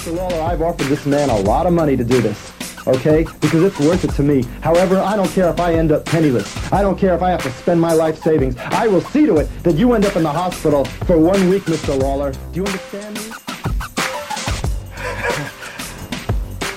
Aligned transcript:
Mr. 0.00 0.16
Lawler, 0.16 0.40
I've 0.40 0.62
offered 0.62 0.86
this 0.86 1.04
man 1.04 1.28
a 1.28 1.36
lot 1.40 1.66
of 1.66 1.74
money 1.74 1.94
to 1.94 2.02
do 2.02 2.22
this. 2.22 2.54
Okay? 2.86 3.26
Because 3.38 3.62
it's 3.64 3.78
worth 3.80 4.02
it 4.02 4.12
to 4.12 4.22
me. 4.22 4.44
However, 4.62 4.98
I 4.98 5.14
don't 5.14 5.28
care 5.28 5.50
if 5.50 5.60
I 5.60 5.74
end 5.74 5.92
up 5.92 6.06
penniless. 6.06 6.72
I 6.72 6.80
don't 6.80 6.98
care 6.98 7.14
if 7.14 7.20
I 7.20 7.28
have 7.28 7.42
to 7.42 7.50
spend 7.50 7.78
my 7.78 7.92
life 7.92 8.18
savings. 8.22 8.56
I 8.56 8.86
will 8.86 9.02
see 9.02 9.26
to 9.26 9.36
it 9.36 9.50
that 9.62 9.74
you 9.74 9.92
end 9.92 10.06
up 10.06 10.16
in 10.16 10.22
the 10.22 10.32
hospital 10.32 10.86
for 10.86 11.18
one 11.18 11.50
week, 11.50 11.64
Mr. 11.64 12.00
Lawler. 12.00 12.32
Do 12.32 12.38
you 12.54 12.64
understand 12.64 13.14
me? 13.16 13.24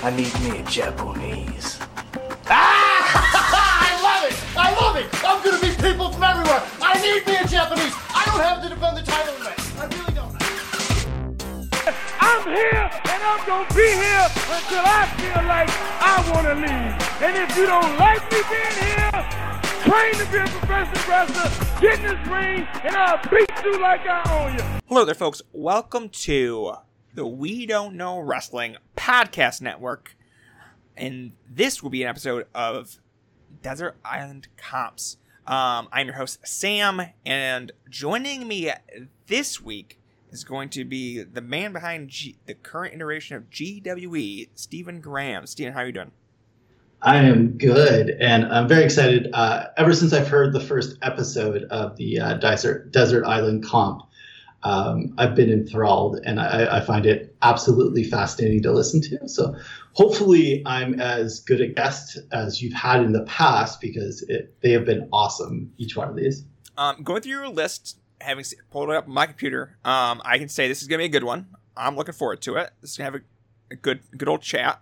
I 0.02 0.10
need 0.14 0.40
me 0.42 0.58
a 0.58 0.62
Japanese. 0.64 1.78
Ah! 2.46 3.88
I 3.88 4.02
love 4.02 4.30
it! 4.30 4.36
I 4.54 4.74
love 4.78 4.96
it! 4.96 5.24
I'm 5.24 5.42
gonna 5.42 5.62
meet 5.66 5.78
people 5.80 6.12
from 6.12 6.24
everywhere! 6.24 6.62
I 6.82 7.00
need 7.00 7.26
me 7.26 7.36
a 7.36 7.46
Japanese! 7.48 7.94
I 8.14 8.24
don't 8.26 8.40
have 8.40 8.62
to 8.64 8.68
defend 8.68 8.98
the 8.98 9.02
title 9.02 9.34
tonight! 9.36 9.63
I'm 12.36 12.52
here 12.52 12.90
and 13.12 13.22
I'm 13.22 13.46
gonna 13.46 13.74
be 13.76 13.86
here 13.86 14.26
until 14.50 14.82
I 14.84 15.06
feel 15.18 15.46
like 15.46 15.70
I 16.02 16.32
wanna 16.34 16.54
leave. 16.56 17.22
And 17.22 17.36
if 17.36 17.56
you 17.56 17.64
don't 17.64 17.96
like 17.96 18.22
me 18.32 18.38
being 18.50 18.74
here, 18.82 19.12
train 19.84 20.14
to 20.14 20.32
be 20.32 20.38
a 20.38 20.58
professional 20.58 21.08
wrestler, 21.08 21.80
get 21.80 22.00
in 22.00 22.06
this 22.06 22.28
ring, 22.28 22.66
and 22.82 22.96
I'll 22.96 23.22
beat 23.30 23.48
you 23.64 23.80
like 23.80 24.00
I 24.00 24.48
own 24.48 24.58
you. 24.58 24.64
Hello 24.88 25.04
there, 25.04 25.14
folks. 25.14 25.42
Welcome 25.52 26.08
to 26.08 26.72
the 27.14 27.24
We 27.24 27.66
Don't 27.66 27.94
Know 27.94 28.18
Wrestling 28.18 28.78
Podcast 28.96 29.60
Network. 29.60 30.16
And 30.96 31.34
this 31.48 31.84
will 31.84 31.90
be 31.90 32.02
an 32.02 32.08
episode 32.08 32.48
of 32.52 32.98
Desert 33.62 33.96
Island 34.04 34.48
Comps. 34.56 35.18
Um, 35.46 35.86
I'm 35.92 36.08
your 36.08 36.16
host, 36.16 36.40
Sam, 36.44 37.00
and 37.24 37.70
joining 37.88 38.48
me 38.48 38.72
this 39.28 39.60
week 39.60 40.00
is 40.34 40.44
going 40.44 40.68
to 40.70 40.84
be 40.84 41.22
the 41.22 41.40
man 41.40 41.72
behind 41.72 42.08
G- 42.08 42.36
the 42.46 42.54
current 42.54 42.94
iteration 42.94 43.36
of 43.36 43.48
GWE, 43.50 44.48
Steven 44.54 45.00
Graham. 45.00 45.46
Steven, 45.46 45.72
how 45.72 45.80
are 45.80 45.86
you 45.86 45.92
doing? 45.92 46.10
I 47.00 47.16
am 47.18 47.56
good, 47.58 48.10
and 48.10 48.46
I'm 48.46 48.66
very 48.66 48.84
excited. 48.84 49.28
Uh, 49.32 49.66
ever 49.76 49.94
since 49.94 50.12
I've 50.12 50.28
heard 50.28 50.52
the 50.52 50.60
first 50.60 50.96
episode 51.02 51.64
of 51.64 51.96
the 51.96 52.18
uh, 52.18 52.34
Desert 52.34 52.92
Desert 52.92 53.24
Island 53.24 53.64
comp, 53.64 54.02
um, 54.62 55.14
I've 55.18 55.34
been 55.34 55.52
enthralled, 55.52 56.20
and 56.24 56.40
I, 56.40 56.78
I 56.78 56.80
find 56.80 57.04
it 57.04 57.36
absolutely 57.42 58.04
fascinating 58.04 58.62
to 58.62 58.72
listen 58.72 59.02
to. 59.02 59.28
So, 59.28 59.54
hopefully, 59.92 60.62
I'm 60.64 60.98
as 60.98 61.40
good 61.40 61.60
a 61.60 61.68
guest 61.68 62.18
as 62.32 62.62
you've 62.62 62.72
had 62.72 63.02
in 63.02 63.12
the 63.12 63.24
past 63.24 63.80
because 63.82 64.22
it, 64.22 64.54
they 64.62 64.72
have 64.72 64.86
been 64.86 65.08
awesome. 65.12 65.72
Each 65.76 65.94
one 65.94 66.08
of 66.08 66.16
these. 66.16 66.44
Um, 66.76 67.02
going 67.02 67.20
through 67.20 67.32
your 67.32 67.48
list, 67.48 67.98
having 68.20 68.44
pulled 68.70 68.90
it 68.90 68.96
up 68.96 69.06
on 69.06 69.14
my 69.14 69.26
computer, 69.26 69.76
um, 69.84 70.22
I 70.24 70.38
can 70.38 70.48
say 70.48 70.68
this 70.68 70.82
is 70.82 70.88
going 70.88 70.98
to 70.98 71.02
be 71.02 71.06
a 71.06 71.20
good 71.20 71.24
one. 71.24 71.48
I'm 71.76 71.96
looking 71.96 72.14
forward 72.14 72.40
to 72.42 72.56
it. 72.56 72.70
This 72.80 72.92
is 72.92 72.96
going 72.96 73.12
to 73.12 73.18
have 73.18 73.22
a, 73.22 73.74
a 73.74 73.76
good, 73.76 74.00
good 74.16 74.28
old 74.28 74.42
chat. 74.42 74.80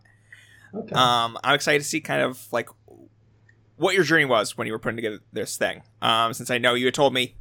Okay. 0.75 0.94
Um, 0.94 1.38
I'm 1.42 1.55
excited 1.55 1.78
to 1.78 1.84
see 1.84 2.00
kind 2.00 2.22
of 2.22 2.47
like 2.53 2.69
what 3.77 3.94
your 3.94 4.05
journey 4.05 4.25
was 4.25 4.56
when 4.56 4.66
you 4.66 4.72
were 4.72 4.78
putting 4.78 4.97
together 4.97 5.20
this 5.33 5.56
thing. 5.56 5.83
Um, 6.00 6.33
since 6.33 6.50
I 6.50 6.58
know 6.58 6.75
you 6.75 6.86
had 6.86 6.94
told 6.94 7.12
me 7.12 7.34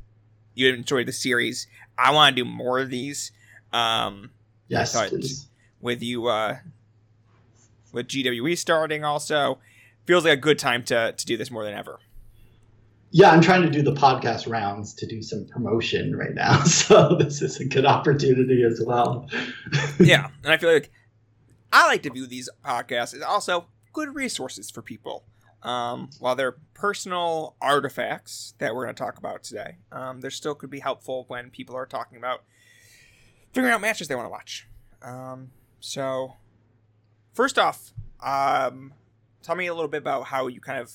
you 0.54 0.74
enjoyed 0.74 1.08
the 1.08 1.14
series, 1.14 1.68
I 1.98 2.12
want 2.12 2.36
to 2.36 2.44
do 2.44 2.50
more 2.50 2.80
of 2.80 2.90
these. 2.90 3.32
Um, 3.72 4.32
yes, 4.68 4.98
please. 5.10 5.48
with 5.80 6.02
you, 6.02 6.28
uh, 6.28 6.58
with 7.94 8.08
GWE 8.08 8.58
starting, 8.58 9.04
also 9.04 9.60
feels 10.06 10.26
like 10.26 10.34
a 10.34 10.42
good 10.42 10.60
time 10.60 10.84
to 10.86 11.14
to 11.14 11.26
do 11.26 11.38
this 11.38 11.52
more 11.52 11.64
than 11.64 11.74
ever. 11.74 12.00
Yeah, 13.14 13.32
I'm 13.32 13.42
trying 13.42 13.62
to 13.64 13.70
do 13.70 13.82
the 13.82 13.94
podcast 13.94 14.50
rounds 14.50 14.94
to 14.96 15.06
do 15.06 15.22
some 15.22 15.46
promotion 15.46 16.16
right 16.16 16.34
now, 16.34 16.60
so 16.64 17.16
this 17.16 17.42
is 17.42 17.60
a 17.60 17.66
good 17.66 17.86
opportunity 17.86 18.64
as 18.64 18.82
well. 18.86 19.30
yeah, 20.00 20.30
and 20.44 20.52
I 20.54 20.58
feel 20.58 20.72
like 20.72 20.92
I 21.74 21.88
like 21.88 22.04
to 22.04 22.10
view 22.10 22.26
these 22.26 22.50
podcasts 22.66 23.14
as 23.14 23.22
also 23.22 23.68
good 23.92 24.16
resources 24.16 24.72
for 24.72 24.82
people. 24.82 25.26
Um, 25.64 26.10
while 26.20 26.36
they're 26.36 26.58
personal 26.74 27.56
artifacts 27.62 28.56
that 28.58 28.74
we're 28.74 28.86
going 28.86 28.96
to 28.96 29.04
talk 29.04 29.18
about 29.18 29.44
today, 29.44 29.76
um, 29.92 30.22
they 30.22 30.30
still 30.30 30.56
could 30.56 30.72
be 30.72 30.80
helpful 30.80 31.26
when 31.28 31.52
people 31.52 31.76
are 31.76 31.86
talking 31.86 32.18
about 32.18 32.44
figuring 33.54 33.74
out 33.74 33.82
matches 33.82 34.08
they 34.08 34.16
want 34.16 34.26
to 34.26 34.32
watch. 34.32 34.68
Um, 35.04 35.52
so, 35.80 36.38
first 37.34 37.60
off, 37.60 37.94
um, 38.22 38.94
tell 39.44 39.56
me 39.56 39.68
a 39.68 39.74
little 39.74 39.90
bit 39.90 40.00
about 40.00 40.24
how 40.24 40.48
you 40.48 40.62
kind 40.62 40.80
of 40.80 40.92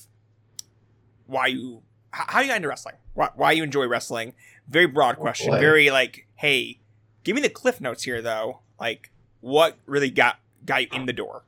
why 1.27 1.47
you 1.47 1.83
how 2.11 2.41
you 2.41 2.47
got 2.47 2.57
into 2.57 2.67
wrestling, 2.67 2.95
why, 3.13 3.29
why 3.35 3.51
you 3.51 3.63
enjoy 3.63 3.87
wrestling. 3.87 4.33
Very 4.67 4.87
broad 4.87 5.17
question. 5.17 5.51
boy. 5.51 5.59
Very 5.59 5.89
like, 5.89 6.27
hey, 6.35 6.79
give 7.23 7.35
me 7.35 7.41
the 7.41 7.49
cliff 7.49 7.79
notes 7.79 8.03
here, 8.03 8.21
though. 8.21 8.59
Like, 8.79 9.11
what 9.41 9.77
really 9.85 10.09
got 10.09 10.39
got 10.65 10.81
you 10.81 10.87
in 10.93 11.05
the 11.05 11.13
door? 11.13 11.43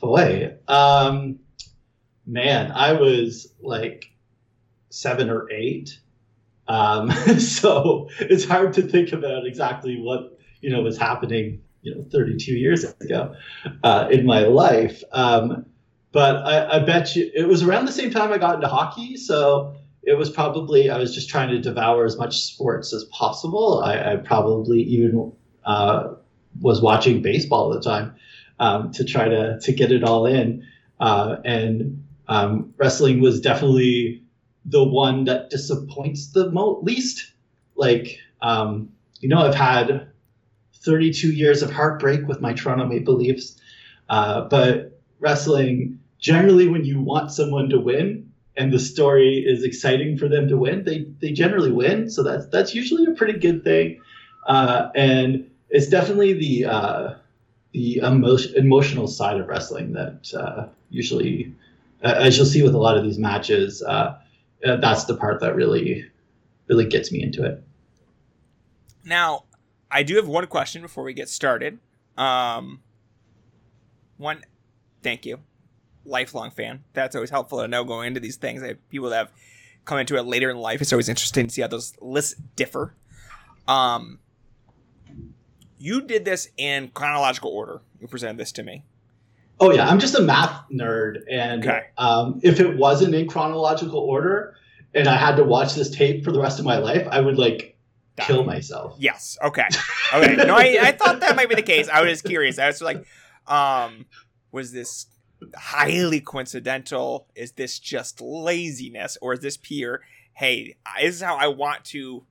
Boy, 0.00 0.54
um, 0.68 1.38
man, 2.26 2.72
I 2.72 2.92
was 2.92 3.52
like 3.60 4.06
seven 4.90 5.30
or 5.30 5.50
eight. 5.50 5.98
Um, 6.68 7.10
so 7.38 8.08
it's 8.20 8.44
hard 8.44 8.72
to 8.74 8.82
think 8.82 9.12
about 9.12 9.46
exactly 9.46 10.00
what 10.00 10.38
you 10.60 10.70
know 10.70 10.82
was 10.82 10.98
happening, 10.98 11.62
you 11.82 11.94
know, 11.94 12.04
32 12.10 12.52
years 12.52 12.84
ago 12.84 13.34
uh, 13.82 14.08
in 14.10 14.26
my 14.26 14.44
life. 14.44 15.02
Um, 15.12 15.66
but 16.12 16.36
I, 16.36 16.76
I 16.76 16.78
bet 16.80 17.16
you 17.16 17.30
it 17.34 17.48
was 17.48 17.62
around 17.62 17.86
the 17.86 17.92
same 17.92 18.10
time 18.10 18.32
I 18.32 18.38
got 18.38 18.56
into 18.56 18.68
hockey. 18.68 19.16
So 19.16 19.74
it 20.02 20.14
was 20.14 20.30
probably 20.30 20.90
I 20.90 20.98
was 20.98 21.14
just 21.14 21.28
trying 21.28 21.48
to 21.50 21.58
devour 21.58 22.04
as 22.04 22.16
much 22.18 22.40
sports 22.40 22.92
as 22.92 23.04
possible. 23.04 23.82
I, 23.82 24.12
I 24.12 24.16
probably 24.16 24.82
even 24.82 25.32
uh, 25.64 26.14
was 26.60 26.82
watching 26.82 27.22
baseball 27.22 27.72
at 27.72 27.82
the 27.82 27.88
time 27.88 28.14
um, 28.58 28.92
to 28.92 29.04
try 29.04 29.28
to 29.28 29.58
to 29.60 29.72
get 29.72 29.90
it 29.90 30.04
all 30.04 30.26
in. 30.26 30.66
Uh, 31.00 31.36
and 31.44 32.04
um, 32.28 32.72
wrestling 32.76 33.20
was 33.20 33.40
definitely 33.40 34.22
the 34.64 34.84
one 34.84 35.24
that 35.24 35.50
disappoints 35.50 36.28
the 36.32 36.50
mo- 36.50 36.80
least. 36.82 37.32
Like, 37.74 38.18
um, 38.42 38.90
you 39.20 39.28
know, 39.28 39.38
I've 39.38 39.54
had 39.54 40.08
32 40.74 41.32
years 41.32 41.62
of 41.62 41.72
heartbreak 41.72 42.28
with 42.28 42.40
my 42.40 42.52
Toronto 42.52 42.86
Maple 42.86 43.14
Leafs, 43.14 43.60
uh, 44.08 44.42
but 44.42 45.00
wrestling 45.18 45.98
generally, 46.22 46.68
when 46.68 46.86
you 46.86 47.02
want 47.02 47.30
someone 47.30 47.68
to 47.68 47.78
win 47.78 48.32
and 48.56 48.72
the 48.72 48.78
story 48.78 49.44
is 49.46 49.64
exciting 49.64 50.16
for 50.16 50.28
them 50.28 50.48
to 50.48 50.56
win, 50.56 50.84
they 50.84 51.06
they 51.20 51.32
generally 51.32 51.72
win. 51.72 52.08
So 52.08 52.22
that's 52.22 52.46
that's 52.46 52.74
usually 52.74 53.04
a 53.04 53.14
pretty 53.14 53.38
good 53.38 53.62
thing. 53.62 54.00
Uh, 54.46 54.88
and 54.94 55.50
it's 55.68 55.88
definitely 55.88 56.32
the 56.32 56.64
uh, 56.64 57.14
the 57.72 57.98
emo- 57.98 58.38
emotional 58.56 59.08
side 59.08 59.38
of 59.38 59.48
wrestling 59.48 59.92
that 59.92 60.32
uh, 60.34 60.68
usually, 60.90 61.54
uh, 62.02 62.14
as 62.16 62.36
you'll 62.36 62.46
see 62.46 62.62
with 62.62 62.74
a 62.74 62.78
lot 62.78 62.96
of 62.96 63.02
these 63.02 63.18
matches, 63.18 63.82
uh, 63.82 64.18
uh, 64.66 64.76
that's 64.76 65.04
the 65.04 65.16
part 65.16 65.40
that 65.40 65.54
really, 65.56 66.04
really 66.68 66.86
gets 66.86 67.10
me 67.10 67.22
into 67.22 67.44
it. 67.44 67.62
Now, 69.04 69.44
I 69.90 70.02
do 70.02 70.16
have 70.16 70.28
one 70.28 70.46
question 70.46 70.82
before 70.82 71.04
we 71.04 71.14
get 71.14 71.28
started. 71.28 71.78
Um, 72.16 72.82
one, 74.18 74.44
thank 75.02 75.26
you, 75.26 75.40
lifelong 76.04 76.50
fan. 76.50 76.84
That's 76.92 77.14
always 77.14 77.30
helpful 77.30 77.60
to 77.60 77.68
know 77.68 77.84
going 77.84 78.08
into 78.08 78.20
these 78.20 78.36
things. 78.36 78.62
I 78.62 78.68
have 78.68 78.88
people 78.90 79.10
that 79.10 79.16
have 79.18 79.30
come 79.84 79.98
into 79.98 80.16
it 80.16 80.22
later 80.22 80.50
in 80.50 80.56
life. 80.58 80.80
It's 80.80 80.92
always 80.92 81.08
interesting 81.08 81.46
to 81.46 81.52
see 81.52 81.62
how 81.62 81.68
those 81.68 81.94
lists 82.00 82.34
differ. 82.56 82.94
Um, 83.68 84.18
you 85.78 86.00
did 86.02 86.24
this 86.24 86.48
in 86.56 86.88
chronological 86.88 87.50
order. 87.50 87.80
You 88.00 88.06
presented 88.08 88.38
this 88.38 88.52
to 88.52 88.62
me. 88.62 88.84
Oh 89.60 89.72
yeah, 89.72 89.88
I'm 89.88 89.98
just 90.00 90.14
a 90.16 90.22
math 90.22 90.64
nerd, 90.72 91.22
and 91.30 91.62
Okay. 91.62 91.82
um, 91.98 92.40
if 92.42 92.58
it 92.58 92.76
wasn't 92.76 93.14
in 93.14 93.28
chronological 93.28 94.00
order, 94.00 94.56
and 94.94 95.06
I 95.06 95.16
had 95.16 95.36
to 95.36 95.44
watch 95.44 95.74
this 95.74 95.90
tape 95.90 96.24
for 96.24 96.32
the 96.32 96.40
rest 96.40 96.58
of 96.58 96.64
my 96.64 96.78
life, 96.78 97.06
I 97.10 97.20
would 97.20 97.38
like 97.38 97.76
Die. 98.16 98.24
kill 98.24 98.44
myself. 98.44 98.96
Yes. 98.98 99.38
Okay. 99.42 99.66
Okay. 100.14 100.36
No, 100.36 100.54
I, 100.54 100.76
I 100.78 100.92
thought 100.92 101.20
that 101.20 101.36
might 101.36 101.48
be 101.48 101.54
the 101.54 101.62
case. 101.62 101.88
I 101.88 102.02
was 102.02 102.10
just 102.10 102.24
curious. 102.24 102.58
I 102.58 102.66
was 102.66 102.82
like, 102.82 103.02
um, 103.46 104.04
was 104.50 104.70
this 104.70 105.06
highly 105.56 106.20
coincidental? 106.20 107.28
Is 107.34 107.52
this 107.52 107.78
just 107.78 108.20
laziness, 108.20 109.18
or 109.20 109.32
is 109.34 109.40
this 109.40 109.56
pure? 109.56 110.00
Hey, 110.34 110.76
this 111.00 111.16
is 111.16 111.22
how 111.22 111.36
I 111.36 111.48
want 111.48 111.84
to 111.86 112.24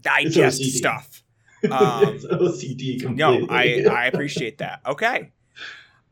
digest 0.00 0.62
stuff. 0.62 1.22
Um, 1.62 2.14
it's 2.14 2.24
OCD 2.24 3.02
completely. 3.02 3.44
no, 3.44 3.46
I 3.50 3.84
I 3.90 4.06
appreciate 4.06 4.56
that. 4.58 4.80
Okay. 4.86 5.30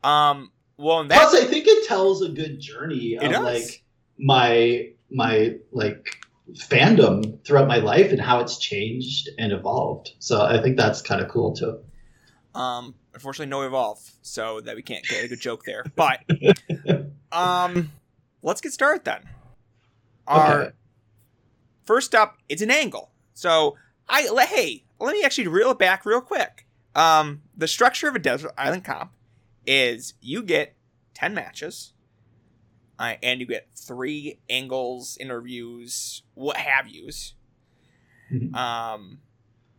Um. 0.03 0.51
Well, 0.77 1.03
that 1.05 1.17
Plus, 1.17 1.33
I 1.33 1.47
think 1.47 1.65
it 1.67 1.87
tells 1.87 2.21
a 2.21 2.29
good 2.29 2.59
journey 2.59 3.17
of 3.17 3.31
does. 3.31 3.43
like 3.43 3.83
my 4.19 4.89
my 5.09 5.55
like 5.71 6.05
fandom 6.53 7.43
throughout 7.43 7.67
my 7.67 7.77
life 7.77 8.11
and 8.11 8.21
how 8.21 8.41
it's 8.41 8.59
changed 8.59 9.29
and 9.39 9.51
evolved. 9.51 10.11
So 10.19 10.41
I 10.41 10.61
think 10.61 10.77
that's 10.77 11.01
kind 11.01 11.19
of 11.19 11.29
cool 11.29 11.55
too. 11.55 11.79
Um, 12.53 12.93
unfortunately, 13.13 13.49
no 13.49 13.61
evolve, 13.63 13.99
so 14.21 14.61
that 14.61 14.75
we 14.75 14.81
can't 14.81 15.07
get 15.07 15.23
a 15.23 15.27
good 15.27 15.39
joke 15.39 15.63
there. 15.65 15.83
But 15.95 16.19
um, 17.31 17.91
let's 18.41 18.61
get 18.61 18.73
started 18.73 19.05
then. 19.05 19.29
Our 20.27 20.61
Okay. 20.61 20.71
first 21.85 22.13
up, 22.15 22.37
it's 22.47 22.61
an 22.61 22.71
angle. 22.71 23.11
So 23.33 23.75
I 24.07 24.23
hey, 24.47 24.85
let 24.99 25.13
me 25.13 25.23
actually 25.23 25.47
reel 25.47 25.71
it 25.71 25.79
back 25.79 26.05
real 26.05 26.21
quick. 26.21 26.65
Um, 26.95 27.43
the 27.55 27.67
structure 27.67 28.07
of 28.07 28.15
a 28.15 28.19
desert 28.19 28.51
island 28.57 28.83
comp 28.83 29.11
is 29.65 30.13
you 30.21 30.43
get 30.43 30.75
ten 31.13 31.33
matches, 31.33 31.93
uh, 32.97 33.15
and 33.21 33.39
you 33.39 33.45
get 33.45 33.69
three 33.75 34.39
angles, 34.49 35.17
interviews, 35.19 36.23
what 36.33 36.57
have 36.57 36.87
yous. 36.87 37.33
Mhm. 38.31 38.53
Um, 38.55 39.19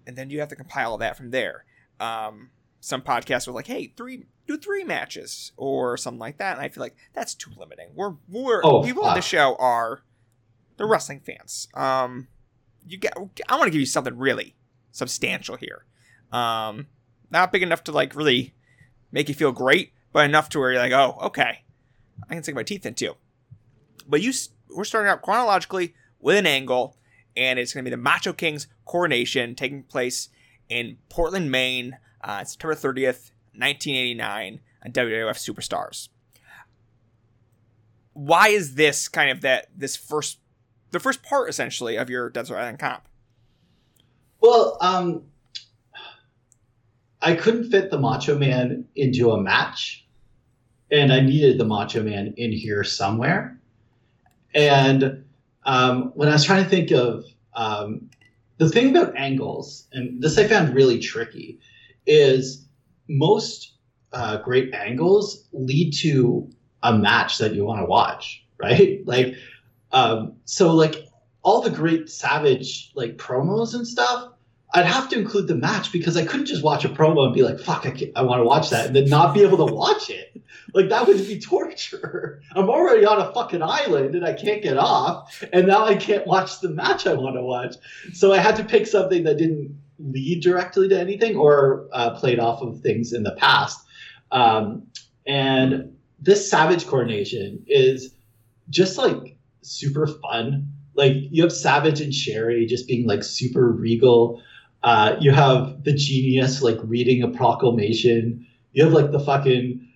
and 0.07 0.17
then 0.17 0.31
you 0.31 0.41
have 0.41 0.49
to 0.49 0.57
compile 0.57 0.93
all 0.93 0.99
that 0.99 1.17
from 1.17 1.31
there. 1.31 1.65
Um, 2.01 2.51
some 2.81 3.03
podcasts 3.03 3.47
are 3.47 3.53
like, 3.53 3.67
"Hey, 3.67 3.93
three 3.97 4.25
do 4.47 4.57
three 4.57 4.85
matches 4.85 5.53
or 5.57 5.97
something 5.97 6.19
like 6.19 6.39
that," 6.39 6.57
and 6.57 6.65
I 6.65 6.69
feel 6.69 6.83
like 6.83 6.97
that's 7.13 7.35
too 7.35 7.51
limiting. 7.57 7.89
We're 7.95 8.15
we're 8.29 8.63
Oh, 8.65 8.83
people 8.83 9.05
on 9.05 9.15
the 9.15 9.23
show 9.23 9.57
are 9.59 10.03
the 10.77 10.87
wrestling 10.87 11.21
fans. 11.21 11.69
Um, 11.75 12.29
you 12.87 12.97
get 12.99 13.15
I 13.49 13.57
want 13.57 13.67
to 13.67 13.71
give 13.71 13.81
you 13.81 13.87
something 13.87 14.17
really 14.17 14.57
substantial 14.91 15.57
here. 15.57 15.85
Um, 16.33 16.87
not 17.31 17.53
big 17.53 17.63
enough 17.63 17.85
to 17.85 17.93
like 17.93 18.15
really 18.15 18.55
make 19.13 19.29
you 19.29 19.35
feel 19.35 19.53
great, 19.53 19.93
but 20.13 20.25
enough 20.25 20.49
to 20.51 20.59
where 20.59 20.73
you're 20.73 20.81
like, 20.81 20.93
oh, 20.93 21.19
okay, 21.23 21.65
I 22.29 22.35
can 22.35 22.43
sink 22.43 22.57
my 22.57 22.63
teeth 22.63 22.87
into. 22.87 23.17
But 24.09 24.23
you 24.23 24.33
we're 24.75 24.85
starting 24.85 25.11
out 25.11 25.23
chronologically 25.23 25.95
with 26.19 26.37
an 26.37 26.47
angle, 26.47 26.97
and 27.37 27.59
it's 27.59 27.73
going 27.73 27.85
to 27.85 27.91
be 27.91 27.95
the 27.95 28.01
Macho 28.01 28.33
King's 28.33 28.69
coronation 28.85 29.55
taking 29.55 29.83
place 29.83 30.29
in 30.69 30.99
Portland, 31.09 31.51
Maine, 31.51 31.99
uh, 32.23 32.45
September 32.45 32.75
30th, 32.75 33.33
1989, 33.55 34.61
on 34.85 34.93
WWF 34.93 35.37
Superstars. 35.37 36.09
Why 38.13 38.49
is 38.49 38.75
this 38.75 39.09
kind 39.09 39.31
of 39.31 39.41
that 39.43 39.69
this 39.77 39.97
first, 39.97 40.39
the 40.91 41.01
first 41.01 41.23
part 41.23 41.49
essentially 41.49 41.97
of 41.97 42.11
your 42.11 42.29
Desert 42.31 42.57
Island 42.57 42.79
comp? 42.79 43.05
Well, 44.41 44.77
um, 44.81 45.23
I 47.23 47.35
couldn't 47.35 47.71
fit 47.71 47.91
the 47.91 47.99
Macho 47.99 48.39
Man 48.39 48.87
into 48.97 49.31
a 49.33 49.41
match, 49.41 50.07
and 50.91 51.13
I 51.13 51.21
needed 51.21 51.59
the 51.59 51.65
Macho 51.65 52.03
Man 52.03 52.35
in 52.37 52.53
here 52.53 52.83
somewhere. 52.83 53.59
And 54.55 55.25
um, 55.65 56.13
when 56.15 56.29
I 56.29 56.33
was 56.33 56.45
trying 56.45 56.65
to 56.65 56.71
think 56.71 56.91
of 56.91 57.25
um, 57.55 58.11
the 58.59 58.69
thing 58.69 58.91
about 58.91 59.17
angles, 59.17 59.87
and 59.93 60.23
this 60.23 60.39
I 60.39 60.47
found 60.47 60.75
really 60.75 60.99
tricky, 60.99 61.59
is 62.07 62.67
most 63.09 63.75
uh, 64.13 64.39
great 64.39 64.75
angles 64.75 65.49
lead 65.53 65.93
to 65.93 66.49
a 66.83 66.97
match 66.97 67.39
that 67.39 67.55
you 67.55 67.65
want 67.65 67.81
to 67.81 67.87
watch, 67.87 68.45
right? 68.59 69.01
Like, 69.07 69.35
um, 69.93 70.37
so 70.45 70.73
like 70.73 71.07
all 71.43 71.61
the 71.61 71.71
great 71.71 72.09
Savage 72.09 72.93
like 72.95 73.17
promos 73.17 73.75
and 73.75 73.87
stuff, 73.87 74.33
I'd 74.73 74.87
have 74.87 75.09
to 75.09 75.19
include 75.19 75.49
the 75.49 75.57
match 75.57 75.91
because 75.91 76.17
I 76.17 76.25
couldn't 76.25 76.47
just 76.47 76.63
watch 76.63 76.85
a 76.85 76.89
promo 76.89 77.25
and 77.25 77.35
be 77.35 77.43
like, 77.43 77.59
"Fuck, 77.59 77.87
I, 77.87 78.13
I 78.15 78.23
want 78.23 78.41
to 78.41 78.45
watch 78.45 78.71
that," 78.71 78.87
and 78.87 78.95
then 78.95 79.09
not 79.09 79.35
be 79.35 79.43
able 79.43 79.67
to 79.67 79.73
watch 79.73 80.11
it. 80.11 80.41
Like 80.73 80.89
that 80.91 81.07
would 81.07 81.17
be 81.17 81.41
torture. 81.41 82.41
I'm 82.55 82.69
already 82.69 83.05
on 83.05 83.21
a 83.21 83.33
fucking 83.33 83.63
island 83.63 84.15
and 84.15 84.25
I 84.25 84.33
can't 84.33 84.63
get 84.63 84.77
off, 84.77 85.43
and 85.53 85.67
now 85.67 85.85
I 85.85 85.97
can't 85.97 86.27
watch 86.27 86.61
the 86.61 86.69
match 86.69 87.07
I 87.07 87.15
want 87.15 87.37
to 87.37 87.43
watch. 87.43 87.77
So 88.13 88.33
I 88.33 88.39
had 88.39 88.57
to 88.57 88.65
pick 88.65 88.87
something 88.87 89.25
that 89.25 89.39
didn't 89.39 89.77
lead 90.03 90.43
directly 90.43 90.89
to 90.89 90.99
anything 90.99 91.37
or 91.37 91.89
uh, 91.93 92.11
played 92.19 92.39
off 92.39 92.63
of 92.63 92.81
things 92.81 93.13
in 93.13 93.23
the 93.23 93.37
past. 93.37 93.81
Um, 94.33 94.87
and 95.27 95.97
this 96.21 96.51
Savage 96.51 96.87
coronation 96.87 97.65
is 97.67 98.15
just 98.69 98.99
like 98.99 99.37
super 99.63 100.07
fun. 100.07 100.73
Like 100.95 101.15
you 101.31 101.43
have 101.43 101.53
Savage 101.53 102.01
and 102.01 102.15
Sherry 102.15 102.67
just 102.67 102.87
being 102.87 103.07
like 103.07 103.23
super 103.23 103.71
regal. 103.71 104.43
Uh, 104.83 105.17
you 105.21 105.31
have 105.31 105.85
the 105.85 105.93
genius 105.93 106.63
like 106.63 106.79
reading 106.83 107.23
a 107.23 107.29
proclamation. 107.29 108.47
You 108.73 108.85
have 108.85 108.93
like 108.93 109.11
the 109.11 109.21
fucking 109.21 109.87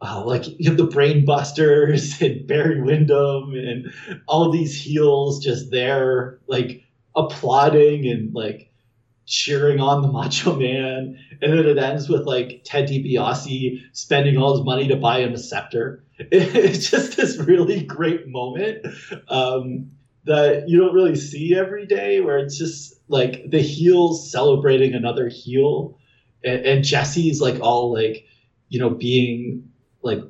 uh, 0.00 0.24
like 0.24 0.46
you 0.58 0.68
have 0.68 0.76
the 0.76 0.84
brain 0.84 1.24
busters 1.24 2.20
and 2.22 2.46
Barry 2.46 2.80
Windham 2.80 3.54
and 3.54 3.92
all 4.26 4.50
these 4.50 4.80
heels 4.80 5.42
just 5.42 5.70
there 5.70 6.38
like 6.46 6.82
applauding 7.16 8.06
and 8.06 8.34
like 8.34 8.70
cheering 9.26 9.80
on 9.80 10.02
the 10.02 10.08
Macho 10.12 10.56
Man. 10.56 11.18
And 11.40 11.52
then 11.52 11.66
it 11.66 11.78
ends 11.78 12.08
with 12.08 12.26
like 12.26 12.62
Ted 12.64 12.88
DiBiase 12.88 13.80
spending 13.92 14.36
all 14.36 14.56
his 14.56 14.64
money 14.64 14.88
to 14.88 14.96
buy 14.96 15.20
him 15.20 15.32
a 15.32 15.38
scepter. 15.38 16.04
It's 16.18 16.90
just 16.90 17.16
this 17.16 17.38
really 17.38 17.82
great 17.82 18.28
moment 18.28 18.86
um, 19.28 19.90
that 20.24 20.68
you 20.68 20.78
don't 20.78 20.94
really 20.94 21.16
see 21.16 21.56
every 21.56 21.86
day, 21.86 22.20
where 22.20 22.38
it's 22.38 22.56
just 22.56 22.94
like 23.08 23.50
the 23.50 23.60
heels 23.60 24.30
celebrating 24.30 24.94
another 24.94 25.28
heel, 25.28 25.98
and, 26.44 26.64
and 26.64 26.84
Jesse's 26.84 27.40
like 27.40 27.60
all 27.60 27.92
like, 27.92 28.26
you 28.68 28.78
know, 28.78 28.90
being 28.90 29.68
like 30.02 30.20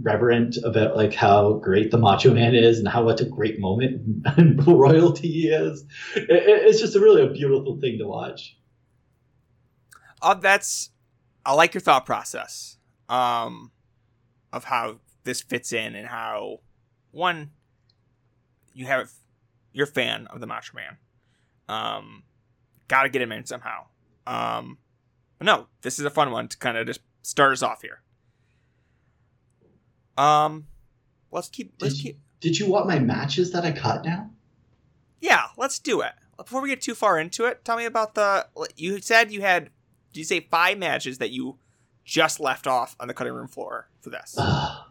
reverent 0.00 0.56
about 0.62 0.94
like 0.96 1.14
how 1.14 1.54
great 1.54 1.90
the 1.90 1.98
Macho 1.98 2.32
Man 2.34 2.54
is 2.54 2.78
and 2.78 2.86
how 2.88 3.04
what 3.04 3.20
a 3.20 3.24
great 3.24 3.58
moment 3.58 4.26
and 4.36 4.66
royalty 4.66 5.28
he 5.30 5.48
is. 5.48 5.84
It, 6.14 6.28
it- 6.30 6.66
it's 6.66 6.80
just 6.80 6.96
a 6.96 7.00
really 7.00 7.22
a 7.22 7.30
beautiful 7.30 7.78
thing 7.80 7.98
to 7.98 8.06
watch. 8.06 8.56
uh, 10.22 10.34
that's 10.34 10.90
I 11.44 11.52
like 11.54 11.74
your 11.74 11.80
thought 11.80 12.04
process 12.06 12.76
um 13.08 13.70
of 14.52 14.64
how 14.64 14.98
this 15.24 15.40
fits 15.42 15.72
in 15.72 15.94
and 15.94 16.08
how 16.08 16.60
one 17.12 17.50
you 18.74 18.86
have 18.86 19.10
you're 19.72 19.84
a 19.86 19.90
fan 19.90 20.26
of 20.28 20.40
the 20.40 20.46
Macho 20.46 20.74
Man. 20.74 20.96
Um 21.68 22.22
gotta 22.88 23.08
get 23.08 23.22
him 23.22 23.32
in 23.32 23.44
somehow. 23.46 23.86
Um 24.26 24.78
but 25.38 25.44
no, 25.46 25.66
this 25.82 25.98
is 25.98 26.04
a 26.04 26.10
fun 26.10 26.30
one 26.30 26.48
to 26.48 26.56
kind 26.58 26.76
of 26.76 26.86
just 26.86 27.00
start 27.22 27.52
us 27.52 27.62
off 27.62 27.82
here. 27.82 28.00
Um 30.16 30.66
let's 31.30 31.48
keep 31.48 31.74
let's 31.80 31.94
Did 31.94 31.98
you- 32.04 32.10
keep 32.12 32.20
Did 32.40 32.58
you 32.58 32.70
want 32.70 32.86
my 32.86 32.98
matches 32.98 33.52
that 33.52 33.64
I 33.64 33.72
cut 33.72 34.04
now? 34.04 34.30
Yeah, 35.20 35.46
let's 35.56 35.78
do 35.78 36.02
it. 36.02 36.12
Before 36.36 36.60
we 36.60 36.68
get 36.68 36.82
too 36.82 36.94
far 36.94 37.18
into 37.18 37.46
it, 37.46 37.64
tell 37.64 37.76
me 37.78 37.86
about 37.86 38.14
the. 38.14 38.46
You 38.76 39.00
said 39.00 39.32
you 39.32 39.40
had. 39.40 39.70
Did 40.12 40.20
you 40.20 40.24
say 40.24 40.40
five 40.40 40.76
matches 40.78 41.18
that 41.18 41.30
you 41.30 41.58
just 42.04 42.38
left 42.38 42.66
off 42.66 42.94
on 43.00 43.08
the 43.08 43.14
cutting 43.14 43.32
room 43.32 43.48
floor 43.48 43.88
for 44.02 44.10
this? 44.10 44.38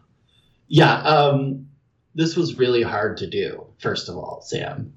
yeah, 0.68 0.94
um, 1.02 1.68
this 2.14 2.36
was 2.36 2.58
really 2.58 2.82
hard 2.82 3.16
to 3.18 3.28
do. 3.30 3.66
First 3.78 4.08
of 4.08 4.16
all, 4.16 4.40
Sam, 4.42 4.92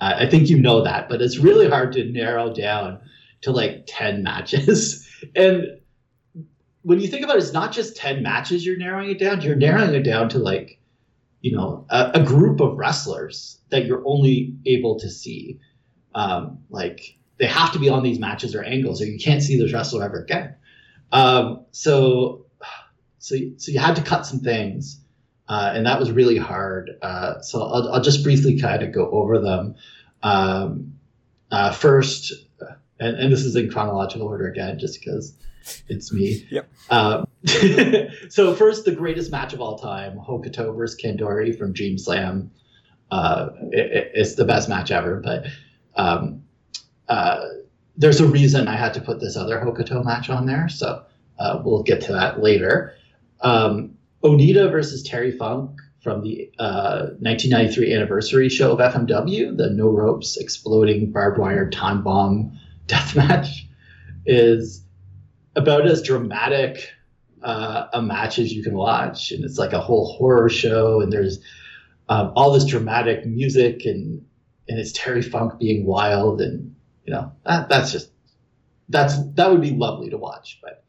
I, 0.00 0.24
I 0.24 0.30
think 0.30 0.48
you 0.48 0.58
know 0.58 0.82
that, 0.82 1.08
but 1.08 1.20
it's 1.20 1.38
really 1.38 1.68
hard 1.68 1.92
to 1.92 2.04
narrow 2.10 2.52
down 2.52 3.00
to 3.42 3.50
like 3.52 3.84
ten 3.86 4.22
matches. 4.22 5.06
and 5.36 5.78
when 6.86 7.00
you 7.00 7.08
think 7.08 7.24
about 7.24 7.36
it, 7.36 7.42
it's 7.42 7.52
not 7.52 7.72
just 7.72 7.96
ten 7.96 8.22
matches 8.22 8.64
you're 8.64 8.76
narrowing 8.76 9.10
it 9.10 9.18
down. 9.18 9.40
You're 9.40 9.56
narrowing 9.56 9.94
it 9.94 10.04
down 10.04 10.28
to 10.30 10.38
like, 10.38 10.78
you 11.40 11.56
know, 11.56 11.84
a, 11.90 12.12
a 12.14 12.22
group 12.22 12.60
of 12.60 12.78
wrestlers 12.78 13.60
that 13.70 13.86
you're 13.86 14.02
only 14.06 14.54
able 14.66 15.00
to 15.00 15.10
see. 15.10 15.58
Um, 16.14 16.60
like 16.70 17.18
they 17.38 17.46
have 17.46 17.72
to 17.72 17.80
be 17.80 17.88
on 17.88 18.04
these 18.04 18.20
matches 18.20 18.54
or 18.54 18.62
angles, 18.62 19.02
or 19.02 19.06
you 19.06 19.18
can't 19.18 19.42
see 19.42 19.60
this 19.60 19.72
wrestler 19.72 20.04
ever 20.04 20.22
again. 20.22 20.54
Um, 21.10 21.66
so 21.72 22.46
so 23.18 23.34
so 23.56 23.72
you 23.72 23.80
had 23.80 23.96
to 23.96 24.02
cut 24.02 24.24
some 24.24 24.38
things 24.38 25.00
uh, 25.48 25.72
and 25.74 25.86
that 25.86 25.98
was 25.98 26.12
really 26.12 26.36
hard 26.36 26.92
uh, 27.02 27.40
so 27.40 27.60
I'll, 27.60 27.94
I'll 27.94 28.02
just 28.02 28.22
briefly 28.22 28.58
kind 28.60 28.82
of 28.82 28.92
go 28.92 29.10
over 29.10 29.40
them 29.40 29.74
um, 30.22 30.94
uh, 31.50 31.72
first 31.72 32.32
and, 33.00 33.16
and 33.18 33.32
this 33.32 33.44
is 33.44 33.56
in 33.56 33.70
chronological 33.70 34.28
order 34.28 34.48
again 34.48 34.78
just 34.78 35.00
because 35.00 35.36
it's 35.88 36.12
me 36.12 36.46
Yep. 36.50 36.68
um, 36.90 37.26
so 38.28 38.54
first 38.54 38.84
the 38.84 38.94
greatest 38.94 39.30
match 39.30 39.52
of 39.52 39.60
all 39.60 39.78
time 39.78 40.18
hokuto 40.18 40.76
versus 40.76 41.00
kandori 41.00 41.56
from 41.56 41.72
dream 41.72 41.98
slam 41.98 42.50
uh, 43.10 43.48
it, 43.72 43.92
it- 43.92 44.10
it's 44.14 44.34
the 44.34 44.44
best 44.44 44.68
match 44.68 44.90
ever 44.90 45.20
but 45.20 45.46
um, 45.96 46.42
uh, 47.08 47.44
there's 47.96 48.20
a 48.20 48.26
reason 48.26 48.68
I 48.68 48.76
had 48.76 48.92
to 48.94 49.00
put 49.00 49.20
this 49.20 49.36
other 49.36 49.58
Hokuto 49.58 50.04
match 50.04 50.28
on 50.28 50.44
there, 50.44 50.68
so 50.68 51.02
uh, 51.38 51.62
we'll 51.64 51.82
get 51.82 52.02
to 52.02 52.12
that 52.12 52.42
later. 52.42 52.92
Um, 53.40 53.96
Onita 54.22 54.70
versus 54.70 55.02
Terry 55.02 55.32
Funk 55.32 55.70
from 56.02 56.22
the 56.22 56.50
uh, 56.58 57.06
1993 57.20 57.94
anniversary 57.94 58.50
show 58.50 58.76
of 58.76 58.92
FMW, 58.92 59.56
the 59.56 59.70
no 59.70 59.88
ropes 59.88 60.36
exploding 60.36 61.10
barbed 61.10 61.38
wire 61.38 61.70
time 61.70 62.02
bomb 62.02 62.58
death 62.86 63.16
match, 63.16 63.66
is 64.26 64.82
about 65.56 65.86
as 65.86 66.02
dramatic 66.02 66.90
uh, 67.42 67.86
a 67.92 68.02
match 68.02 68.38
as 68.38 68.52
you 68.52 68.62
can 68.62 68.74
watch, 68.74 69.32
and 69.32 69.44
it's 69.44 69.58
like 69.58 69.72
a 69.72 69.80
whole 69.80 70.16
horror 70.16 70.48
show, 70.48 71.00
and 71.00 71.12
there's 71.12 71.38
um, 72.08 72.32
all 72.36 72.52
this 72.52 72.64
dramatic 72.64 73.26
music, 73.26 73.84
and 73.84 74.24
and 74.68 74.78
it's 74.78 74.92
Terry 74.92 75.22
Funk 75.22 75.58
being 75.58 75.86
wild, 75.86 76.40
and 76.40 76.74
you 77.04 77.12
know 77.12 77.32
that, 77.44 77.68
that's 77.68 77.92
just 77.92 78.10
that's 78.88 79.14
that 79.34 79.50
would 79.50 79.62
be 79.62 79.70
lovely 79.70 80.10
to 80.10 80.18
watch, 80.18 80.60
but 80.62 80.84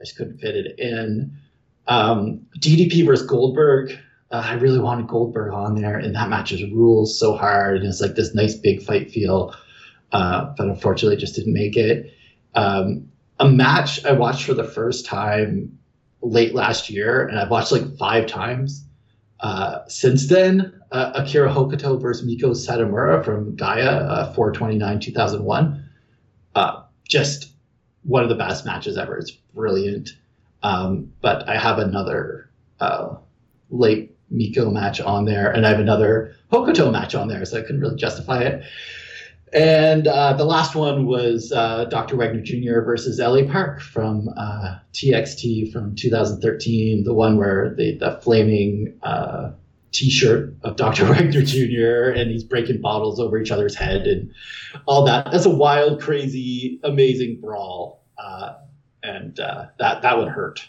I 0.00 0.04
just 0.04 0.16
couldn't 0.16 0.38
fit 0.38 0.56
it 0.56 0.78
in. 0.78 1.38
Um, 1.86 2.46
DDP 2.58 3.06
versus 3.06 3.26
Goldberg. 3.26 3.92
Uh, 4.30 4.42
I 4.44 4.54
really 4.54 4.78
wanted 4.80 5.08
Goldberg 5.08 5.54
on 5.54 5.74
there, 5.74 5.98
and 5.98 6.14
that 6.14 6.28
match 6.28 6.50
just 6.50 6.64
rules 6.72 7.18
so 7.18 7.34
hard, 7.34 7.78
and 7.78 7.86
it's 7.86 8.00
like 8.00 8.14
this 8.14 8.34
nice 8.34 8.54
big 8.54 8.82
fight 8.82 9.10
feel, 9.10 9.54
uh, 10.12 10.52
but 10.56 10.68
unfortunately, 10.68 11.16
just 11.16 11.34
didn't 11.34 11.54
make 11.54 11.76
it. 11.76 12.12
Um, 12.54 13.07
a 13.40 13.48
match 13.48 14.04
I 14.04 14.12
watched 14.12 14.44
for 14.44 14.54
the 14.54 14.64
first 14.64 15.06
time 15.06 15.78
late 16.22 16.54
last 16.54 16.90
year, 16.90 17.26
and 17.26 17.38
I've 17.38 17.50
watched 17.50 17.72
like 17.72 17.96
five 17.96 18.26
times 18.26 18.84
uh, 19.40 19.80
since 19.88 20.28
then. 20.28 20.74
Uh, 20.90 21.12
Akira 21.16 21.52
Hokuto 21.52 22.00
versus 22.00 22.26
Meiko 22.26 22.52
Satomura 22.52 23.22
from 23.22 23.54
GAEA, 23.56 24.08
uh, 24.08 24.32
429 24.32 25.00
2001. 25.00 25.84
Uh, 26.54 26.82
just 27.06 27.52
one 28.04 28.22
of 28.22 28.30
the 28.30 28.34
best 28.34 28.64
matches 28.64 28.96
ever. 28.96 29.18
It's 29.18 29.30
brilliant. 29.30 30.10
Um, 30.62 31.12
but 31.20 31.48
I 31.48 31.58
have 31.58 31.78
another 31.78 32.50
uh, 32.80 33.16
late 33.70 34.16
Meiko 34.32 34.72
match 34.72 35.00
on 35.00 35.24
there, 35.24 35.50
and 35.50 35.66
I 35.66 35.70
have 35.70 35.80
another 35.80 36.34
Hokuto 36.50 36.90
match 36.90 37.14
on 37.14 37.28
there, 37.28 37.44
so 37.44 37.58
I 37.58 37.62
couldn't 37.62 37.80
really 37.80 37.96
justify 37.96 38.42
it. 38.42 38.64
And 39.52 40.06
uh, 40.06 40.34
the 40.34 40.44
last 40.44 40.74
one 40.74 41.06
was 41.06 41.52
uh, 41.52 41.86
Dr. 41.86 42.16
Wagner 42.16 42.42
Jr. 42.42 42.80
versus 42.80 43.18
LA 43.18 43.50
Park 43.50 43.80
from 43.80 44.28
uh, 44.36 44.78
TXT 44.92 45.72
from 45.72 45.94
2013, 45.94 47.04
the 47.04 47.14
one 47.14 47.36
where 47.36 47.74
the, 47.74 47.96
the 47.98 48.20
flaming 48.22 48.98
uh, 49.02 49.52
t 49.92 50.10
shirt 50.10 50.54
of 50.62 50.76
Dr. 50.76 51.04
Wagner 51.10 51.42
Jr. 51.42 52.10
and 52.18 52.30
he's 52.30 52.44
breaking 52.44 52.80
bottles 52.80 53.18
over 53.18 53.38
each 53.38 53.50
other's 53.50 53.74
head 53.74 54.06
and 54.06 54.32
all 54.86 55.04
that. 55.04 55.30
That's 55.30 55.46
a 55.46 55.50
wild, 55.50 56.00
crazy, 56.00 56.80
amazing 56.84 57.40
brawl. 57.40 58.04
Uh, 58.18 58.54
and 59.02 59.38
uh, 59.40 59.66
that, 59.78 60.02
that 60.02 60.18
would 60.18 60.28
hurt. 60.28 60.68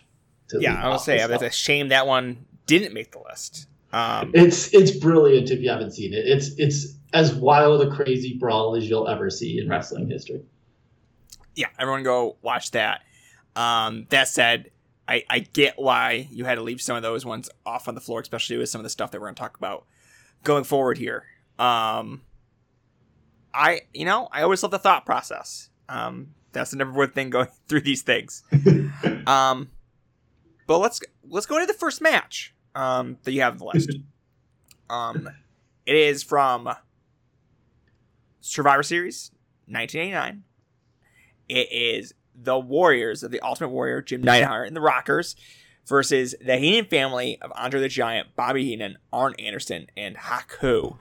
to 0.49 0.61
Yeah, 0.61 0.81
I 0.83 0.89
will 0.89 0.99
say 0.99 1.19
it's 1.19 1.43
a 1.43 1.49
shame 1.49 1.89
that 1.89 2.07
one 2.07 2.45
didn't 2.65 2.93
make 2.93 3.11
the 3.11 3.19
list. 3.19 3.67
Um, 3.91 4.31
it's 4.35 4.71
it's 4.73 4.91
brilliant 4.91 5.49
if 5.49 5.59
you 5.61 5.69
haven't 5.69 5.91
seen 5.91 6.13
it. 6.13 6.25
It's 6.27 6.49
it's 6.57 6.93
as 7.13 7.33
wild 7.33 7.81
a 7.81 7.89
crazy 7.89 8.37
brawl 8.37 8.75
as 8.75 8.89
you'll 8.89 9.07
ever 9.07 9.29
see 9.29 9.59
in 9.59 9.69
wrestling 9.69 10.09
history. 10.09 10.41
yeah, 11.55 11.67
everyone 11.77 12.03
go 12.03 12.37
watch 12.41 12.71
that. 12.71 13.01
Um, 13.55 14.05
that 14.09 14.27
said, 14.27 14.71
I, 15.07 15.23
I 15.29 15.39
get 15.39 15.73
why 15.77 16.27
you 16.31 16.45
had 16.45 16.55
to 16.55 16.61
leave 16.61 16.81
some 16.81 16.95
of 16.95 17.01
those 17.01 17.25
ones 17.25 17.49
off 17.65 17.87
on 17.87 17.95
the 17.95 18.01
floor, 18.01 18.19
especially 18.21 18.57
with 18.57 18.69
some 18.69 18.79
of 18.79 18.83
the 18.83 18.89
stuff 18.89 19.11
that 19.11 19.19
we're 19.19 19.27
going 19.27 19.35
to 19.35 19.39
talk 19.39 19.57
about 19.57 19.85
going 20.43 20.63
forward 20.63 20.97
here. 20.97 21.25
Um, 21.57 22.21
I, 23.53 23.81
you 23.93 24.05
know, 24.05 24.29
I 24.31 24.43
always 24.43 24.61
love 24.61 24.71
the 24.71 24.79
thought 24.79 25.05
process. 25.05 25.69
Um, 25.89 26.35
that's 26.51 26.71
the 26.71 26.77
number 26.77 26.97
one 26.97 27.11
thing 27.11 27.31
going 27.31 27.47
through 27.67 27.81
these 27.81 28.03
things. 28.03 28.43
um, 29.27 29.69
but 30.67 30.77
let's 30.77 31.01
let's 31.27 31.47
go 31.47 31.55
into 31.55 31.65
the 31.65 31.77
first 31.77 32.01
match 32.01 32.53
um, 32.75 33.17
that 33.23 33.31
you 33.31 33.41
have 33.41 33.53
on 33.53 33.57
the 33.59 33.65
list. 33.65 33.91
Um, 34.91 35.29
it 35.85 35.95
is 35.95 36.23
from 36.23 36.67
Survivor 38.41 38.83
Series 38.83 39.31
1989. 39.67 40.43
It 41.47 41.71
is 41.71 42.13
the 42.35 42.57
Warriors 42.57 43.23
of 43.23 43.31
the 43.31 43.39
Ultimate 43.41 43.69
Warrior, 43.69 44.01
Jim 44.01 44.21
Neidhart, 44.21 44.67
and 44.67 44.75
the 44.75 44.81
Rockers 44.81 45.35
versus 45.87 46.35
the 46.39 46.57
Heenan 46.57 46.85
family 46.85 47.37
of 47.41 47.51
Andre 47.55 47.81
the 47.81 47.89
Giant, 47.89 48.35
Bobby 48.35 48.65
Heenan, 48.65 48.97
Arn 49.11 49.33
Anderson, 49.39 49.87
and 49.97 50.15
Haku. 50.15 50.95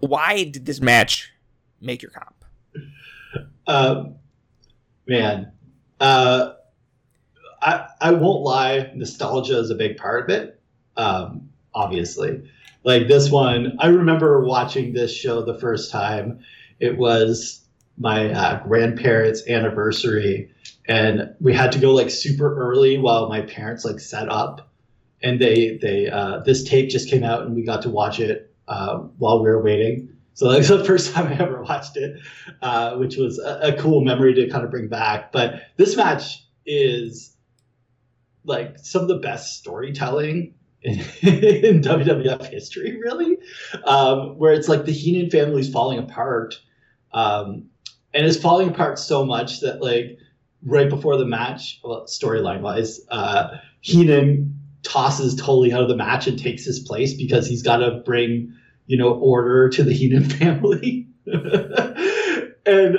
Why 0.00 0.44
did 0.44 0.66
this 0.66 0.80
match 0.80 1.32
make 1.80 2.02
your 2.02 2.10
comp? 2.10 2.44
Um, 3.66 4.16
man, 5.06 5.52
uh, 6.00 6.54
I 7.62 7.88
I 8.00 8.12
won't 8.12 8.42
lie. 8.42 8.90
Nostalgia 8.94 9.58
is 9.58 9.70
a 9.70 9.74
big 9.74 9.96
part 9.96 10.24
of 10.24 10.36
it. 10.36 10.60
Um, 10.96 11.50
obviously, 11.74 12.42
like 12.84 13.08
this 13.08 13.30
one, 13.30 13.76
I 13.78 13.88
remember 13.88 14.44
watching 14.44 14.92
this 14.92 15.14
show 15.14 15.42
the 15.42 15.58
first 15.58 15.90
time. 15.90 16.40
It 16.78 16.96
was 16.96 17.62
my 17.98 18.32
uh, 18.32 18.62
grandparents' 18.62 19.46
anniversary, 19.46 20.50
and 20.86 21.34
we 21.40 21.52
had 21.52 21.72
to 21.72 21.78
go 21.78 21.92
like 21.92 22.10
super 22.10 22.56
early 22.58 22.96
while 22.98 23.28
my 23.28 23.42
parents 23.42 23.84
like 23.84 24.00
set 24.00 24.28
up. 24.28 24.68
And 25.22 25.38
they 25.38 25.76
they 25.76 26.08
uh, 26.08 26.38
this 26.38 26.64
tape 26.64 26.88
just 26.88 27.10
came 27.10 27.22
out, 27.22 27.42
and 27.42 27.54
we 27.54 27.62
got 27.62 27.82
to 27.82 27.90
watch 27.90 28.18
it 28.18 28.54
uh, 28.66 28.98
while 29.18 29.42
we 29.42 29.50
were 29.50 29.62
waiting. 29.62 30.08
So 30.32 30.50
that's 30.50 30.68
the 30.70 30.84
first 30.84 31.12
time 31.12 31.26
I 31.26 31.34
ever 31.34 31.62
watched 31.62 31.98
it, 31.98 32.18
uh, 32.62 32.96
which 32.96 33.16
was 33.16 33.38
a, 33.38 33.74
a 33.74 33.76
cool 33.78 34.00
memory 34.00 34.32
to 34.34 34.48
kind 34.48 34.64
of 34.64 34.70
bring 34.70 34.88
back. 34.88 35.32
But 35.32 35.62
this 35.76 35.96
match 35.96 36.46
is 36.64 37.36
like 38.44 38.78
some 38.78 39.02
of 39.02 39.08
the 39.08 39.18
best 39.18 39.58
storytelling 39.58 40.54
in, 40.82 40.98
in 41.22 41.82
WWF 41.82 42.46
history, 42.46 42.98
really, 42.98 43.38
um, 43.84 44.38
where 44.38 44.52
it's 44.52 44.68
like 44.68 44.84
the 44.84 44.92
Heenan 44.92 45.30
family 45.30 45.60
is 45.60 45.70
falling 45.70 45.98
apart, 45.98 46.60
um, 47.12 47.66
and 48.12 48.26
it's 48.26 48.36
falling 48.36 48.68
apart 48.68 48.98
so 48.98 49.24
much 49.24 49.60
that 49.60 49.80
like 49.80 50.18
right 50.64 50.88
before 50.88 51.16
the 51.16 51.24
match, 51.24 51.80
well, 51.84 52.04
storyline 52.06 52.60
wise, 52.60 53.00
uh, 53.10 53.56
Heenan 53.80 54.58
tosses 54.82 55.34
Tully 55.34 55.72
out 55.72 55.82
of 55.82 55.88
the 55.88 55.96
match 55.96 56.26
and 56.26 56.38
takes 56.38 56.64
his 56.64 56.80
place 56.80 57.14
because 57.14 57.46
he's 57.46 57.62
got 57.62 57.78
to 57.78 58.02
bring 58.04 58.54
you 58.86 58.96
know 58.96 59.12
order 59.12 59.68
to 59.68 59.82
the 59.82 59.92
Heenan 59.92 60.28
family, 60.30 61.08
and 61.26 62.96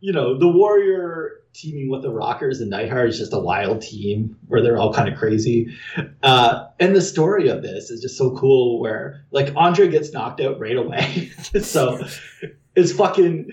you 0.00 0.12
know 0.12 0.38
the 0.38 0.48
Warrior 0.48 1.39
teaming 1.52 1.90
with 1.90 2.02
the 2.02 2.10
Rockers 2.10 2.60
and 2.60 2.70
Neidhart 2.70 3.08
is 3.08 3.18
just 3.18 3.32
a 3.32 3.38
wild 3.38 3.82
team 3.82 4.36
where 4.46 4.62
they're 4.62 4.78
all 4.78 4.92
kind 4.92 5.08
of 5.08 5.18
crazy. 5.18 5.76
Uh, 6.22 6.66
and 6.78 6.94
the 6.94 7.02
story 7.02 7.48
of 7.48 7.62
this 7.62 7.90
is 7.90 8.00
just 8.00 8.16
so 8.16 8.36
cool 8.36 8.80
where 8.80 9.24
like 9.30 9.52
Andre 9.56 9.88
gets 9.88 10.12
knocked 10.12 10.40
out 10.40 10.60
right 10.60 10.76
away. 10.76 11.30
so 11.62 12.04
it's 12.76 12.92
fucking 12.92 13.50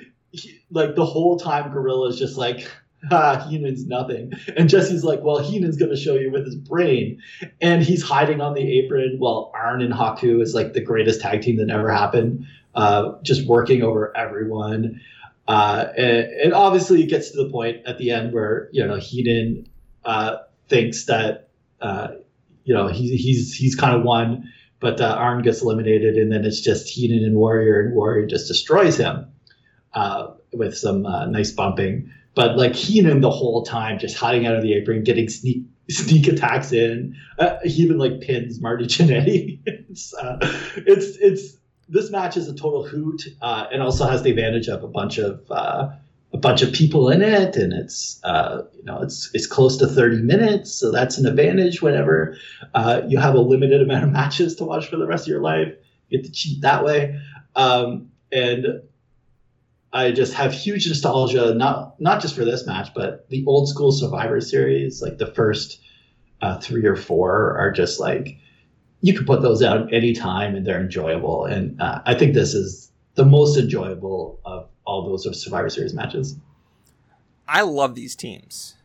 like 0.72 0.96
the 0.96 1.06
whole 1.06 1.40
time 1.40 1.72
Gorilla 1.72 2.10
is 2.10 2.20
just 2.20 2.38
like, 2.38 2.68
ah, 3.12 3.48
Heenan's 3.48 3.86
nothing. 3.86 4.34
And 4.56 4.70
Jesse's 4.70 5.04
like, 5.04 5.22
well, 5.24 5.40
Heenan's 5.40 5.78
going 5.78 5.92
to 5.92 5.98
show 5.98 6.16
you 6.16 6.32
with 6.32 6.46
his 6.46 6.56
brain. 6.56 7.22
And 7.62 7.84
he's 7.84 8.04
hiding 8.04 8.42
on 8.42 8.54
the 8.54 8.80
apron 8.80 9.16
while 9.18 9.52
Arn 9.54 9.82
and 9.82 9.94
Haku 9.94 10.42
is 10.42 10.54
like 10.54 10.74
the 10.74 10.82
greatest 10.82 11.22
tag 11.22 11.42
team 11.42 11.58
that 11.58 11.66
never 11.66 11.92
happened, 11.92 12.46
uh, 12.76 13.14
just 13.24 13.48
working 13.48 13.84
over 13.84 14.16
everyone. 14.16 15.02
Uh, 15.48 15.88
and, 15.96 16.28
and, 16.44 16.54
obviously, 16.54 17.04
it 17.04 17.08
gets 17.08 17.32
to 17.32 17.38
the 17.38 17.50
point 17.50 17.78
at 17.86 17.98
the 17.98 18.12
end 18.12 18.34
where 18.34 18.70
you 18.74 18.86
know 18.86 18.98
Heenan 18.98 19.68
uh, 20.04 20.38
thinks 20.68 21.06
that 21.06 21.50
uh, 21.80 22.10
you 22.66 22.74
know 22.74 22.88
he, 22.88 23.16
he's 23.16 23.56
he's 23.56 23.76
kind 23.76 23.96
of 23.96 24.04
won, 24.04 24.52
but 24.82 25.00
uh, 25.00 25.16
Arn 25.18 25.42
gets 25.44 25.62
eliminated, 25.62 26.16
and 26.16 26.32
then 26.32 26.44
it's 26.44 26.60
just 26.60 26.90
Heenan 26.90 27.24
and 27.24 27.38
Warrior, 27.38 27.80
and 27.80 27.96
Warrior 27.96 28.26
just 28.26 28.50
destroys 28.50 28.98
him 28.98 29.32
uh, 29.94 30.34
with 30.52 30.78
some 30.78 31.06
uh, 31.06 31.26
nice 31.28 31.52
bumping. 31.52 32.12
But 32.36 32.58
like 32.58 32.76
Heenan 32.76 33.22
the 33.22 33.32
whole 33.32 33.64
time, 33.64 34.00
just 34.00 34.18
hiding 34.18 34.46
out 34.46 34.56
of 34.56 34.64
the 34.64 34.74
apron, 34.74 35.06
getting 35.06 35.30
sneak 35.30 35.64
sneak 35.90 36.28
attacks 36.28 36.74
in. 36.74 37.16
he 37.64 37.84
even 37.84 37.98
like 37.98 38.20
pins 38.20 38.60
Marty 38.60 38.86
Jannetty. 38.86 39.60
it's, 39.66 40.14
it's 40.76 41.18
it's 41.18 41.58
this 41.90 42.12
match 42.12 42.38
is 42.38 42.48
a 42.48 42.54
total 42.54 42.86
hoot, 42.86 43.24
uh, 43.42 43.68
and 43.72 43.82
also 43.82 44.06
has 44.06 44.24
the 44.24 44.30
advantage 44.30 44.68
of 44.68 44.84
a 44.84 44.88
bunch 44.88 45.18
of 45.18 45.42
uh, 45.50 45.90
a 46.34 46.38
bunch 46.38 46.62
of 46.62 46.74
people 46.74 47.10
in 47.10 47.22
it, 47.22 47.56
and 47.56 47.74
it's 47.74 48.20
uh, 48.24 48.64
you 48.76 48.84
know 48.84 49.02
it's 49.02 49.30
it's 49.34 49.48
close 49.48 49.78
to 49.78 49.88
thirty 49.88 50.22
minutes, 50.22 50.72
so 50.74 50.92
that's 50.92 51.18
an 51.18 51.26
advantage. 51.26 51.82
Whenever 51.82 52.38
uh, 52.74 53.02
you 53.08 53.18
have 53.18 53.36
a 53.36 53.40
limited 53.40 53.82
amount 53.82 54.04
of 54.04 54.12
matches 54.12 54.56
to 54.58 54.66
watch 54.66 54.88
for 54.88 54.98
the 54.98 55.08
rest 55.08 55.26
of 55.26 55.30
your 55.30 55.42
life, 55.42 55.74
you 56.10 56.18
get 56.18 56.26
to 56.26 56.32
cheat 56.32 56.62
that 56.62 56.84
way, 56.84 57.20
um, 57.56 58.12
and 58.32 58.82
I 59.94 60.12
just 60.12 60.34
have 60.34 60.54
huge 60.54 60.88
nostalgia, 60.88 61.54
not 61.54 62.00
not 62.02 62.22
just 62.22 62.36
for 62.36 62.44
this 62.44 62.68
match, 62.68 62.90
but 62.94 63.30
the 63.30 63.44
old 63.48 63.70
school 63.70 63.92
Survivor 63.92 64.42
Series, 64.42 65.02
like 65.02 65.18
the 65.18 65.28
first 65.34 65.80
uh, 66.42 66.60
three 66.60 66.86
or 66.86 66.98
four, 66.98 67.58
are 67.58 67.72
just 67.72 68.00
like 68.00 68.38
you 69.08 69.14
can 69.14 69.26
put 69.26 69.42
those 69.42 69.64
out 69.64 69.94
anytime 69.94 70.54
and 70.54 70.68
they're 70.68 70.82
enjoyable. 70.82 71.46
And 71.46 71.82
uh, 71.82 72.02
I 72.06 72.14
think 72.14 72.34
this 72.34 72.54
is 72.54 72.92
the 73.16 73.24
most 73.24 73.58
enjoyable 73.58 74.42
of 74.44 74.68
all 74.84 75.08
those 75.08 75.42
Survivor 75.42 75.70
Series 75.70 75.94
matches. 75.94 76.36
I 77.48 77.62
love 77.62 77.96
these 77.96 78.18
teams. 78.18 78.76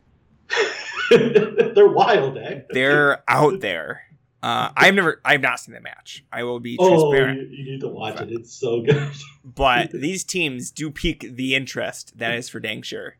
they're 1.11 1.88
wild, 1.88 2.38
eh? 2.38 2.61
They're 2.71 3.25
out 3.26 3.59
there. 3.59 4.02
Uh, 4.45 4.71
I've 4.76 4.95
never, 4.95 5.21
I've 5.25 5.41
not 5.41 5.59
seen 5.59 5.75
the 5.75 5.81
match. 5.81 6.25
I 6.33 6.45
will 6.45 6.61
be 6.61 6.76
Oh, 6.79 6.88
transparent. 7.12 7.50
you, 7.50 7.57
you 7.57 7.73
need 7.73 7.81
to 7.81 7.88
watch 7.88 8.21
it. 8.21 8.31
It's 8.31 8.52
so 8.52 8.81
good. 8.81 9.11
but 9.45 9.91
these 9.91 10.23
teams 10.23 10.71
do 10.71 10.88
pique 10.88 11.26
the 11.35 11.57
interest. 11.57 12.17
That 12.17 12.35
is 12.37 12.49
for 12.49 12.61
dang 12.61 12.83
sure. 12.83 13.17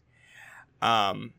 Um, 0.81 1.33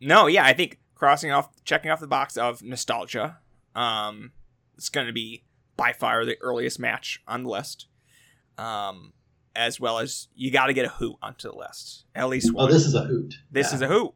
no, 0.00 0.28
yeah, 0.28 0.46
I 0.46 0.54
think 0.54 0.78
crossing 0.94 1.30
off, 1.30 1.50
checking 1.64 1.90
off 1.90 2.00
the 2.00 2.06
box 2.06 2.38
of 2.38 2.62
nostalgia. 2.62 3.38
Um, 3.74 4.32
it's 4.76 4.88
going 4.88 5.06
to 5.06 5.12
be 5.12 5.44
by 5.76 5.92
far 5.92 6.24
the 6.24 6.36
earliest 6.40 6.78
match 6.78 7.22
on 7.26 7.44
the 7.44 7.50
list. 7.50 7.86
Um, 8.58 9.12
as 9.54 9.78
well 9.80 9.98
as 9.98 10.28
you 10.34 10.50
got 10.50 10.66
to 10.66 10.72
get 10.72 10.84
a 10.86 10.88
hoot 10.88 11.16
onto 11.22 11.50
the 11.50 11.56
list. 11.56 12.04
At 12.14 12.28
least 12.28 12.52
one. 12.54 12.68
Oh, 12.68 12.72
this 12.72 12.86
is 12.86 12.94
a 12.94 13.02
hoot. 13.04 13.34
This 13.50 13.70
Yeah. 13.70 13.76
is 13.76 13.82
a 13.82 13.86
hoot. 13.88 14.12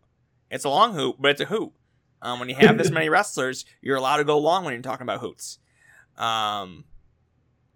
It's 0.50 0.64
a 0.64 0.68
long 0.70 0.94
hoot, 0.94 1.16
but 1.18 1.32
it's 1.32 1.40
a 1.40 1.44
hoot. 1.46 1.72
Um, 2.22 2.38
when 2.40 2.48
you 2.48 2.54
have 2.54 2.78
this 2.78 2.90
many 2.90 3.08
wrestlers, 3.10 3.64
you're 3.82 3.96
allowed 3.96 4.16
to 4.18 4.24
go 4.24 4.38
long 4.38 4.64
when 4.64 4.72
you're 4.72 4.82
talking 4.82 5.02
about 5.04 5.20
hoots. 5.20 5.58
Um, 6.16 6.84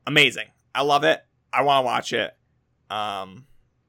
amazing. 0.06 0.46
I 0.74 0.82
love 0.82 1.04
it. 1.04 1.22
I 1.52 1.62
want 1.62 1.82
to 1.82 1.86
watch 1.86 2.12
it. 2.12 2.34
Um, 2.90 3.46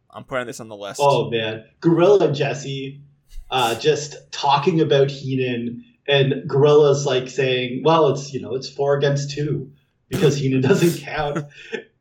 I'm 0.09 0.23
putting 0.25 0.47
this 0.47 0.59
on 0.59 0.67
the 0.67 0.75
list. 0.75 0.99
Oh 1.01 1.29
man, 1.29 1.63
Gorilla 1.79 2.31
Jesse, 2.33 3.01
uh, 3.49 3.75
just 3.79 4.31
talking 4.31 4.81
about 4.81 5.09
Heenan, 5.09 5.83
and 6.07 6.49
Gorilla's 6.49 7.05
like 7.05 7.29
saying, 7.29 7.83
"Well, 7.83 8.09
it's 8.09 8.33
you 8.33 8.41
know 8.41 8.55
it's 8.55 8.69
four 8.69 8.97
against 8.97 9.31
two 9.31 9.71
because 10.09 10.37
Heenan 10.37 10.61
doesn't 10.69 11.01
count." 11.03 11.45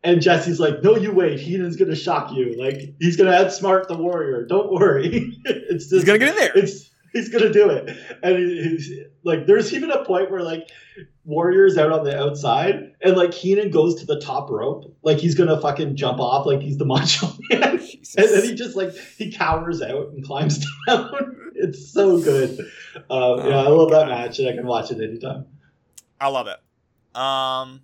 And 0.02 0.23
Jesse's 0.23 0.59
like, 0.59 0.83
"No, 0.83 0.97
you 0.97 1.12
wait. 1.12 1.38
Heenan's 1.40 1.76
gonna 1.76 1.95
shock 1.97 2.33
you. 2.33 2.54
Like 2.59 2.95
he's 3.00 3.16
gonna 3.16 3.33
outsmart 3.33 3.87
the 3.88 3.97
Warrior. 3.97 4.47
Don't 4.47 4.73
worry. 4.73 5.37
it's 5.45 5.85
just, 5.85 5.92
He's 5.92 6.04
gonna 6.04 6.19
get 6.19 6.28
in 6.30 6.37
there. 6.37 6.52
It's 6.57 6.90
he's 7.12 7.28
gonna 7.28 7.52
do 7.52 7.69
it." 7.71 7.97
And 8.23 8.37
he- 8.38 8.62
he's 8.62 8.90
like, 9.25 9.47
"There's 9.47 9.73
even 9.75 9.90
a 9.90 10.04
point 10.04 10.30
where 10.30 10.42
like 10.42 10.69
Warrior's 11.30 11.78
out 11.78 11.92
on 11.92 12.04
the 12.04 12.18
outside, 12.20 12.92
and 13.00 13.16
like 13.16 13.32
Heenan 13.32 13.70
goes 13.70 13.94
to 14.00 14.06
the 14.06 14.20
top 14.20 14.50
rope, 14.50 14.94
like 15.02 15.18
he's 15.18 15.34
gonna 15.34 15.60
fucking 15.60 15.96
jump 15.96 16.18
off, 16.20 16.44
like 16.44 16.60
he's 16.60 16.76
the 16.76 16.84
Macho 16.84 17.28
Man." 17.50 17.78
And 18.16 18.28
then 18.28 18.42
he 18.42 18.54
just 18.54 18.76
like 18.76 18.92
he 19.16 19.30
cowers 19.32 19.80
out 19.80 20.08
and 20.08 20.25
climbs 20.25 20.58
down. 20.88 21.37
it's 21.54 21.92
so 21.92 22.20
good. 22.20 22.58
Um, 23.08 23.46
yeah, 23.49 23.60
I 23.60 23.66
Oh, 23.66 23.76
love 23.76 23.90
that 23.92 24.08
match, 24.08 24.38
and 24.40 24.49
I 24.49 24.52
can 24.52 24.66
watch 24.66 24.90
it 24.90 25.00
anytime. 25.00 25.46
I 26.20 26.28
love 26.28 26.49
it. 26.49 26.58
Um, 27.16 27.80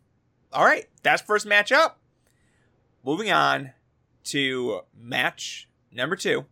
all 0.52 0.64
right, 0.64 0.86
that's 1.02 1.22
first 1.22 1.46
match 1.46 1.70
up. 1.72 1.98
Moving 3.04 3.30
on 3.30 3.70
to 4.24 4.80
match 4.98 5.68
number 5.92 6.16
two. 6.16 6.44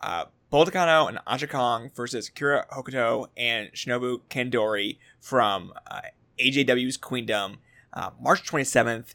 Uh, 0.00 0.24
Bull 0.50 0.64
Nakano 0.64 1.06
and 1.06 1.20
Aja 1.28 1.46
Kong 1.46 1.92
versus 1.94 2.28
Kira 2.28 2.68
Hokuto 2.70 3.28
and 3.36 3.70
Shinobu 3.72 4.22
Kandori 4.28 4.98
from 5.20 5.72
uh, 5.88 6.00
AJW's 6.40 6.96
Queendom, 6.96 7.58
uh, 7.92 8.10
March 8.20 8.50
27th, 8.50 9.14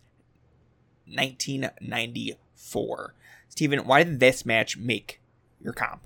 1994. 1.08 3.16
Steven, 3.50 3.86
why 3.86 4.04
did 4.04 4.22
this 4.22 4.46
match 4.46 4.78
make 4.78 5.20
your 5.62 5.74
comp? 5.74 6.04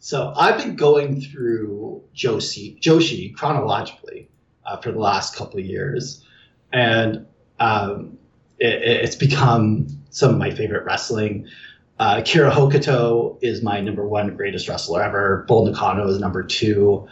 So 0.00 0.32
I've 0.36 0.58
been 0.58 0.74
going 0.74 1.20
through 1.20 2.02
Joshi, 2.14 2.80
Joshi 2.80 3.32
chronologically 3.32 4.28
uh, 4.64 4.78
for 4.78 4.90
the 4.90 4.98
last 4.98 5.36
couple 5.36 5.60
of 5.60 5.66
years, 5.66 6.24
and 6.72 7.26
um, 7.60 8.18
it, 8.58 8.82
it's 8.82 9.16
become 9.16 9.86
some 10.10 10.30
of 10.30 10.38
my 10.38 10.50
favorite 10.50 10.84
wrestling. 10.84 11.46
Uh, 11.98 12.16
Kira 12.16 12.50
Hokuto 12.50 13.38
is 13.40 13.62
my 13.62 13.80
number 13.80 14.06
one 14.06 14.36
greatest 14.36 14.68
wrestler 14.68 15.02
ever. 15.02 15.44
Bull 15.48 15.64
Nakano 15.64 16.06
is 16.08 16.18
number 16.18 16.42
two, 16.42 17.08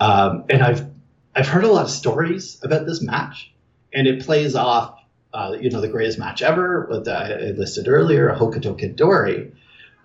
um, 0.00 0.44
and 0.48 0.62
I've 0.62 0.86
I've 1.34 1.48
heard 1.48 1.64
a 1.64 1.68
lot 1.68 1.84
of 1.84 1.90
stories 1.90 2.58
about 2.62 2.86
this 2.86 3.02
match, 3.02 3.52
and 3.92 4.06
it 4.06 4.24
plays 4.24 4.54
off, 4.54 4.98
uh, 5.34 5.56
you 5.60 5.68
know, 5.68 5.80
the 5.80 5.88
greatest 5.88 6.18
match 6.18 6.40
ever, 6.40 6.86
what 6.88 7.06
I 7.06 7.32
I 7.32 7.50
listed 7.50 7.86
earlier, 7.86 8.30
Hokuto 8.30 8.78
Kandori. 8.78 9.52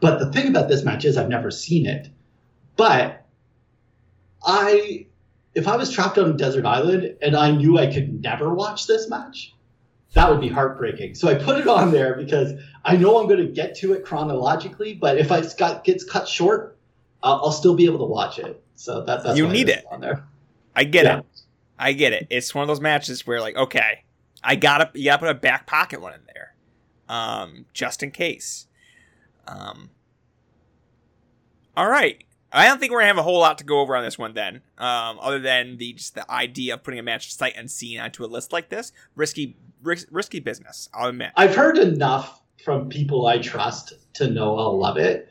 But 0.01 0.19
the 0.19 0.31
thing 0.31 0.47
about 0.47 0.67
this 0.67 0.83
match 0.83 1.05
is 1.05 1.17
I've 1.17 1.29
never 1.29 1.51
seen 1.51 1.85
it. 1.85 2.09
But 2.75 3.25
I, 4.45 5.05
if 5.53 5.67
I 5.67 5.75
was 5.75 5.91
trapped 5.91 6.17
on 6.17 6.29
a 6.29 6.33
desert 6.33 6.65
island 6.65 7.17
and 7.21 7.35
I 7.35 7.51
knew 7.51 7.77
I 7.77 7.87
could 7.87 8.21
never 8.21 8.53
watch 8.53 8.87
this 8.87 9.09
match, 9.09 9.53
that 10.13 10.29
would 10.29 10.41
be 10.41 10.47
heartbreaking. 10.49 11.15
So 11.15 11.27
I 11.27 11.35
put 11.35 11.59
it 11.59 11.67
on 11.67 11.91
there 11.91 12.15
because 12.15 12.53
I 12.83 12.97
know 12.97 13.19
I'm 13.19 13.27
going 13.27 13.45
to 13.45 13.51
get 13.51 13.75
to 13.77 13.93
it 13.93 14.03
chronologically. 14.03 14.93
But 14.95 15.17
if 15.17 15.31
I 15.31 15.41
got 15.57 15.83
gets 15.83 16.03
cut 16.03 16.27
short, 16.27 16.77
I'll, 17.21 17.35
I'll 17.45 17.51
still 17.51 17.75
be 17.75 17.85
able 17.85 17.99
to 17.99 18.05
watch 18.05 18.39
it. 18.39 18.63
So 18.75 19.03
that, 19.05 19.23
that's 19.23 19.37
You 19.37 19.47
need 19.47 19.69
it. 19.69 19.85
on 19.91 20.01
there. 20.01 20.25
I 20.75 20.83
get 20.85 21.05
Yeah. 21.05 21.19
it. 21.19 21.25
I 21.77 21.93
get 21.93 22.11
it. 22.13 22.27
It's 22.29 22.53
one 22.55 22.63
of 22.63 22.67
those 22.67 22.81
matches 22.81 23.25
where 23.27 23.39
like, 23.39 23.55
okay, 23.55 24.03
I 24.43 24.55
gotta 24.55 24.89
you 24.95 25.05
gotta 25.05 25.19
put 25.19 25.29
a 25.29 25.33
back 25.33 25.65
pocket 25.67 26.01
one 26.01 26.13
in 26.13 26.21
there. 26.33 26.55
Um, 27.07 27.65
just 27.73 28.01
in 28.03 28.11
case. 28.11 28.67
Um 29.47 29.89
All 31.77 31.87
right. 31.89 32.23
I 32.51 32.65
don't 32.67 32.79
think 32.79 32.91
we're 32.91 32.99
gonna 32.99 33.07
have 33.07 33.17
a 33.17 33.23
whole 33.23 33.39
lot 33.39 33.57
to 33.59 33.63
go 33.63 33.79
over 33.79 33.95
on 33.95 34.03
this 34.03 34.17
one 34.17 34.33
then. 34.33 34.61
Um, 34.77 35.19
other 35.21 35.39
than 35.39 35.77
the 35.77 35.93
just 35.93 36.15
the 36.15 36.29
idea 36.31 36.73
of 36.73 36.83
putting 36.83 36.99
a 36.99 37.03
match 37.03 37.33
sight 37.33 37.55
unseen 37.55 37.99
onto 37.99 38.25
a 38.25 38.27
list 38.27 38.51
like 38.51 38.69
this. 38.69 38.91
Risky 39.15 39.55
ris- 39.81 40.05
risky 40.11 40.39
business, 40.39 40.89
I'll 40.93 41.09
admit. 41.09 41.31
I've 41.35 41.55
heard 41.55 41.77
enough 41.77 42.41
from 42.63 42.89
people 42.89 43.25
I 43.27 43.39
trust 43.39 43.93
to 44.15 44.29
know 44.29 44.57
I'll 44.57 44.77
love 44.77 44.97
it. 44.97 45.29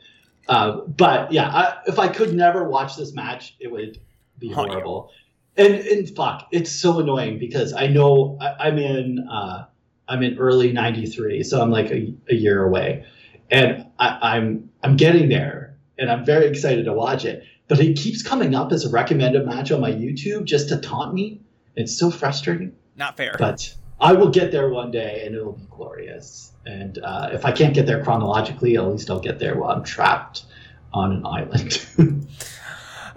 Uh, 0.49 0.81
but 0.87 1.31
yeah, 1.33 1.49
I, 1.49 1.79
if 1.87 1.99
I 1.99 2.09
could 2.09 2.35
never 2.35 2.65
watch 2.69 2.97
this 2.97 3.13
match, 3.13 3.55
it 3.61 3.71
would 3.71 3.99
be 4.39 4.51
Haunt 4.51 4.69
you. 4.69 4.73
horrible. 4.73 5.11
And 5.57 5.75
and 5.75 6.09
fuck, 6.17 6.49
it's 6.53 6.71
so 6.71 7.01
annoying 7.01 7.39
because 7.39 7.73
I 7.73 7.89
know 7.89 8.39
I, 8.41 8.69
I'm 8.69 8.79
in 8.79 9.27
uh, 9.29 9.67
I'm 10.09 10.23
in 10.23 10.39
early 10.39 10.73
'93, 10.73 11.43
so 11.43 11.61
I'm 11.61 11.71
like 11.71 11.91
a, 11.91 12.15
a 12.31 12.35
year 12.35 12.65
away, 12.65 13.05
and 13.51 13.87
I, 13.99 14.37
I'm 14.37 14.71
I'm 14.83 14.97
getting 14.97 15.29
there, 15.29 15.77
and 15.99 16.11
I'm 16.11 16.25
very 16.25 16.47
excited 16.47 16.85
to 16.85 16.93
watch 16.93 17.25
it. 17.25 17.43
But 17.67 17.81
it 17.81 17.99
keeps 17.99 18.23
coming 18.23 18.55
up 18.55 18.73
as 18.73 18.87
a 18.87 18.89
recommended 18.91 19.45
match 19.45 19.71
on 19.73 19.81
my 19.83 19.91
YouTube 19.91 20.45
just 20.45 20.71
to 20.71 20.79
taunt 20.79 21.13
me. 21.13 21.43
It's 21.77 21.97
so 21.99 22.11
frustrating 22.11 22.73
Not 22.97 23.17
fair. 23.17 23.37
but 23.39 23.75
I 24.01 24.13
will 24.13 24.31
get 24.31 24.53
there 24.53 24.69
one 24.69 24.91
day 24.91 25.25
and 25.27 25.35
it'll 25.35 25.53
be 25.53 25.67
glorious. 25.71 26.53
And 26.67 26.99
uh, 26.99 27.31
if 27.33 27.45
I 27.45 27.53
can't 27.53 27.75
get 27.75 27.87
there 27.87 28.03
chronologically, 28.03 28.77
at 28.77 28.87
least 28.87 29.11
I'll 29.11 29.21
get 29.21 29.39
there 29.39 29.57
while 29.57 29.71
I'm 29.71 29.85
trapped 29.85 30.45
on 30.93 31.13
an 31.13 31.27
island. 31.27 31.87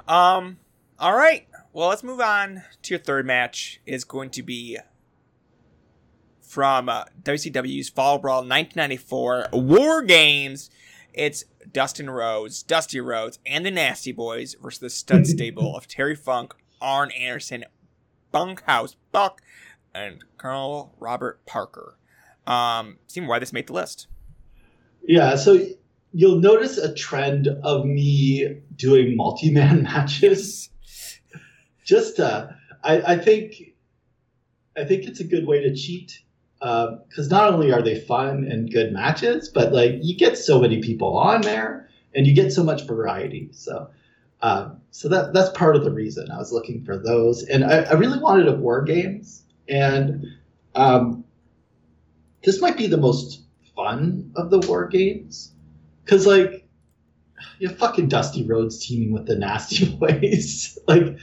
Um. 0.07 0.57
All 0.99 1.15
right. 1.15 1.47
Well, 1.71 1.87
let's 1.87 2.03
move 2.03 2.19
on 2.19 2.63
to 2.81 2.93
your 2.93 2.99
third 2.99 3.25
match. 3.25 3.79
Is 3.85 4.03
going 4.03 4.29
to 4.31 4.43
be 4.43 4.77
from 6.41 6.89
uh, 6.89 7.05
WCW's 7.23 7.87
Fall 7.87 8.19
Brawl 8.19 8.39
1994 8.39 9.49
War 9.53 10.01
Games. 10.01 10.69
It's 11.13 11.45
Dustin 11.71 12.09
Rhodes, 12.09 12.61
Dusty 12.61 12.99
Rhodes, 12.99 13.39
and 13.45 13.65
the 13.65 13.71
Nasty 13.71 14.11
Boys 14.11 14.55
versus 14.61 14.79
the 14.79 14.89
stud 14.89 15.27
stable 15.27 15.77
of 15.77 15.87
Terry 15.87 16.15
Funk, 16.15 16.55
Arn 16.81 17.11
Anderson, 17.11 17.63
Bunkhouse 18.33 18.97
Buck, 19.13 19.41
and 19.93 20.23
Colonel 20.37 20.93
Robert 20.99 21.45
Parker. 21.45 21.97
Um, 22.47 22.97
see 23.07 23.21
why 23.21 23.39
this 23.39 23.53
made 23.53 23.67
the 23.67 23.73
list. 23.73 24.07
yeah, 25.07 25.35
so 25.35 25.59
you'll 26.13 26.39
notice 26.39 26.77
a 26.77 26.93
trend 26.93 27.47
of 27.47 27.85
me 27.85 28.61
doing 28.75 29.15
multi-man 29.15 29.83
matches. 29.91 30.69
Just, 31.85 32.19
uh, 32.19 32.47
I, 32.83 33.13
I 33.13 33.17
think, 33.17 33.73
I 34.75 34.83
think 34.85 35.05
it's 35.05 35.19
a 35.19 35.23
good 35.23 35.45
way 35.47 35.61
to 35.61 35.75
cheat 35.75 36.21
because 36.59 37.29
not 37.29 37.51
only 37.51 37.71
are 37.71 37.81
they 37.81 37.99
fun 37.99 38.45
and 38.45 38.71
good 38.71 38.93
matches, 38.93 39.49
but 39.49 39.73
like 39.73 39.95
you 40.01 40.15
get 40.15 40.37
so 40.37 40.61
many 40.61 40.81
people 40.81 41.17
on 41.17 41.41
there 41.41 41.89
and 42.13 42.27
you 42.27 42.35
get 42.35 42.51
so 42.53 42.63
much 42.63 42.85
variety. 42.85 43.49
So, 43.51 43.89
um, 44.41 44.81
so 44.91 45.07
that 45.09 45.33
that's 45.33 45.49
part 45.57 45.75
of 45.75 45.83
the 45.83 45.91
reason 45.91 46.29
I 46.31 46.37
was 46.37 46.51
looking 46.51 46.83
for 46.83 46.97
those, 46.97 47.43
and 47.43 47.63
I, 47.63 47.81
I 47.83 47.93
really 47.93 48.19
wanted 48.19 48.47
a 48.47 48.55
war 48.55 48.81
games, 48.81 49.40
and 49.67 50.25
um, 50.75 51.23
this 52.43 52.61
might 52.61 52.77
be 52.77 52.87
the 52.87 52.97
most 52.97 53.43
fun 53.75 54.31
of 54.35 54.49
the 54.49 54.59
war 54.59 54.87
games 54.87 55.53
because 56.03 56.25
like 56.25 56.67
you 57.59 57.67
have 57.67 57.77
fucking 57.77 58.07
Dusty 58.07 58.45
Rhodes 58.45 58.85
teaming 58.85 59.11
with 59.11 59.25
the 59.25 59.35
Nasty 59.35 59.95
Boys, 59.97 60.77
like 60.87 61.17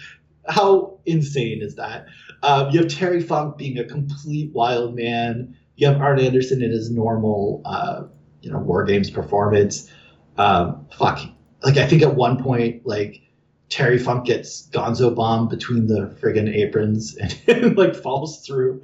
how 0.48 0.98
insane 1.05 1.62
is 1.62 1.77
that? 1.77 2.07
Um, 2.42 2.70
you 2.70 2.81
have 2.81 2.88
Terry 2.88 3.20
Funk 3.20 3.57
being 3.59 3.79
a 3.79 3.85
complete 3.85 4.53
wild 4.53 4.94
man. 4.94 5.57
You 5.77 5.88
have 5.88 6.01
Arn 6.01 6.18
Anderson 6.18 6.62
in 6.62 6.70
his 6.70 6.90
normal, 6.90 7.62
uh, 7.64 8.05
you 8.42 8.51
know, 8.51 8.59
War 8.59 8.85
Games 8.85 9.11
performance. 9.11 9.90
Um, 10.37 10.87
fuck, 10.96 11.20
like 11.62 11.77
I 11.77 11.87
think 11.87 12.03
at 12.03 12.14
one 12.14 12.42
point, 12.42 12.87
like 12.87 13.20
Terry 13.68 13.98
Funk 13.98 14.24
gets 14.26 14.66
Gonzo 14.68 15.14
bomb 15.14 15.48
between 15.48 15.87
the 15.88 16.07
friggin' 16.20 16.48
aprons 16.54 17.16
and, 17.48 17.76
like 17.76 17.94
falls 17.94 18.46
through 18.46 18.81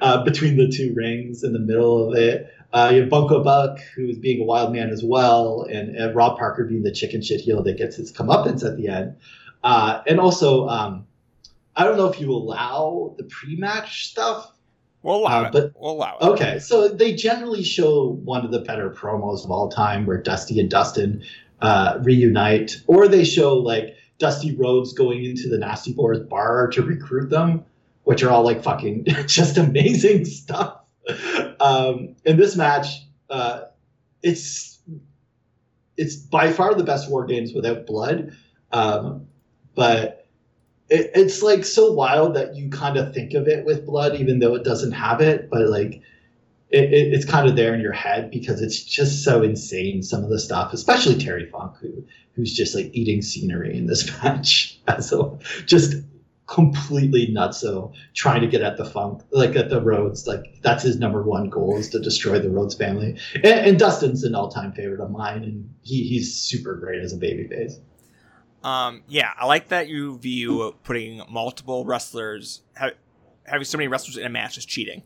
uh, 0.00 0.22
between 0.24 0.56
the 0.56 0.68
two 0.68 0.92
rings 0.94 1.42
in 1.42 1.52
the 1.52 1.58
middle 1.58 2.08
of 2.08 2.16
it. 2.16 2.52
Uh, 2.72 2.90
you 2.94 3.00
have 3.00 3.10
Bunkhouse 3.10 3.42
Buck, 3.44 3.78
who's 3.96 4.18
being 4.18 4.42
a 4.42 4.44
wild 4.44 4.72
man 4.72 4.90
as 4.90 5.02
well, 5.02 5.62
and 5.70 5.98
uh, 6.00 6.12
Rob 6.12 6.38
Parker 6.38 6.64
being 6.64 6.82
the 6.82 6.92
chicken 6.92 7.22
shit 7.22 7.40
heel 7.40 7.62
that 7.62 7.78
gets 7.78 7.96
his 7.96 8.12
comeuppance 8.12 8.64
at 8.64 8.76
the 8.76 8.88
end. 8.88 9.16
Uh, 9.64 10.02
and 10.06 10.20
also, 10.20 10.68
um, 10.68 11.06
I 11.74 11.84
don't 11.84 11.96
know 11.96 12.08
if 12.08 12.20
you 12.20 12.30
allow 12.30 13.14
the 13.16 13.24
pre-match 13.24 14.08
stuff. 14.08 14.52
We'll 15.02 15.16
allow 15.16 15.44
Uh, 15.44 15.46
it. 15.46 15.52
but- 15.52 15.72
we'll 15.80 15.92
allow 15.92 16.18
it. 16.20 16.24
Okay, 16.24 16.58
so 16.58 16.88
they 16.88 17.14
generally 17.14 17.64
show 17.64 18.10
one 18.24 18.44
of 18.44 18.50
the 18.52 18.60
better 18.60 18.90
promos 18.90 19.44
of 19.44 19.50
all 19.50 19.68
time, 19.70 20.04
where 20.06 20.20
Dusty 20.20 20.60
and 20.60 20.70
Dustin 20.70 21.22
uh, 21.62 21.98
reunite, 22.02 22.76
or 22.86 23.08
they 23.08 23.24
show 23.24 23.56
like 23.56 23.96
Dusty 24.18 24.54
Rhodes 24.56 24.92
going 24.92 25.24
into 25.24 25.48
the 25.48 25.58
Nasty 25.58 25.92
Boys 25.92 26.20
bar 26.20 26.68
to 26.68 26.82
recruit 26.82 27.30
them, 27.30 27.64
which 28.04 28.22
are 28.22 28.30
all 28.30 28.42
like 28.42 28.62
fucking 28.62 29.04
just 29.26 29.56
amazing 29.56 30.24
stuff. 30.24 30.80
Um, 31.60 32.16
in 32.24 32.36
this 32.36 32.56
match, 32.56 33.06
uh, 33.30 33.62
it's 34.22 34.80
it's 35.96 36.16
by 36.16 36.52
far 36.52 36.74
the 36.74 36.84
best 36.84 37.10
war 37.10 37.24
games 37.24 37.52
without 37.54 37.86
blood, 37.86 38.36
um, 38.72 39.26
but 39.74 40.26
it, 40.88 41.10
it's 41.14 41.42
like 41.42 41.64
so 41.64 41.92
wild 41.92 42.34
that 42.34 42.56
you 42.56 42.70
kind 42.70 42.96
of 42.96 43.14
think 43.14 43.34
of 43.34 43.48
it 43.48 43.64
with 43.64 43.86
blood, 43.86 44.16
even 44.16 44.38
though 44.38 44.54
it 44.54 44.64
doesn't 44.64 44.92
have 44.92 45.20
it. 45.20 45.48
But 45.50 45.68
like 45.68 46.02
it, 46.70 46.92
it, 46.92 47.14
it's 47.14 47.24
kind 47.24 47.48
of 47.48 47.56
there 47.56 47.74
in 47.74 47.80
your 47.80 47.92
head 47.92 48.30
because 48.30 48.60
it's 48.60 48.82
just 48.82 49.24
so 49.24 49.42
insane. 49.42 50.02
Some 50.02 50.22
of 50.22 50.30
the 50.30 50.38
stuff, 50.38 50.72
especially 50.72 51.16
Terry 51.16 51.46
Funk, 51.46 51.76
who 51.80 52.04
who's 52.34 52.54
just 52.54 52.74
like 52.74 52.90
eating 52.92 53.22
scenery 53.22 53.76
in 53.76 53.86
this 53.86 54.10
match, 54.22 54.80
so 55.00 55.38
just 55.66 55.96
completely 56.46 57.28
nuts. 57.28 57.58
So 57.58 57.92
trying 58.14 58.40
to 58.42 58.46
get 58.46 58.62
at 58.62 58.76
the 58.76 58.84
Funk, 58.84 59.22
like 59.30 59.56
at 59.56 59.70
the 59.70 59.80
Rhodes, 59.80 60.26
like 60.26 60.60
that's 60.62 60.82
his 60.82 60.98
number 60.98 61.22
one 61.22 61.48
goal 61.48 61.76
is 61.78 61.88
to 61.90 62.00
destroy 62.00 62.38
the 62.38 62.50
Rhodes 62.50 62.74
family. 62.74 63.18
And, 63.34 63.46
and 63.46 63.78
Dustin's 63.78 64.24
an 64.24 64.34
all 64.34 64.48
time 64.48 64.72
favorite 64.72 65.00
of 65.00 65.10
mine, 65.10 65.44
and 65.44 65.74
he, 65.82 66.02
he's 66.04 66.34
super 66.34 66.74
great 66.74 67.02
as 67.02 67.12
a 67.12 67.18
babyface. 67.18 67.74
Um, 68.64 69.02
yeah, 69.08 69.30
I 69.38 69.46
like 69.46 69.68
that 69.68 69.88
you 69.88 70.18
view 70.18 70.74
putting 70.82 71.22
multiple 71.30 71.84
wrestlers, 71.84 72.62
ha- 72.76 72.90
having 73.44 73.64
so 73.64 73.78
many 73.78 73.86
wrestlers 73.88 74.16
in 74.16 74.26
a 74.26 74.30
match 74.30 74.58
as 74.58 74.66
cheating. 74.66 75.02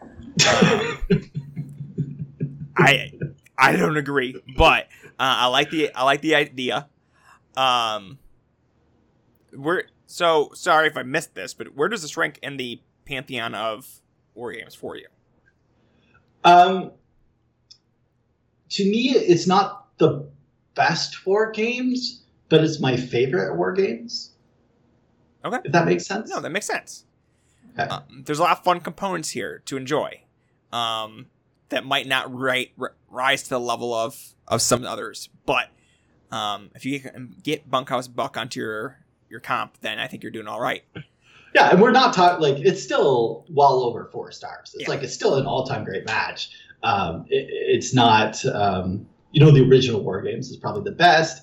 Um, 0.00 0.98
I 2.76 3.12
I 3.56 3.76
don't 3.76 3.96
agree, 3.96 4.40
but 4.56 4.84
uh, 5.04 5.16
I 5.18 5.46
like 5.46 5.70
the 5.70 5.92
I 5.94 6.04
like 6.04 6.20
the 6.20 6.34
idea. 6.34 6.88
Um, 7.56 8.18
we're 9.52 9.84
so 10.06 10.50
sorry 10.54 10.86
if 10.86 10.96
I 10.96 11.02
missed 11.02 11.34
this, 11.34 11.54
but 11.54 11.74
where 11.74 11.88
does 11.88 12.02
this 12.02 12.16
rank 12.16 12.38
in 12.42 12.56
the 12.56 12.80
pantheon 13.04 13.54
of 13.54 14.00
war 14.34 14.52
games 14.52 14.74
for 14.74 14.96
you? 14.96 15.06
Um, 16.44 16.92
to 18.70 18.84
me, 18.84 19.10
it's 19.10 19.46
not 19.46 19.88
the 19.98 20.28
best 20.74 21.26
war 21.26 21.50
games, 21.50 22.22
but 22.48 22.62
it's 22.62 22.80
my 22.80 22.96
favorite 22.96 23.56
war 23.56 23.72
games. 23.72 24.30
Okay. 25.44 25.58
If 25.64 25.72
that 25.72 25.86
makes 25.86 26.06
sense. 26.06 26.30
No, 26.30 26.40
that 26.40 26.50
makes 26.50 26.66
sense. 26.66 27.04
Um, 27.78 28.24
there's 28.24 28.38
a 28.38 28.42
lot 28.42 28.58
of 28.58 28.64
fun 28.64 28.80
components 28.80 29.30
here 29.30 29.62
to 29.66 29.76
enjoy 29.76 30.22
um, 30.72 31.26
that 31.68 31.84
might 31.84 32.06
not 32.06 32.34
ri- 32.34 32.72
ri- 32.76 32.90
rise 33.10 33.42
to 33.44 33.48
the 33.50 33.60
level 33.60 33.94
of 33.94 34.34
of 34.46 34.62
some 34.62 34.84
others. 34.84 35.28
But 35.46 35.68
um, 36.30 36.70
if 36.74 36.84
you 36.84 36.98
get, 36.98 37.42
get 37.42 37.70
Bunkhouse 37.70 38.08
Buck 38.08 38.36
onto 38.36 38.60
your 38.60 38.98
your 39.28 39.40
comp, 39.40 39.78
then 39.80 39.98
I 39.98 40.06
think 40.06 40.22
you're 40.22 40.32
doing 40.32 40.48
all 40.48 40.60
right. 40.60 40.82
Yeah, 41.54 41.70
and 41.70 41.80
we're 41.80 41.92
not 41.92 42.14
talking 42.14 42.42
like 42.42 42.56
it's 42.64 42.82
still 42.82 43.44
well 43.50 43.80
over 43.84 44.06
four 44.12 44.30
stars. 44.32 44.72
It's 44.74 44.82
Yeah. 44.88 44.94
like 44.94 45.02
it's 45.02 45.14
still 45.14 45.36
an 45.36 45.46
all-time 45.46 45.84
great 45.84 46.04
match. 46.06 46.50
Um, 46.82 47.24
it, 47.28 47.46
it's 47.50 47.94
not, 47.94 48.44
um, 48.46 49.06
you 49.32 49.40
know, 49.40 49.50
the 49.50 49.62
original 49.68 50.02
War 50.02 50.20
Games 50.22 50.50
is 50.50 50.56
probably 50.56 50.82
the 50.84 50.96
best, 50.96 51.42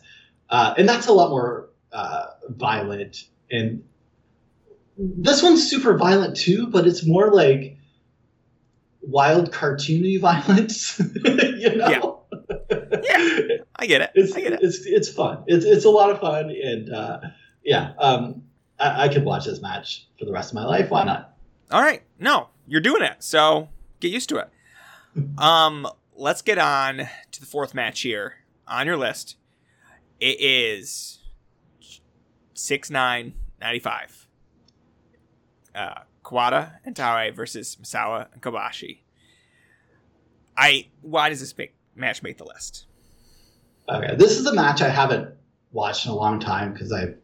uh, 0.49 0.73
and 0.77 0.87
that's 0.87 1.07
a 1.07 1.11
lot 1.11 1.29
more 1.29 1.69
uh, 1.91 2.27
violent. 2.49 3.25
And 3.51 3.83
this 4.97 5.43
one's 5.43 5.69
super 5.69 5.97
violent 5.97 6.35
too, 6.35 6.67
but 6.67 6.87
it's 6.87 7.05
more 7.05 7.31
like 7.31 7.77
wild 9.01 9.51
cartoony 9.51 10.19
violence. 10.19 10.99
you 11.25 11.75
know? 11.75 12.21
Yeah. 13.03 13.57
I 13.75 13.85
get 13.87 14.01
it. 14.01 14.11
it's 14.15 14.35
I 14.35 14.41
get 14.41 14.53
it. 14.53 14.59
it's 14.61 14.85
it's 14.85 15.09
fun. 15.09 15.43
It's 15.47 15.65
it's 15.65 15.85
a 15.85 15.89
lot 15.89 16.09
of 16.11 16.19
fun, 16.19 16.49
and 16.49 16.93
uh, 16.93 17.19
yeah, 17.63 17.93
um, 17.97 18.43
I, 18.79 19.05
I 19.05 19.07
could 19.09 19.23
watch 19.25 19.45
this 19.45 19.61
match 19.61 20.07
for 20.17 20.25
the 20.25 20.31
rest 20.31 20.51
of 20.51 20.55
my 20.55 20.65
life. 20.65 20.89
Why 20.89 21.03
not? 21.03 21.35
All 21.71 21.81
right. 21.81 22.01
No, 22.19 22.49
you're 22.67 22.81
doing 22.81 23.01
it. 23.03 23.23
So 23.23 23.69
get 23.99 24.11
used 24.11 24.29
to 24.29 24.37
it. 24.37 24.49
Um, 25.37 25.87
let's 26.13 26.41
get 26.41 26.57
on 26.57 27.07
to 27.31 27.39
the 27.39 27.45
fourth 27.45 27.73
match 27.73 28.01
here 28.01 28.33
on 28.67 28.85
your 28.85 28.97
list. 28.97 29.37
It 30.19 30.41
is 30.41 31.19
six 32.53 32.89
nine 32.89 33.33
ninety 33.61 33.79
five. 33.79 34.24
Uh, 35.75 36.01
Kawada 36.23 36.79
and 36.85 36.95
Taue 36.95 37.35
versus 37.35 37.77
Misawa 37.81 38.27
and 38.33 38.41
Kobashi. 38.41 38.99
I 40.57 40.87
why 41.01 41.29
does 41.29 41.39
this 41.39 41.53
match 41.95 42.23
make 42.23 42.37
the 42.37 42.45
list? 42.45 42.85
Okay, 43.87 44.15
this 44.15 44.39
is 44.39 44.45
a 44.47 44.53
match 44.53 44.81
I 44.81 44.89
haven't 44.89 45.35
watched 45.71 46.05
in 46.05 46.11
a 46.11 46.15
long 46.15 46.39
time 46.39 46.73
because 46.73 46.91
I've 46.91 47.17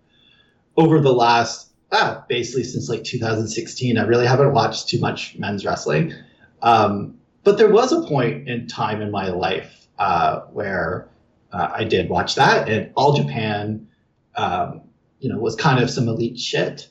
over 0.77 0.99
the 0.99 1.13
last 1.13 1.71
ah, 1.91 2.23
basically 2.27 2.63
since 2.63 2.89
like 2.89 3.03
2016, 3.03 3.97
I 3.97 4.03
really 4.03 4.27
haven't 4.27 4.53
watched 4.53 4.89
too 4.89 4.99
much 4.99 5.37
men's 5.37 5.65
wrestling. 5.65 6.13
Um, 6.61 7.17
but 7.43 7.57
there 7.57 7.71
was 7.71 7.91
a 7.91 8.01
point 8.01 8.47
in 8.47 8.67
time 8.67 9.01
in 9.01 9.11
my 9.11 9.29
life 9.29 9.87
uh, 9.97 10.41
where 10.51 11.09
uh, 11.51 11.69
I 11.73 11.83
did 11.83 12.09
watch 12.09 12.35
that, 12.35 12.69
and 12.69 12.91
All 12.95 13.13
Japan, 13.13 13.87
um, 14.35 14.81
you 15.19 15.29
know, 15.29 15.39
was 15.39 15.55
kind 15.55 15.83
of 15.83 15.89
some 15.89 16.07
elite 16.07 16.39
shit, 16.39 16.87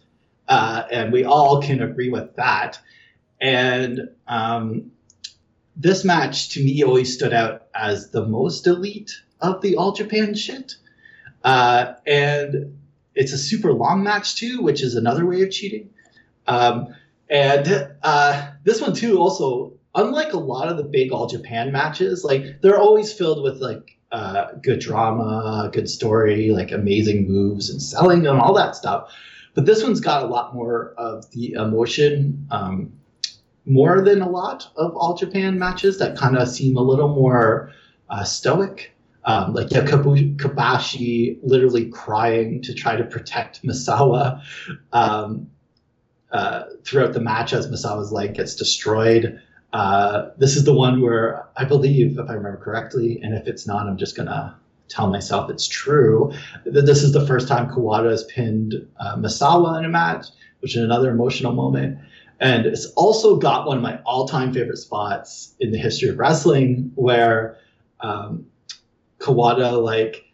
uh, 0.50 0.82
and 0.90 1.12
we 1.12 1.24
all 1.24 1.62
can 1.62 1.80
agree 1.80 2.10
with 2.10 2.34
that. 2.34 2.78
And 3.40 4.10
um, 4.26 4.90
this 5.76 6.04
match 6.04 6.50
to 6.50 6.64
me 6.64 6.82
always 6.82 7.14
stood 7.14 7.32
out 7.32 7.68
as 7.72 8.10
the 8.10 8.26
most 8.26 8.66
elite 8.66 9.12
of 9.40 9.62
the 9.62 9.76
All 9.76 9.92
Japan 9.92 10.34
shit. 10.34 10.74
Uh, 11.42 11.94
and 12.04 12.78
it's 13.14 13.32
a 13.32 13.38
super 13.38 13.72
long 13.72 14.02
match 14.02 14.36
too, 14.36 14.60
which 14.60 14.82
is 14.82 14.96
another 14.96 15.24
way 15.24 15.40
of 15.42 15.50
cheating. 15.52 15.90
Um, 16.48 16.96
and 17.30 17.92
uh, 18.02 18.50
this 18.64 18.80
one 18.80 18.94
too, 18.94 19.18
also 19.18 19.74
unlike 19.94 20.32
a 20.32 20.38
lot 20.38 20.68
of 20.68 20.76
the 20.76 20.82
big 20.82 21.12
All 21.12 21.28
Japan 21.28 21.70
matches, 21.70 22.24
like 22.24 22.60
they're 22.60 22.78
always 22.78 23.12
filled 23.12 23.44
with 23.44 23.60
like 23.60 23.98
uh, 24.10 24.48
good 24.60 24.80
drama, 24.80 25.70
good 25.72 25.88
story, 25.88 26.50
like 26.50 26.72
amazing 26.72 27.28
moves 27.28 27.70
and 27.70 27.80
selling 27.80 28.26
and 28.26 28.40
all 28.40 28.54
that 28.54 28.74
stuff. 28.74 29.12
But 29.54 29.66
this 29.66 29.82
one's 29.82 30.00
got 30.00 30.22
a 30.22 30.26
lot 30.26 30.54
more 30.54 30.94
of 30.96 31.30
the 31.32 31.52
emotion, 31.52 32.46
um, 32.50 32.92
more 33.66 34.00
than 34.00 34.22
a 34.22 34.28
lot 34.28 34.70
of 34.76 34.94
All 34.96 35.16
Japan 35.16 35.58
matches 35.58 35.98
that 35.98 36.16
kind 36.16 36.36
of 36.36 36.48
seem 36.48 36.76
a 36.76 36.82
little 36.82 37.08
more 37.08 37.72
uh, 38.08 38.24
stoic. 38.24 38.92
Um, 39.24 39.52
like 39.52 39.70
yeah, 39.70 39.84
Kobashi 39.84 41.38
literally 41.42 41.90
crying 41.90 42.62
to 42.62 42.72
try 42.72 42.96
to 42.96 43.04
protect 43.04 43.62
Misawa 43.62 44.42
um, 44.92 45.50
uh, 46.32 46.64
throughout 46.84 47.12
the 47.12 47.20
match 47.20 47.52
as 47.52 47.68
Misawa's 47.68 48.12
leg 48.12 48.34
gets 48.34 48.54
destroyed. 48.54 49.40
Uh, 49.72 50.30
this 50.38 50.56
is 50.56 50.64
the 50.64 50.74
one 50.74 51.02
where 51.02 51.46
I 51.56 51.64
believe, 51.64 52.18
if 52.18 52.30
I 52.30 52.32
remember 52.32 52.58
correctly, 52.58 53.20
and 53.22 53.34
if 53.34 53.46
it's 53.46 53.66
not, 53.66 53.86
I'm 53.86 53.98
just 53.98 54.16
gonna 54.16 54.58
tell 54.90 55.08
myself 55.08 55.50
it's 55.50 55.66
true. 55.66 56.32
That 56.64 56.86
this 56.86 57.02
is 57.02 57.12
the 57.12 57.26
first 57.26 57.48
time 57.48 57.70
Kawada 57.70 58.10
has 58.10 58.24
pinned 58.24 58.74
uh, 58.98 59.16
Misawa 59.16 59.78
in 59.78 59.84
a 59.84 59.88
match, 59.88 60.26
which 60.60 60.76
is 60.76 60.82
another 60.82 61.10
emotional 61.10 61.52
moment. 61.52 61.98
And 62.40 62.66
it's 62.66 62.86
also 62.96 63.36
got 63.36 63.66
one 63.66 63.76
of 63.76 63.82
my 63.82 63.98
all-time 64.04 64.52
favorite 64.52 64.78
spots 64.78 65.54
in 65.60 65.72
the 65.72 65.78
history 65.78 66.08
of 66.08 66.18
wrestling, 66.18 66.92
where 66.94 67.58
um, 68.00 68.46
Kawada 69.18 69.82
like 69.82 70.24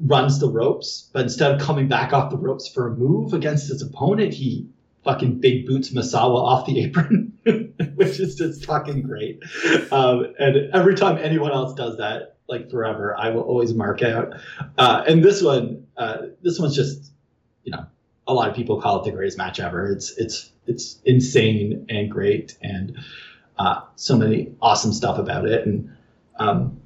runs 0.00 0.38
the 0.38 0.48
ropes, 0.48 1.08
but 1.12 1.22
instead 1.22 1.52
of 1.52 1.60
coming 1.60 1.88
back 1.88 2.12
off 2.12 2.30
the 2.30 2.36
ropes 2.36 2.68
for 2.68 2.88
a 2.88 2.96
move 2.96 3.32
against 3.34 3.68
his 3.68 3.82
opponent, 3.82 4.32
he 4.34 4.68
fucking 5.04 5.40
big 5.40 5.66
boots 5.66 5.90
Misawa 5.90 6.36
off 6.36 6.66
the 6.66 6.84
apron, 6.84 7.32
which 7.94 8.20
is 8.20 8.34
just 8.34 8.64
fucking 8.66 9.02
great. 9.02 9.42
Um, 9.90 10.34
and 10.38 10.70
every 10.74 10.94
time 10.94 11.18
anyone 11.18 11.52
else 11.52 11.74
does 11.74 11.96
that, 11.98 12.35
like 12.48 12.70
forever, 12.70 13.16
I 13.18 13.30
will 13.30 13.42
always 13.42 13.74
mark 13.74 14.02
out. 14.02 14.34
Uh, 14.78 15.04
and 15.06 15.22
this 15.22 15.42
one, 15.42 15.86
uh, 15.96 16.26
this 16.42 16.58
one's 16.58 16.74
just, 16.74 17.12
you 17.64 17.72
know, 17.72 17.86
a 18.26 18.34
lot 18.34 18.48
of 18.48 18.56
people 18.56 18.80
call 18.80 19.00
it 19.00 19.04
the 19.04 19.12
greatest 19.12 19.38
match 19.38 19.60
ever. 19.60 19.90
It's 19.90 20.16
it's 20.16 20.50
it's 20.66 21.00
insane 21.04 21.86
and 21.88 22.10
great, 22.10 22.56
and 22.62 22.98
uh, 23.58 23.82
so 23.96 24.16
many 24.16 24.54
awesome 24.60 24.92
stuff 24.92 25.18
about 25.18 25.46
it. 25.46 25.66
And 25.66 25.96
um, 26.38 26.80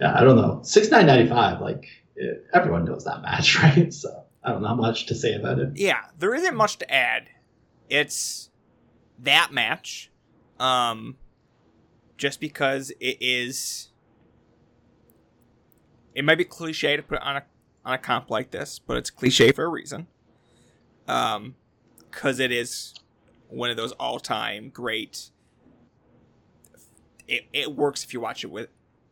yeah, 0.00 0.18
I 0.18 0.24
don't 0.24 0.36
know, 0.36 0.60
six 0.62 0.90
nine 0.90 1.06
ninety 1.06 1.28
five. 1.28 1.60
Like 1.60 1.88
it, 2.14 2.46
everyone 2.52 2.84
knows 2.84 3.04
that 3.04 3.22
match, 3.22 3.58
right? 3.62 3.92
So 3.92 4.24
I 4.42 4.52
don't 4.52 4.62
know 4.62 4.74
much 4.74 5.06
to 5.06 5.14
say 5.14 5.34
about 5.34 5.58
it. 5.58 5.72
Yeah, 5.74 6.00
there 6.18 6.34
isn't 6.34 6.56
much 6.56 6.78
to 6.78 6.90
add. 6.92 7.28
It's 7.88 8.50
that 9.20 9.52
match. 9.52 10.10
Um 10.58 11.16
just 12.16 12.40
because 12.40 12.90
it 12.98 13.18
is 13.20 13.90
it 16.16 16.24
might 16.24 16.38
be 16.38 16.44
cliche 16.44 16.96
to 16.96 17.02
put 17.02 17.20
on 17.20 17.36
a 17.36 17.42
on 17.84 17.92
a 17.92 17.98
comp 17.98 18.30
like 18.30 18.50
this, 18.50 18.80
but 18.80 18.96
it's 18.96 19.10
cliche 19.10 19.52
for 19.52 19.64
a 19.64 19.68
reason. 19.68 20.08
Um 21.06 21.54
cuz 22.10 22.40
it 22.40 22.50
is 22.50 22.94
one 23.48 23.70
of 23.70 23.76
those 23.76 23.92
all-time 23.92 24.70
great 24.70 25.30
it, 27.28 27.44
it 27.52 27.76
works 27.76 28.02
if 28.02 28.12
you 28.12 28.20
watch 28.20 28.42
it 28.42 28.50
with 28.50 28.68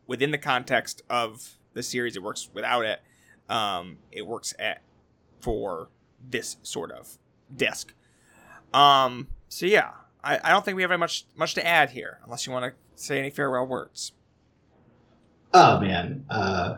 within 0.07 0.31
the 0.31 0.37
context 0.37 1.03
of 1.09 1.57
the 1.73 1.83
series 1.83 2.15
it 2.15 2.23
works 2.23 2.49
without 2.53 2.83
it 2.83 3.01
um 3.49 3.97
it 4.11 4.25
works 4.25 4.53
at 4.59 4.81
for 5.39 5.89
this 6.29 6.57
sort 6.63 6.91
of 6.91 7.17
disc. 7.55 7.93
Um, 8.73 9.27
so 9.47 9.65
yeah, 9.65 9.91
I, 10.23 10.39
I 10.43 10.49
don't 10.49 10.65
think 10.65 10.75
we 10.75 10.81
have 10.81 10.99
much 10.99 11.25
much 11.35 11.53
to 11.53 11.65
add 11.65 11.91
here, 11.91 12.19
unless 12.23 12.47
you 12.47 12.51
want 12.53 12.65
to 12.65 13.01
say 13.01 13.19
any 13.19 13.29
farewell 13.29 13.67
words. 13.67 14.13
Oh 15.53 15.79
man, 15.79 16.25
uh, 16.29 16.77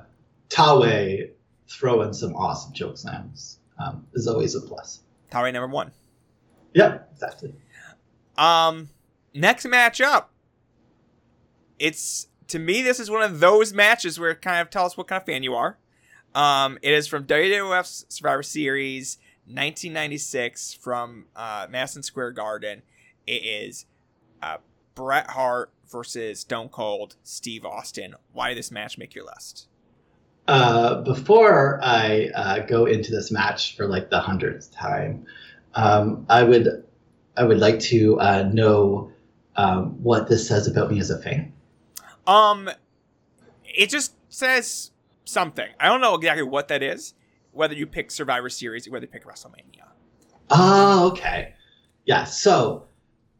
Taue 0.49 1.29
throwing 1.69 2.13
some 2.13 2.35
awesome 2.35 2.73
choke 2.73 2.97
slams 2.97 3.59
um, 3.79 4.05
is 4.13 4.27
always 4.27 4.55
a 4.55 4.61
plus. 4.61 5.01
Taue 5.31 5.51
number 5.51 5.67
one. 5.67 5.91
Yeah, 6.73 6.99
exactly. 7.11 7.53
Um, 8.37 8.89
next 9.33 9.65
matchup, 9.65 10.25
it's 11.79 12.27
to 12.47 12.59
me 12.59 12.81
this 12.81 12.99
is 12.99 13.09
one 13.09 13.23
of 13.23 13.39
those 13.39 13.73
matches 13.73 14.19
where 14.19 14.31
it 14.31 14.41
kind 14.41 14.61
of 14.61 14.69
tell 14.69 14.85
us 14.85 14.95
what 14.95 15.07
kind 15.07 15.21
of 15.21 15.25
fan 15.25 15.43
you 15.43 15.55
are. 15.55 15.77
Um, 16.35 16.77
it 16.81 16.93
is 16.93 17.07
from 17.07 17.25
WWF's 17.25 18.05
Survivor 18.09 18.43
Series 18.43 19.17
1996 19.45 20.73
from 20.73 21.25
uh, 21.35 21.67
Madison 21.69 22.03
Square 22.03 22.31
Garden. 22.31 22.83
It 23.25 23.43
is 23.43 23.85
uh, 24.41 24.57
Bret 24.93 25.31
Hart 25.31 25.71
versus 25.89 26.41
Stone 26.41 26.69
Cold 26.69 27.15
Steve 27.23 27.65
Austin. 27.65 28.15
Why 28.33 28.49
did 28.49 28.57
this 28.57 28.71
match 28.71 28.97
make 28.97 29.15
your 29.15 29.25
list? 29.25 29.67
Uh, 30.47 31.01
before 31.01 31.79
I 31.83 32.29
uh, 32.33 32.59
go 32.59 32.85
into 32.85 33.11
this 33.11 33.31
match 33.31 33.75
for 33.75 33.85
like 33.87 34.09
the 34.09 34.19
hundredth 34.19 34.71
time, 34.71 35.25
um, 35.75 36.25
I 36.29 36.43
would 36.43 36.85
I 37.35 37.43
would 37.43 37.57
like 37.59 37.79
to 37.81 38.19
uh, 38.19 38.43
know 38.53 39.11
um, 39.57 40.01
what 40.01 40.29
this 40.29 40.47
says 40.47 40.67
about 40.67 40.89
me 40.91 40.99
as 40.99 41.09
a 41.09 41.21
fan. 41.21 41.51
Um, 42.25 42.69
it 43.65 43.89
just 43.89 44.13
says 44.29 44.91
something. 45.25 45.67
I 45.79 45.87
don't 45.87 46.01
know 46.01 46.15
exactly 46.15 46.43
what 46.43 46.67
that 46.69 46.81
is. 46.81 47.13
Whether 47.51 47.73
you 47.75 47.87
pick 47.87 48.11
Survivor 48.11 48.49
Series 48.49 48.87
or 48.87 48.91
whether 48.91 49.05
you 49.05 49.11
pick 49.11 49.25
WrestleMania. 49.25 49.83
Oh, 50.49 51.09
okay. 51.11 51.55
Yeah. 52.05 52.23
So 52.23 52.85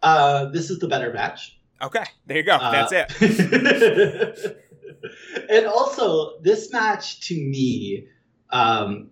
uh, 0.03 0.45
this 0.45 0.69
is 0.69 0.79
the 0.79 0.87
better 0.87 1.13
match. 1.13 1.57
Okay, 1.81 2.03
there 2.25 2.37
you 2.37 2.43
go. 2.43 2.57
That's 2.57 2.91
Uh, 2.91 3.05
it. 3.21 4.63
and 5.49 5.65
also, 5.65 6.39
this 6.41 6.71
match 6.71 7.21
to 7.27 7.35
me 7.35 8.07
um, 8.49 9.09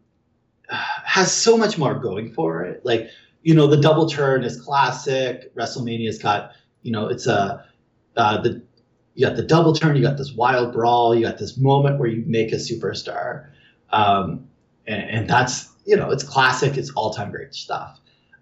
has 0.69 1.32
so 1.32 1.58
much 1.58 1.78
more 1.78 1.95
going 1.95 2.32
for 2.32 2.63
it. 2.63 2.86
Like, 2.86 3.10
you 3.43 3.54
know, 3.54 3.67
the 3.67 3.78
double 3.78 4.08
turn 4.08 4.43
is 4.43 4.60
classic. 4.60 5.54
WrestleMania's 5.56 6.17
got, 6.17 6.52
you 6.82 6.91
know, 6.91 7.08
it's 7.08 7.28
a 7.28 7.65
uh, 8.17 8.41
the 8.41 8.63
you 9.13 9.26
got 9.26 9.36
the 9.36 9.43
double 9.43 9.74
turn, 9.74 9.95
you 9.95 10.02
got 10.02 10.17
this 10.17 10.34
wild 10.34 10.74
brawl, 10.74 11.15
you 11.15 11.21
got 11.21 11.38
this 11.38 11.58
moment 11.58 12.00
where 12.00 12.10
you 12.10 12.24
make 12.28 12.52
a 12.52 12.56
superstar, 12.56 13.50
um, 13.91 14.48
and, 14.88 15.10
and 15.10 15.30
that's 15.30 15.71
you 15.86 15.95
know, 15.95 16.10
it's 16.12 16.24
classic. 16.24 16.78
It's 16.78 16.89
all 16.91 17.13
time 17.13 17.32
great 17.32 17.54
stuff. 17.54 18.00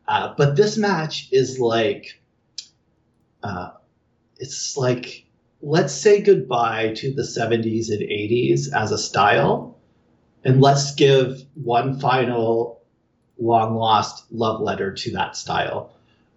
Uh, 0.07 0.33
but 0.37 0.55
this 0.55 0.77
match 0.77 1.29
is 1.31 1.59
like. 1.59 2.19
Uh, 3.43 3.71
it's 4.37 4.77
like 4.77 5.22
let's 5.63 5.93
say 5.93 6.21
goodbye 6.21 6.93
to 6.93 7.13
the 7.13 7.23
70s 7.23 7.89
and 7.89 8.01
80s 8.01 8.71
as 8.73 8.91
a 8.91 8.97
style 8.97 9.77
and 10.43 10.61
let's 10.61 10.93
give 10.95 11.41
one 11.55 11.99
final 11.99 12.81
long 13.39 13.75
lost 13.75 14.25
love 14.31 14.59
letter 14.61 14.93
to 14.93 15.11
that 15.11 15.37
style. 15.37 15.93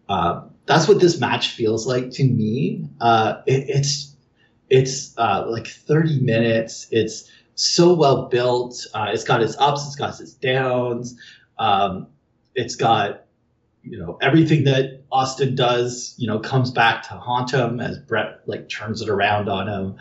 Uh, 0.08 0.42
that's 0.66 0.86
what 0.86 1.00
this 1.00 1.18
match 1.18 1.48
feels 1.48 1.86
like 1.88 2.10
to 2.12 2.24
me. 2.24 2.88
Uh, 3.00 3.42
it, 3.46 3.64
it's 3.68 4.14
it's 4.70 5.16
uh, 5.18 5.44
like 5.48 5.66
30 5.66 6.20
minutes. 6.20 6.86
It's 6.92 7.28
so 7.56 7.94
well 7.94 8.28
built. 8.28 8.86
Uh, 8.94 9.08
it's 9.12 9.24
got 9.24 9.42
its 9.42 9.56
ups 9.58 9.86
it's 9.86 9.96
got 9.96 10.20
its 10.20 10.34
downs. 10.34 11.18
Um, 11.58 12.06
it's 12.54 12.76
got 12.76 13.24
you 13.82 13.98
know 13.98 14.18
everything 14.22 14.64
that 14.64 14.95
Austin 15.16 15.55
does, 15.55 16.14
you 16.18 16.26
know, 16.26 16.38
comes 16.38 16.70
back 16.70 17.02
to 17.05 17.14
haunt 17.14 17.50
him 17.50 17.81
as 17.81 17.98
Bret 17.98 18.42
like 18.44 18.68
turns 18.68 19.00
it 19.00 19.09
around 19.09 19.48
on 19.48 19.66
him. 19.66 19.96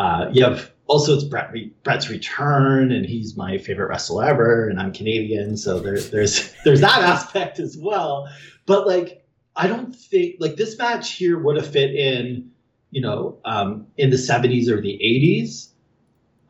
Uh, 0.00 0.30
you 0.32 0.42
have 0.42 0.72
also 0.88 1.14
it's 1.14 1.22
Bret 1.22 1.52
re- 1.52 1.72
Bret's 1.84 2.10
return, 2.10 2.90
and 2.90 3.06
he's 3.06 3.36
my 3.36 3.58
favorite 3.58 3.88
wrestler 3.88 4.24
ever, 4.24 4.68
and 4.68 4.80
I'm 4.80 4.92
Canadian, 4.92 5.56
so 5.56 5.78
there's 5.78 6.10
there's 6.10 6.52
there's 6.64 6.80
that 6.80 7.02
aspect 7.02 7.60
as 7.60 7.78
well. 7.78 8.28
But 8.66 8.84
like, 8.84 9.24
I 9.54 9.68
don't 9.68 9.94
think 9.94 10.36
like 10.40 10.56
this 10.56 10.76
match 10.76 11.12
here 11.12 11.38
would 11.38 11.56
have 11.56 11.70
fit 11.70 11.94
in, 11.94 12.50
you 12.90 13.00
know, 13.00 13.38
um, 13.44 13.86
in 13.96 14.10
the 14.10 14.16
70s 14.16 14.68
or 14.68 14.80
the 14.80 14.98
80s. 15.00 15.68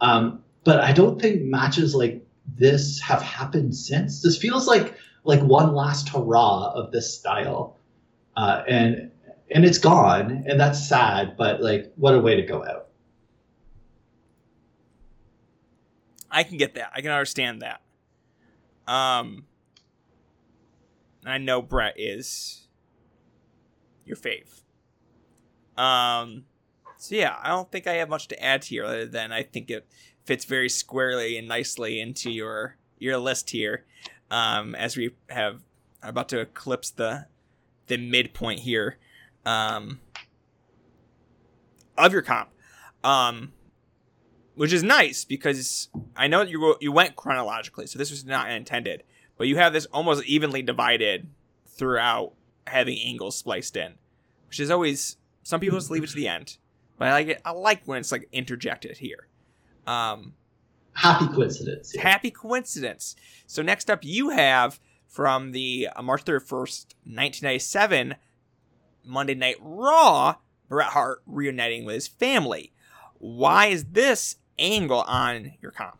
Um, 0.01 0.42
but 0.64 0.81
I 0.81 0.92
don't 0.92 1.21
think 1.21 1.42
matches 1.42 1.94
like 1.94 2.27
this 2.47 3.01
have 3.01 3.21
happened 3.21 3.77
since. 3.77 4.23
This 4.23 4.38
feels 4.38 4.66
like 4.66 4.94
like 5.25 5.40
one 5.40 5.75
last 5.75 6.09
hurrah 6.09 6.73
of 6.73 6.90
this 6.90 7.14
style, 7.14 7.78
uh, 8.38 8.62
and 8.68 9.11
and 9.51 9.64
it's 9.64 9.79
gone, 9.79 10.44
and 10.46 10.61
that's 10.61 10.88
sad. 10.88 11.37
But 11.37 11.61
like, 11.61 11.92
what 11.96 12.14
a 12.14 12.20
way 12.20 12.37
to 12.37 12.42
go 12.42 12.64
out. 12.64 12.87
I 16.31 16.44
can 16.44 16.57
get 16.57 16.74
that. 16.74 16.92
I 16.94 17.01
can 17.01 17.11
understand 17.11 17.62
that. 17.62 17.81
Um, 18.87 19.46
I 21.27 21.38
know 21.38 21.61
Bret 21.62 21.94
is 21.98 22.68
your 24.05 24.16
fave. 24.16 24.62
Um, 25.77 26.44
so 26.96 27.16
yeah, 27.16 27.37
I 27.42 27.48
don't 27.48 27.72
think 27.72 27.88
I 27.88 27.94
have 27.94 28.09
much 28.09 28.29
to 28.29 28.42
add 28.42 28.64
here 28.64 28.85
other 28.85 29.07
than 29.07 29.33
I 29.33 29.42
think 29.42 29.68
it 29.68 29.87
fits 30.24 30.44
very 30.44 30.68
squarely 30.68 31.37
and 31.37 31.48
nicely 31.48 32.01
into 32.01 32.31
your 32.31 32.77
your 32.98 33.18
list 33.18 33.51
here. 33.51 33.85
Um, 34.31 34.77
as 34.77 34.96
we 34.96 35.11
have 35.29 35.62
are 36.05 36.11
about 36.11 36.29
to 36.29 36.38
eclipse 36.38 36.90
the 36.90 37.27
the 37.88 37.96
midpoint 37.96 38.61
here, 38.61 38.98
um, 39.44 40.01
of 41.96 42.12
your 42.12 42.22
comp. 42.22 42.51
Um, 43.05 43.53
which 44.55 44.72
is 44.72 44.83
nice 44.83 45.24
because 45.24 45.88
I 46.16 46.27
know 46.27 46.40
that 46.40 46.51
you 46.51 46.77
you 46.81 46.90
went 46.90 47.14
chronologically, 47.16 47.87
so 47.87 47.98
this 47.98 48.11
was 48.11 48.24
not 48.24 48.51
intended, 48.51 49.05
but 49.37 49.46
you 49.46 49.57
have 49.57 49.72
this 49.72 49.87
almost 49.87 50.24
evenly 50.27 50.62
divided 50.62 51.29
throughout 51.66 52.33
having 52.66 52.98
angles 52.98 53.37
spliced 53.37 53.77
in, 53.77 53.94
which 54.48 54.59
is 54.59 54.70
always 54.70 55.16
some 55.44 55.61
people 55.61 55.79
just 55.79 55.90
leave 55.90 56.03
it 56.03 56.09
to 56.11 56.16
the 56.16 56.27
end, 56.29 56.59
but 56.98 57.09
I 57.09 57.12
like 57.12 57.29
it. 57.29 57.40
I 57.44 57.53
like 57.53 57.83
when 57.85 57.98
it's 58.01 58.11
like 58.11 58.29
interjected 58.33 58.98
here. 58.98 59.29
Um, 59.87 60.35
Happy 60.92 61.29
coincidence. 61.29 61.92
yeah. 61.94 62.03
happy 62.03 62.31
coincidence. 62.33 63.14
So 63.46 63.62
next 63.62 63.88
up, 63.88 64.01
you 64.05 64.31
have 64.31 64.81
from 65.09 65.53
the 65.53 65.88
uh, 65.97 66.03
March 66.03 66.23
thirty 66.23 66.44
first, 66.44 66.94
nineteen 67.05 67.47
ninety 67.47 67.59
seven, 67.59 68.14
Monday 69.05 69.35
Night 69.35 69.57
Raw, 69.61 70.37
Bret 70.68 70.88
Hart 70.88 71.23
reuniting 71.27 71.85
with 71.85 71.94
his 71.94 72.07
family. 72.07 72.73
Why 73.18 73.66
is 73.66 73.85
this 73.87 74.37
angle 74.59 75.03
on 75.03 75.55
your 75.61 75.73
comp? 75.73 75.99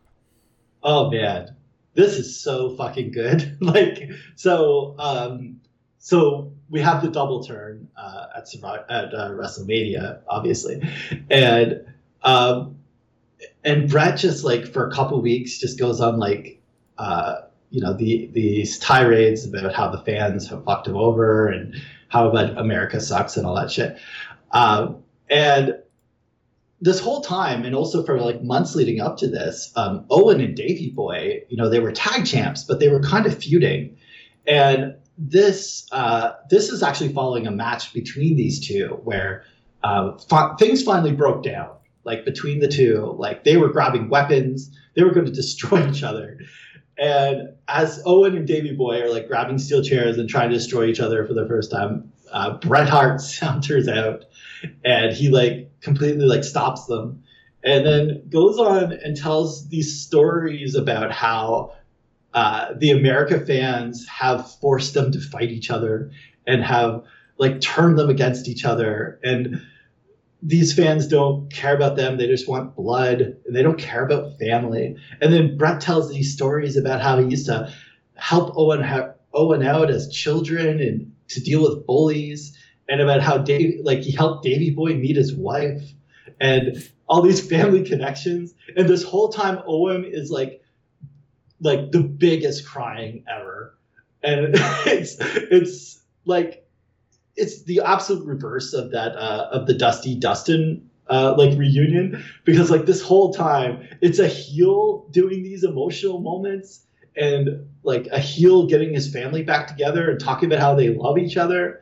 Oh 0.83 1.09
man, 1.09 1.55
this 1.93 2.17
is 2.17 2.39
so 2.39 2.75
fucking 2.77 3.11
good. 3.11 3.57
like 3.61 4.09
so, 4.35 4.95
um, 4.99 5.59
so 5.97 6.53
we 6.69 6.79
have 6.79 7.01
the 7.01 7.09
double 7.09 7.43
turn 7.43 7.89
uh, 7.97 8.27
at 8.37 8.47
at 8.89 9.13
uh, 9.13 9.31
WrestleMania, 9.31 10.21
obviously, 10.27 10.81
and 11.29 11.85
um, 12.21 12.77
and 13.63 13.89
Bret 13.89 14.17
just 14.17 14.43
like 14.43 14.65
for 14.65 14.87
a 14.87 14.91
couple 14.93 15.21
weeks 15.21 15.57
just 15.57 15.79
goes 15.79 15.99
on 15.99 16.19
like 16.19 16.61
uh, 16.97 17.41
you 17.69 17.81
know 17.81 17.93
the 17.93 18.29
these 18.33 18.79
tirades 18.79 19.45
about 19.45 19.73
how 19.73 19.89
the 19.89 20.01
fans 20.03 20.49
have 20.49 20.63
fucked 20.63 20.87
him 20.87 20.95
over 20.95 21.47
and 21.47 21.75
how 22.07 22.27
about 22.27 22.57
America 22.57 22.99
sucks 22.99 23.37
and 23.37 23.45
all 23.45 23.55
that 23.55 23.71
shit, 23.71 23.97
um, 24.51 25.03
and 25.29 25.75
this 26.81 26.99
whole 26.99 27.21
time, 27.21 27.65
and 27.65 27.75
also 27.75 28.03
for 28.03 28.19
like 28.19 28.41
months 28.41 28.75
leading 28.75 29.01
up 29.01 29.17
to 29.17 29.27
this, 29.27 29.71
um, 29.75 30.05
Owen 30.09 30.39
and 30.39 30.55
Davey 30.55 30.89
Boy, 30.89 31.43
you 31.49 31.57
know, 31.57 31.69
they 31.69 31.79
were 31.79 31.91
tag 31.91 32.25
champs, 32.25 32.63
but 32.63 32.79
they 32.79 32.87
were 32.87 33.01
kind 33.01 33.25
of 33.25 33.37
feuding. 33.37 33.97
And 34.47 34.95
this 35.17 35.87
uh, 35.91 36.33
this 36.49 36.69
is 36.69 36.81
actually 36.81 37.11
following 37.11 37.47
a 37.47 37.51
match 37.51 37.93
between 37.93 38.37
these 38.37 38.65
two 38.65 38.99
where 39.03 39.43
uh, 39.83 40.17
fi- 40.17 40.55
things 40.55 40.81
finally 40.81 41.11
broke 41.11 41.43
down. 41.43 41.71
Like 42.05 42.23
between 42.23 42.59
the 42.59 42.69
two, 42.69 43.13
like 43.19 43.43
they 43.43 43.57
were 43.57 43.69
grabbing 43.69 44.09
weapons, 44.09 44.75
they 44.95 45.03
were 45.03 45.11
going 45.11 45.25
to 45.25 45.31
destroy 45.31 45.87
each 45.89 46.03
other. 46.03 46.39
And 46.99 47.53
as 47.67 48.01
Owen 48.05 48.35
and 48.35 48.45
Davey 48.45 48.75
Boy 48.75 49.01
are 49.01 49.09
like 49.09 49.27
grabbing 49.27 49.57
steel 49.57 49.81
chairs 49.81 50.17
and 50.17 50.29
trying 50.29 50.49
to 50.49 50.55
destroy 50.55 50.85
each 50.85 50.99
other 50.99 51.25
for 51.25 51.33
the 51.33 51.47
first 51.47 51.71
time, 51.71 52.11
uh, 52.31 52.57
Bret 52.57 52.89
Hart 52.89 53.21
saunters 53.21 53.87
out 53.87 54.25
and 54.83 55.13
he 55.13 55.29
like 55.29 55.71
completely 55.81 56.25
like 56.25 56.43
stops 56.43 56.85
them 56.85 57.23
and 57.63 57.85
then 57.85 58.23
goes 58.29 58.57
on 58.57 58.93
and 58.93 59.15
tells 59.15 59.67
these 59.69 60.01
stories 60.01 60.75
about 60.75 61.11
how 61.11 61.73
uh, 62.33 62.73
the 62.77 62.91
America 62.91 63.39
fans 63.39 64.05
have 64.07 64.51
forced 64.59 64.93
them 64.93 65.11
to 65.11 65.19
fight 65.19 65.49
each 65.49 65.69
other 65.69 66.11
and 66.45 66.63
have 66.63 67.03
like 67.37 67.61
turned 67.61 67.97
them 67.97 68.09
against 68.09 68.47
each 68.47 68.65
other 68.65 69.19
and 69.23 69.61
these 70.41 70.73
fans 70.73 71.07
don't 71.07 71.51
care 71.51 71.75
about 71.75 71.95
them. 71.95 72.17
They 72.17 72.27
just 72.27 72.47
want 72.47 72.75
blood. 72.75 73.21
And 73.21 73.55
they 73.55 73.61
don't 73.61 73.77
care 73.77 74.05
about 74.05 74.37
family. 74.39 74.95
And 75.21 75.33
then 75.33 75.57
Bret 75.57 75.81
tells 75.81 76.09
these 76.09 76.33
stories 76.33 76.77
about 76.77 77.01
how 77.01 77.19
he 77.19 77.29
used 77.29 77.47
to 77.47 77.71
help 78.15 78.53
Owen 78.55 78.81
ha- 78.81 79.13
Owen 79.33 79.63
out 79.63 79.89
as 79.89 80.11
children 80.11 80.79
and 80.79 81.13
to 81.29 81.41
deal 81.41 81.61
with 81.61 81.85
bullies 81.85 82.57
and 82.87 83.01
about 83.01 83.21
how 83.21 83.37
Dave 83.37 83.81
like 83.83 83.99
he 83.99 84.11
helped 84.11 84.43
Davey 84.43 84.71
Boy 84.71 84.95
meet 84.95 85.15
his 85.15 85.35
wife 85.35 85.83
and 86.39 86.89
all 87.07 87.21
these 87.21 87.45
family 87.47 87.83
connections. 87.83 88.53
And 88.75 88.87
this 88.87 89.03
whole 89.03 89.29
time 89.29 89.59
Owen 89.67 90.05
is 90.05 90.31
like 90.31 90.61
like 91.61 91.91
the 91.91 92.01
biggest 92.01 92.65
crying 92.65 93.23
ever. 93.27 93.77
And 94.23 94.49
it's 94.85 95.17
it's 95.19 96.01
like 96.25 96.65
it's 97.35 97.63
the 97.63 97.81
absolute 97.81 98.25
reverse 98.25 98.73
of 98.73 98.91
that 98.91 99.15
uh, 99.15 99.49
of 99.51 99.67
the 99.67 99.73
Dusty 99.73 100.15
Dustin 100.15 100.89
uh, 101.09 101.35
like 101.37 101.57
reunion 101.57 102.23
because 102.43 102.69
like 102.69 102.85
this 102.85 103.01
whole 103.01 103.33
time 103.33 103.87
it's 104.01 104.19
a 104.19 104.27
heel 104.27 105.07
doing 105.11 105.41
these 105.43 105.63
emotional 105.63 106.19
moments 106.19 106.85
and 107.15 107.67
like 107.83 108.07
a 108.11 108.19
heel 108.19 108.67
getting 108.67 108.93
his 108.93 109.11
family 109.11 109.43
back 109.43 109.67
together 109.67 110.11
and 110.11 110.19
talking 110.19 110.47
about 110.51 110.59
how 110.59 110.75
they 110.75 110.89
love 110.89 111.17
each 111.17 111.35
other 111.35 111.81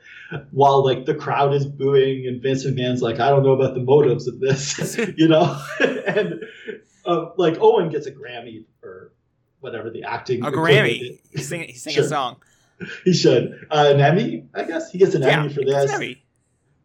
while 0.51 0.83
like 0.83 1.05
the 1.05 1.13
crowd 1.13 1.53
is 1.53 1.65
booing 1.65 2.25
and 2.27 2.41
Vince 2.41 2.65
McMahon's 2.65 3.01
like 3.01 3.19
I 3.19 3.29
don't 3.29 3.43
know 3.43 3.51
about 3.51 3.73
the 3.73 3.81
motives 3.81 4.27
of 4.27 4.39
this 4.39 4.97
you 5.17 5.27
know 5.27 5.61
and 6.07 6.43
uh, 7.05 7.29
like 7.37 7.57
Owen 7.59 7.89
gets 7.89 8.05
a 8.05 8.11
Grammy 8.11 8.65
for 8.79 9.13
whatever 9.59 9.89
the 9.89 10.03
acting 10.03 10.43
A 10.45 10.51
Grammy. 10.51 11.19
He's 11.31 11.47
singing, 11.47 11.69
he's 11.69 11.83
singing 11.83 11.95
Sure. 11.95 12.05
a 12.05 12.09
song. 12.09 12.37
He 13.03 13.13
should. 13.13 13.67
Uh, 13.71 13.93
an 13.93 14.01
Emmy, 14.01 14.45
I 14.53 14.63
guess. 14.63 14.91
He 14.91 14.97
gets 14.97 15.15
an 15.15 15.23
Yeah, 15.23 15.39
Emmy 15.39 15.53
for 15.53 15.63
this. 15.63 15.91
heavy. 15.91 16.23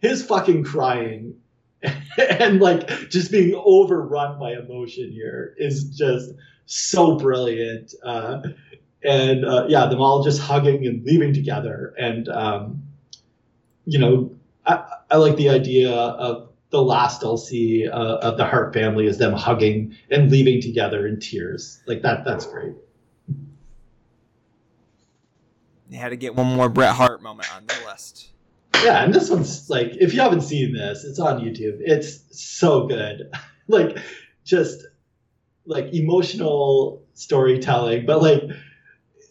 His 0.01 0.25
fucking 0.25 0.65
crying 0.65 1.35
and 2.41 2.61
like 2.61 2.89
just 3.09 3.31
being 3.31 3.55
overrun 3.55 4.39
by 4.39 4.53
emotion 4.53 5.11
here 5.11 5.55
is 5.59 5.85
just 5.97 6.31
so 6.67 7.17
brilliant. 7.17 7.95
Uh, 8.05 8.43
and 9.05 9.45
uh, 9.45 9.67
yeah, 9.69 9.87
them 9.87 10.01
all 10.01 10.23
just 10.23 10.41
hugging 10.41 10.87
and 10.87 11.05
leaving 11.05 11.35
together. 11.35 11.95
And, 11.99 12.29
um, 12.29 12.83
you 13.85 13.99
know, 13.99 14.35
I, 14.65 14.85
I 15.11 15.17
like 15.17 15.37
the 15.37 15.49
idea 15.49 15.93
of 15.93 16.51
the 16.71 16.83
last 16.83 17.23
LC 17.23 17.89
uh, 17.89 17.93
of 17.93 18.37
the 18.39 18.45
Hart 18.45 18.73
family 18.73 19.07
is 19.07 19.19
them 19.19 19.33
hugging 19.33 19.97
and 20.11 20.31
leaving 20.31 20.61
together 20.61 21.07
in 21.07 21.19
tears. 21.21 21.83
Like 21.87 22.03
that, 22.03 22.25
that's 22.25 22.47
great. 22.47 22.75
They 25.93 25.99
had 25.99 26.09
to 26.09 26.17
get 26.17 26.35
one 26.35 26.47
more 26.47 26.71
Bret 26.71 26.95
Hart 26.95 27.23
moment 27.23 27.55
on 27.55 27.67
the 27.67 27.75
list. 27.87 28.31
Yeah, 28.83 29.05
and 29.05 29.13
this 29.13 29.29
one's 29.29 29.69
like, 29.69 29.93
if 30.01 30.15
you 30.15 30.23
haven't 30.23 30.41
seen 30.41 30.73
this, 30.73 31.05
it's 31.05 31.19
on 31.19 31.43
YouTube. 31.43 31.81
It's 31.81 32.25
so 32.31 32.87
good. 32.87 33.31
like, 33.69 33.99
just 34.43 34.87
like 35.67 35.93
emotional 35.93 37.03
storytelling, 37.13 38.07
but 38.07 38.23
like, 38.23 38.43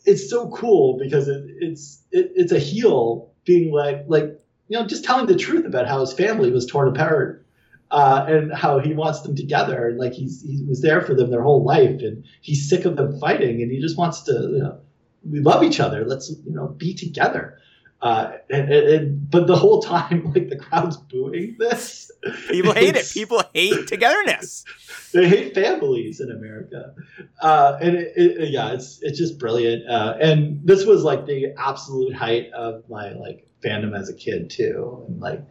it's 0.06 0.30
so 0.30 0.52
cool 0.52 1.00
because 1.00 1.28
it, 1.28 1.44
it's 1.60 2.04
it, 2.12 2.32
it's 2.36 2.52
a 2.52 2.60
heel 2.60 3.32
being 3.44 3.72
like 3.72 4.04
like 4.08 4.40
you 4.68 4.78
know 4.78 4.86
just 4.86 5.04
telling 5.04 5.26
the 5.28 5.36
truth 5.36 5.66
about 5.66 5.88
how 5.88 6.00
his 6.00 6.14
family 6.14 6.52
was 6.52 6.66
torn 6.66 6.88
apart 6.88 7.46
uh, 7.92 8.26
and 8.28 8.52
how 8.52 8.80
he 8.80 8.94
wants 8.94 9.22
them 9.22 9.36
together 9.36 9.90
and 9.90 10.00
like 10.00 10.14
he's 10.14 10.42
he 10.42 10.66
was 10.68 10.82
there 10.82 11.02
for 11.02 11.14
them 11.14 11.30
their 11.30 11.44
whole 11.44 11.64
life 11.64 12.02
and 12.02 12.24
he's 12.42 12.68
sick 12.68 12.86
of 12.86 12.96
them 12.96 13.20
fighting 13.20 13.62
and 13.62 13.72
he 13.72 13.80
just 13.80 13.96
wants 13.96 14.22
to 14.22 14.32
you 14.32 14.60
know 14.60 14.81
we 15.30 15.40
love 15.40 15.64
each 15.64 15.80
other 15.80 16.06
let's 16.06 16.30
you 16.46 16.54
know 16.54 16.68
be 16.68 16.94
together 16.94 17.58
uh, 18.04 18.38
and, 18.50 18.72
and, 18.72 19.30
but 19.30 19.46
the 19.46 19.56
whole 19.56 19.80
time 19.80 20.32
like 20.36 20.50
the 20.50 20.56
crowd's 20.56 20.98
booing 20.98 21.56
this 21.60 22.12
People 22.50 22.74
hate 22.74 22.96
it. 22.96 23.10
People 23.12 23.42
hate 23.54 23.88
togetherness. 23.88 24.64
they 25.14 25.28
hate 25.28 25.56
families 25.56 26.20
in 26.20 26.30
America, 26.30 26.94
uh, 27.42 27.78
and 27.82 27.96
it, 27.96 28.14
it, 28.16 28.50
yeah, 28.50 28.74
it's 28.74 29.02
it's 29.02 29.18
just 29.18 29.40
brilliant. 29.40 29.90
Uh, 29.90 30.18
and 30.22 30.60
this 30.64 30.86
was 30.86 31.04
like 31.04 31.26
the 31.26 31.48
absolute 31.58 32.14
height 32.14 32.52
of 32.54 32.88
my 32.90 33.14
like 33.14 33.48
fandom 33.64 33.98
as 33.98 34.10
a 34.10 34.14
kid 34.14 34.52
too, 34.52 35.04
and 35.08 35.20
like, 35.20 35.44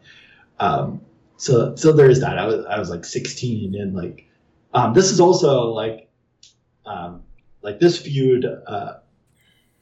um, 0.59 1.01
so 1.35 1.75
so 1.75 1.91
there's 1.91 2.21
that. 2.21 2.37
I 2.37 2.45
was 2.45 2.65
I 2.65 2.79
was 2.79 2.89
like 2.89 3.03
16, 3.03 3.75
and 3.75 3.93
like, 3.93 4.29
um, 4.73 4.93
this 4.93 5.11
is 5.11 5.19
also 5.19 5.71
like, 5.71 6.09
um, 6.85 7.23
like 7.61 7.81
this 7.81 8.01
feud. 8.01 8.45
Uh, 8.45 8.93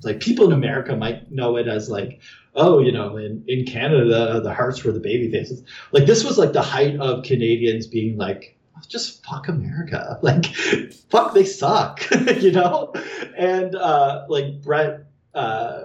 like 0.04 0.20
people 0.20 0.46
in 0.46 0.54
America 0.54 0.96
might 0.96 1.32
know 1.32 1.58
it 1.58 1.68
as 1.68 1.90
like, 1.90 2.20
oh, 2.56 2.80
you 2.80 2.92
know, 2.92 3.18
in, 3.18 3.44
in 3.48 3.66
Canada 3.66 4.40
the 4.42 4.54
Harts 4.54 4.84
were 4.84 4.92
the 4.92 5.00
baby 5.00 5.30
faces. 5.32 5.64
Like 5.92 6.06
this 6.06 6.24
was 6.24 6.38
like 6.38 6.54
the 6.54 6.62
height 6.62 6.98
of 7.00 7.24
Canadians 7.24 7.88
being 7.88 8.18
like, 8.18 8.56
just 8.88 9.24
fuck 9.26 9.48
America. 9.48 10.20
Like, 10.24 10.46
fuck, 11.10 11.34
they 11.34 11.46
suck, 11.46 12.04
you 12.40 12.52
know? 12.52 12.94
And 13.38 13.76
uh, 13.76 14.26
like 14.30 14.62
Bret 14.62 15.06
uh, 15.34 15.82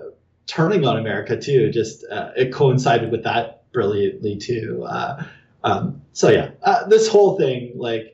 turning 0.46 0.86
on 0.86 0.98
America 0.98 1.36
too, 1.40 1.70
just 1.70 2.04
uh, 2.10 2.30
it 2.36 2.52
coincided 2.52 3.10
with 3.10 3.24
that 3.24 3.70
brilliantly 3.72 4.36
too. 4.36 4.84
Uh, 4.86 5.24
um, 5.64 6.02
so 6.12 6.30
yeah, 6.30 6.50
uh, 6.62 6.86
this 6.86 7.08
whole 7.08 7.36
thing, 7.36 7.72
like, 7.76 8.13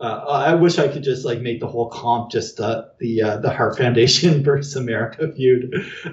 uh, 0.00 0.24
I 0.28 0.54
wish 0.54 0.78
I 0.78 0.88
could 0.88 1.02
just 1.02 1.24
like 1.24 1.40
make 1.40 1.60
the 1.60 1.68
whole 1.68 1.88
comp 1.88 2.30
just 2.30 2.60
uh, 2.60 2.86
the 2.98 3.22
uh, 3.22 3.36
the 3.38 3.50
Hart 3.50 3.78
Foundation 3.78 4.42
versus 4.44 4.76
America 4.76 5.32
feud, 5.32 5.72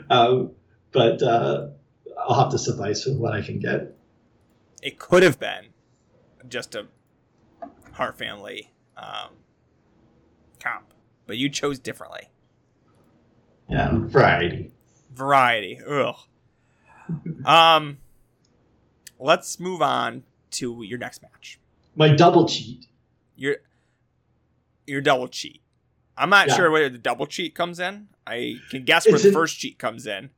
um, 0.10 0.52
but 0.92 1.22
uh, 1.24 1.70
I'll 2.18 2.44
have 2.44 2.52
to 2.52 2.60
suffice 2.60 3.06
with 3.06 3.18
what 3.18 3.34
I 3.34 3.42
can 3.42 3.60
get. 3.60 3.96
It 4.82 5.00
could 5.00 5.24
have 5.24 5.40
been 5.40 5.68
just 6.48 6.76
a 6.76 6.88
Hart 7.94 8.18
family 8.18 8.72
um, 8.98 9.30
comp, 10.60 10.94
but 11.28 11.38
you 11.38 11.50
chose 11.50 11.80
differently. 11.80 12.30
Yeah, 13.68 13.90
variety. 13.94 14.72
Variety. 15.14 15.80
Ugh. 15.88 16.16
Um, 17.46 17.98
let's 19.20 19.60
move 19.60 19.82
on 19.82 20.24
to 20.52 20.84
your 20.84 21.00
next 21.00 21.22
match. 21.22 21.60
My 21.96 22.10
double 22.10 22.48
cheat. 22.48 22.86
Your 23.36 23.58
your 24.92 25.02
double 25.02 25.28
cheat. 25.30 25.62
I'm 26.18 26.30
not 26.30 26.50
Yeah. 26.50 26.56
sure 26.58 26.70
where 26.72 26.90
the 26.90 26.98
double 26.98 27.26
cheat 27.26 27.56
comes 27.56 27.80
in. 27.80 28.10
I 28.28 28.56
can 28.70 28.84
guess 28.84 29.06
where 29.06 29.16
It's 29.16 29.24
the 29.24 29.30
in- 29.30 29.34
first 29.34 29.58
cheat 29.58 29.80
comes 29.80 30.06
in. 30.06 30.30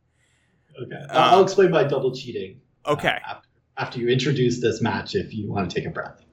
Okay, 0.81 0.95
Uh, 0.95 1.07
I'll, 1.11 1.35
I'll 1.37 1.43
explain 1.43 1.71
my 1.71 1.83
double 1.83 2.13
cheating. 2.15 2.61
uh, 2.85 2.91
Okay. 2.93 3.17
after, 3.27 3.47
after 3.77 3.99
you 3.99 4.07
introduce 4.09 4.61
this 4.61 4.81
match, 4.81 5.15
if 5.15 5.33
you 5.33 5.51
want 5.51 5.69
to 5.69 5.75
take 5.75 5.85
a 5.87 5.89
breath. 5.91 6.23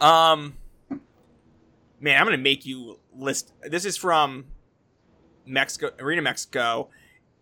Um, 0.00 0.54
man, 2.00 2.18
I'm 2.20 2.26
gonna 2.26 2.36
make 2.38 2.64
you 2.64 3.00
list. 3.14 3.52
This 3.62 3.84
is 3.84 3.96
from 3.96 4.46
Mexico, 5.44 5.90
Arena 5.98 6.22
Mexico, 6.22 6.90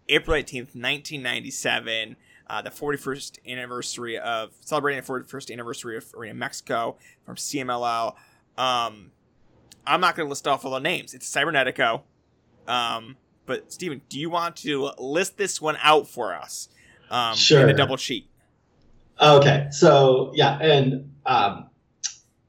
April 0.08 0.37
18th, 0.37 0.74
1997. 0.74 2.16
Uh, 2.46 2.60
the 2.60 2.70
41st 2.70 3.38
anniversary 3.48 4.18
of 4.18 4.52
celebrating 4.60 5.00
the 5.00 5.06
41st 5.06 5.50
anniversary 5.50 5.96
of 5.96 6.04
Arena 6.14 6.34
Mexico 6.34 6.96
from 7.24 7.37
CMLL. 7.37 8.14
Um, 8.58 9.12
I'm 9.87 10.01
not 10.01 10.16
gonna 10.16 10.29
list 10.29 10.47
off 10.49 10.64
all 10.64 10.70
the 10.73 10.81
names. 10.81 11.14
It's 11.14 11.31
Cybernetico. 11.31 12.03
Um, 12.66 13.16
but 13.47 13.73
Steven, 13.73 14.01
do 14.09 14.18
you 14.18 14.31
want 14.31 14.57
to 14.57 14.90
list 14.99 15.37
this 15.37 15.61
one 15.61 15.77
out 15.83 16.09
for 16.09 16.35
us? 16.35 16.68
Um, 17.11 17.33
in 17.33 17.37
Sure. 17.37 17.66
the 17.66 17.75
double 17.75 17.97
sheet. 17.99 18.29
Okay, 19.20 19.68
so 19.70 20.33
yeah, 20.35 20.59
and 20.61 21.12
um, 21.27 21.68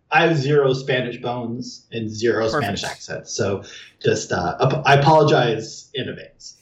I 0.09 0.25
have 0.25 0.37
zero 0.37 0.73
Spanish 0.73 1.17
bones 1.21 1.85
and 1.91 2.09
zero 2.09 2.45
Perfect. 2.49 2.63
Spanish 2.63 2.83
accents, 2.83 3.33
so 3.33 3.63
just 4.01 4.31
uh, 4.31 4.55
ap- 4.61 4.81
I 4.85 4.95
apologize 4.95 5.89
in 5.93 6.07
advance. 6.09 6.57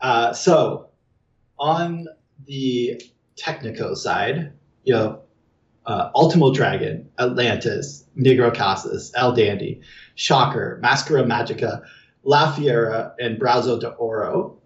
Uh, 0.00 0.32
so 0.34 0.88
on 1.58 2.06
the 2.46 3.00
Technico 3.36 3.96
side, 3.96 4.52
you 4.82 4.92
know, 4.92 5.20
uh, 5.86 6.10
Ultimo 6.14 6.52
Dragon, 6.52 7.08
Atlantis, 7.18 8.04
Negro 8.16 8.54
Casas, 8.54 9.12
El 9.14 9.34
Dandy, 9.34 9.80
Shocker, 10.14 10.78
Mascara 10.80 11.24
Magica, 11.24 11.82
La 12.22 12.52
Fiera, 12.52 13.14
and 13.18 13.38
Brazo 13.38 13.78
de 13.78 13.90
Oro. 13.90 14.58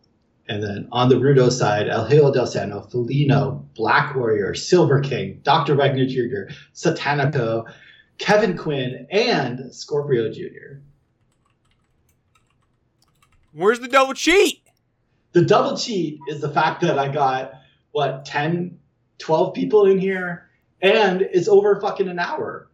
And 0.49 0.63
then 0.63 0.89
on 0.93 1.09
the 1.11 1.17
Rudo 1.17 1.51
side, 1.51 1.89
El 1.89 2.07
Hijo 2.07 2.33
del 2.33 2.47
Santo, 2.47 2.81
Felino, 2.91 3.65
Black 3.75 4.15
Warrior, 4.15 4.55
Silver 4.55 5.01
King, 5.01 5.41
Dr. 5.43 5.75
Wagner 5.75 6.07
Jr., 6.07 6.53
Satanico, 6.75 7.65
Kevin 8.17 8.57
Quinn, 8.57 9.07
and 9.11 9.75
Scorpio 9.75 10.33
Jr. 10.33 10.81
Where's 13.53 13.81
the 13.81 13.89
double 13.89 14.15
cheat? 14.15 14.63
The 15.33 15.43
double 15.43 15.77
cheat 15.77 16.19
is 16.29 16.41
the 16.41 16.49
fact 16.49 16.81
that 16.81 16.99
I 16.99 17.09
got, 17.09 17.53
what, 17.91 18.25
10, 18.25 18.79
12 19.19 19.55
people 19.55 19.85
in 19.85 19.99
here, 19.99 20.48
and 20.81 21.23
it's 21.23 21.49
over 21.49 21.81
fucking 21.81 22.09
an 22.09 22.19
hour. 22.19 22.69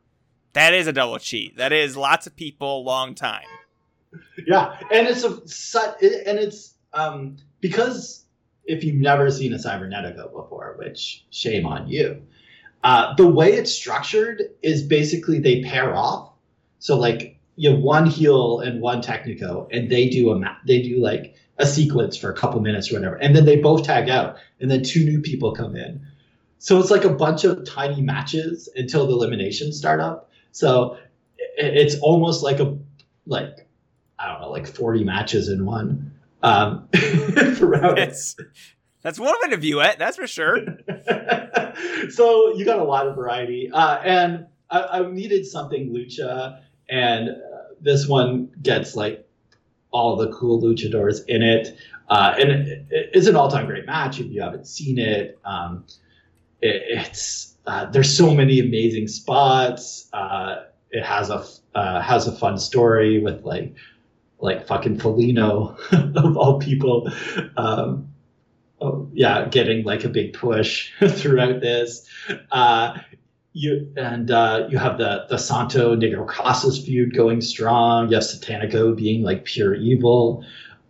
That 0.52 0.72
is 0.72 0.86
a 0.86 0.92
double 0.92 1.18
cheat. 1.18 1.57
That 1.57 1.72
is 1.72 1.96
lots 1.96 2.26
of 2.26 2.36
people, 2.36 2.84
long 2.84 3.14
time. 3.14 3.44
Yeah, 4.46 4.76
and 4.92 5.09
it's 5.09 5.24
a 5.24 5.46
su- 5.48 5.78
and 6.00 6.38
it's 6.38 6.74
um 6.92 7.36
because 7.61 8.24
if 8.64 8.84
you've 8.84 9.00
never 9.00 9.30
seen 9.30 9.52
a 9.52 9.57
Cybernetico 9.57 10.32
before, 10.32 10.76
which 10.78 11.24
shame 11.30 11.66
on 11.66 11.88
you, 11.88 12.22
uh, 12.82 13.14
the 13.16 13.26
way 13.26 13.52
it's 13.52 13.72
structured 13.72 14.42
is 14.62 14.82
basically 14.82 15.38
they 15.38 15.62
pair 15.62 15.94
off. 15.94 16.32
So 16.78 16.96
like 16.96 17.38
you 17.57 17.70
have 17.70 17.80
one 17.80 18.07
heel 18.07 18.61
and 18.61 18.80
one 18.80 19.02
Technico, 19.02 19.68
and 19.72 19.90
they 19.90 20.09
do 20.09 20.30
a 20.30 20.38
ma- 20.38 20.57
they 20.66 20.82
do 20.82 21.00
like 21.00 21.34
a 21.59 21.66
sequence 21.66 22.16
for 22.16 22.30
a 22.30 22.34
couple 22.36 22.61
minutes 22.61 22.90
or 22.90 22.96
whatever, 22.96 23.16
and 23.16 23.34
then 23.34 23.44
they 23.44 23.57
both 23.57 23.84
tag 23.84 24.09
out, 24.09 24.36
and 24.61 24.70
then 24.70 24.82
two 24.82 25.05
new 25.05 25.20
people 25.20 25.52
come 25.52 25.74
in. 25.76 26.07
So 26.59 26.78
it's 26.78 26.90
like 26.90 27.05
a 27.05 27.11
bunch 27.11 27.44
of 27.44 27.64
tiny 27.64 28.00
matches 28.00 28.68
until 28.74 29.07
the 29.07 29.12
eliminations 29.12 29.76
start 29.76 30.00
up. 30.00 30.30
So 30.52 30.98
it's 31.57 31.96
almost 32.00 32.42
like 32.42 32.61
a 32.61 32.78
like 33.26 33.66
I 34.18 34.32
don't 34.32 34.40
know, 34.40 34.50
like 34.50 34.66
40 34.66 35.05
matches 35.05 35.48
in 35.48 35.66
one. 35.66 36.12
Um, 36.42 36.88
for 37.57 37.66
round 37.66 37.96
That's, 37.96 39.18
one 39.18 39.34
way 39.42 39.50
to 39.50 39.57
view 39.57 39.80
it. 39.80 39.98
That's 39.98 40.16
for 40.16 40.26
sure. 40.26 40.59
so 42.11 42.55
you 42.55 42.64
got 42.64 42.78
a 42.78 42.84
lot 42.84 43.07
of 43.07 43.16
variety. 43.16 43.70
Uh, 43.70 43.98
and 43.98 44.46
I, 44.70 44.82
I 44.82 45.11
needed 45.11 45.46
something 45.46 45.90
lucha, 45.90 46.61
and 46.88 47.30
uh, 47.30 47.34
this 47.80 48.07
one 48.07 48.50
gets 48.62 48.94
like 48.94 49.26
all 49.90 50.16
the 50.16 50.32
cool 50.32 50.61
luchadors 50.61 51.24
in 51.28 51.42
it. 51.42 51.76
Uh, 52.09 52.34
and 52.38 52.50
it, 52.50 52.86
it's 52.90 53.26
an 53.26 53.36
all-time 53.36 53.66
great 53.66 53.86
match 53.86 54.20
if 54.20 54.26
you 54.26 54.42
haven't 54.42 54.66
seen 54.66 54.98
it. 54.98 55.38
Um, 55.44 55.84
it 55.86 55.98
it's 56.65 57.55
uh, 57.67 57.87
there's 57.87 58.15
so 58.15 58.35
many 58.35 58.59
amazing 58.61 59.09
spots. 59.09 60.09
Uh, 60.12 60.65
it 60.91 61.05
has 61.05 61.31
a 61.31 61.45
uh, 61.75 62.01
has 62.01 62.27
a 62.27 62.33
fun 62.33 62.59
story 62.59 63.21
with 63.21 63.45
like 63.45 63.75
like 64.39 64.67
fucking 64.67 64.99
Felino 64.99 65.77
of 66.17 66.37
all 66.37 66.59
people. 66.59 67.11
Um, 67.57 68.09
oh, 68.81 69.09
yeah, 69.12 69.49
getting 69.49 69.85
like 69.85 70.05
a 70.05 70.09
big 70.09 70.33
push 70.35 70.91
throughout 71.09 71.61
this. 71.61 72.09
Uh, 72.51 72.99
you 73.53 73.93
and 73.97 74.31
uh, 74.31 74.67
you 74.71 74.79
have 74.79 74.99
the 74.99 75.27
the 75.29 75.39
Santo 75.39 75.95
Negro 75.95 76.27
Casas 76.27 76.85
feud 76.85 77.15
going 77.15 77.41
strong. 77.41 78.09
You 78.09 78.15
have 78.17 78.25
Satanico 78.25 78.97
being 78.97 79.23
like 79.23 79.45
pure 79.45 79.75
evil. 79.75 80.45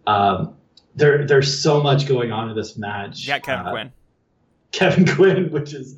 Um, 0.07 0.55
there 0.95 1.27
there's 1.27 1.61
so 1.61 1.83
much 1.83 2.07
going 2.07 2.33
on 2.33 2.51
in 2.51 2.57
this 2.57 2.77
match. 2.77 3.27
Yeah, 3.27 3.39
Kevin 3.41 3.67
Uh, 3.67 3.71
Quinn. 3.71 3.93
Kevin 4.75 5.07
Quinn, 5.07 5.51
which 5.51 5.73
is 5.73 5.97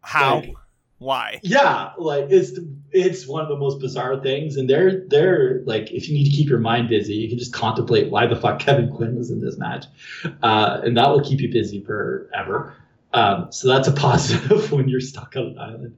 How? 0.00 0.36
like- 0.40 0.54
Why? 0.98 1.40
yeah, 1.42 1.90
like 1.98 2.26
it's 2.30 2.58
it's 2.90 3.26
one 3.26 3.42
of 3.42 3.48
the 3.48 3.56
most 3.56 3.80
bizarre 3.80 4.20
things, 4.22 4.56
and 4.56 4.70
they're 4.70 5.06
they're 5.08 5.60
like 5.66 5.90
if 5.92 6.08
you 6.08 6.14
need 6.14 6.30
to 6.30 6.34
keep 6.34 6.48
your 6.48 6.58
mind 6.60 6.88
busy, 6.88 7.14
you 7.14 7.28
can 7.28 7.38
just 7.38 7.52
contemplate 7.52 8.10
why 8.10 8.26
the 8.26 8.36
fuck 8.36 8.60
Kevin 8.60 8.90
Quinn 8.90 9.14
was 9.16 9.30
in 9.30 9.40
this 9.40 9.58
match, 9.58 9.84
uh, 10.42 10.80
and 10.84 10.96
that 10.96 11.10
will 11.10 11.20
keep 11.22 11.40
you 11.40 11.52
busy 11.52 11.84
forever. 11.84 12.74
Um, 13.12 13.48
so 13.50 13.68
that's 13.68 13.88
a 13.88 13.92
positive 13.92 14.70
when 14.76 14.88
you're 14.88 15.00
stuck 15.00 15.36
on 15.36 15.46
an 15.46 15.58
island. 15.58 15.96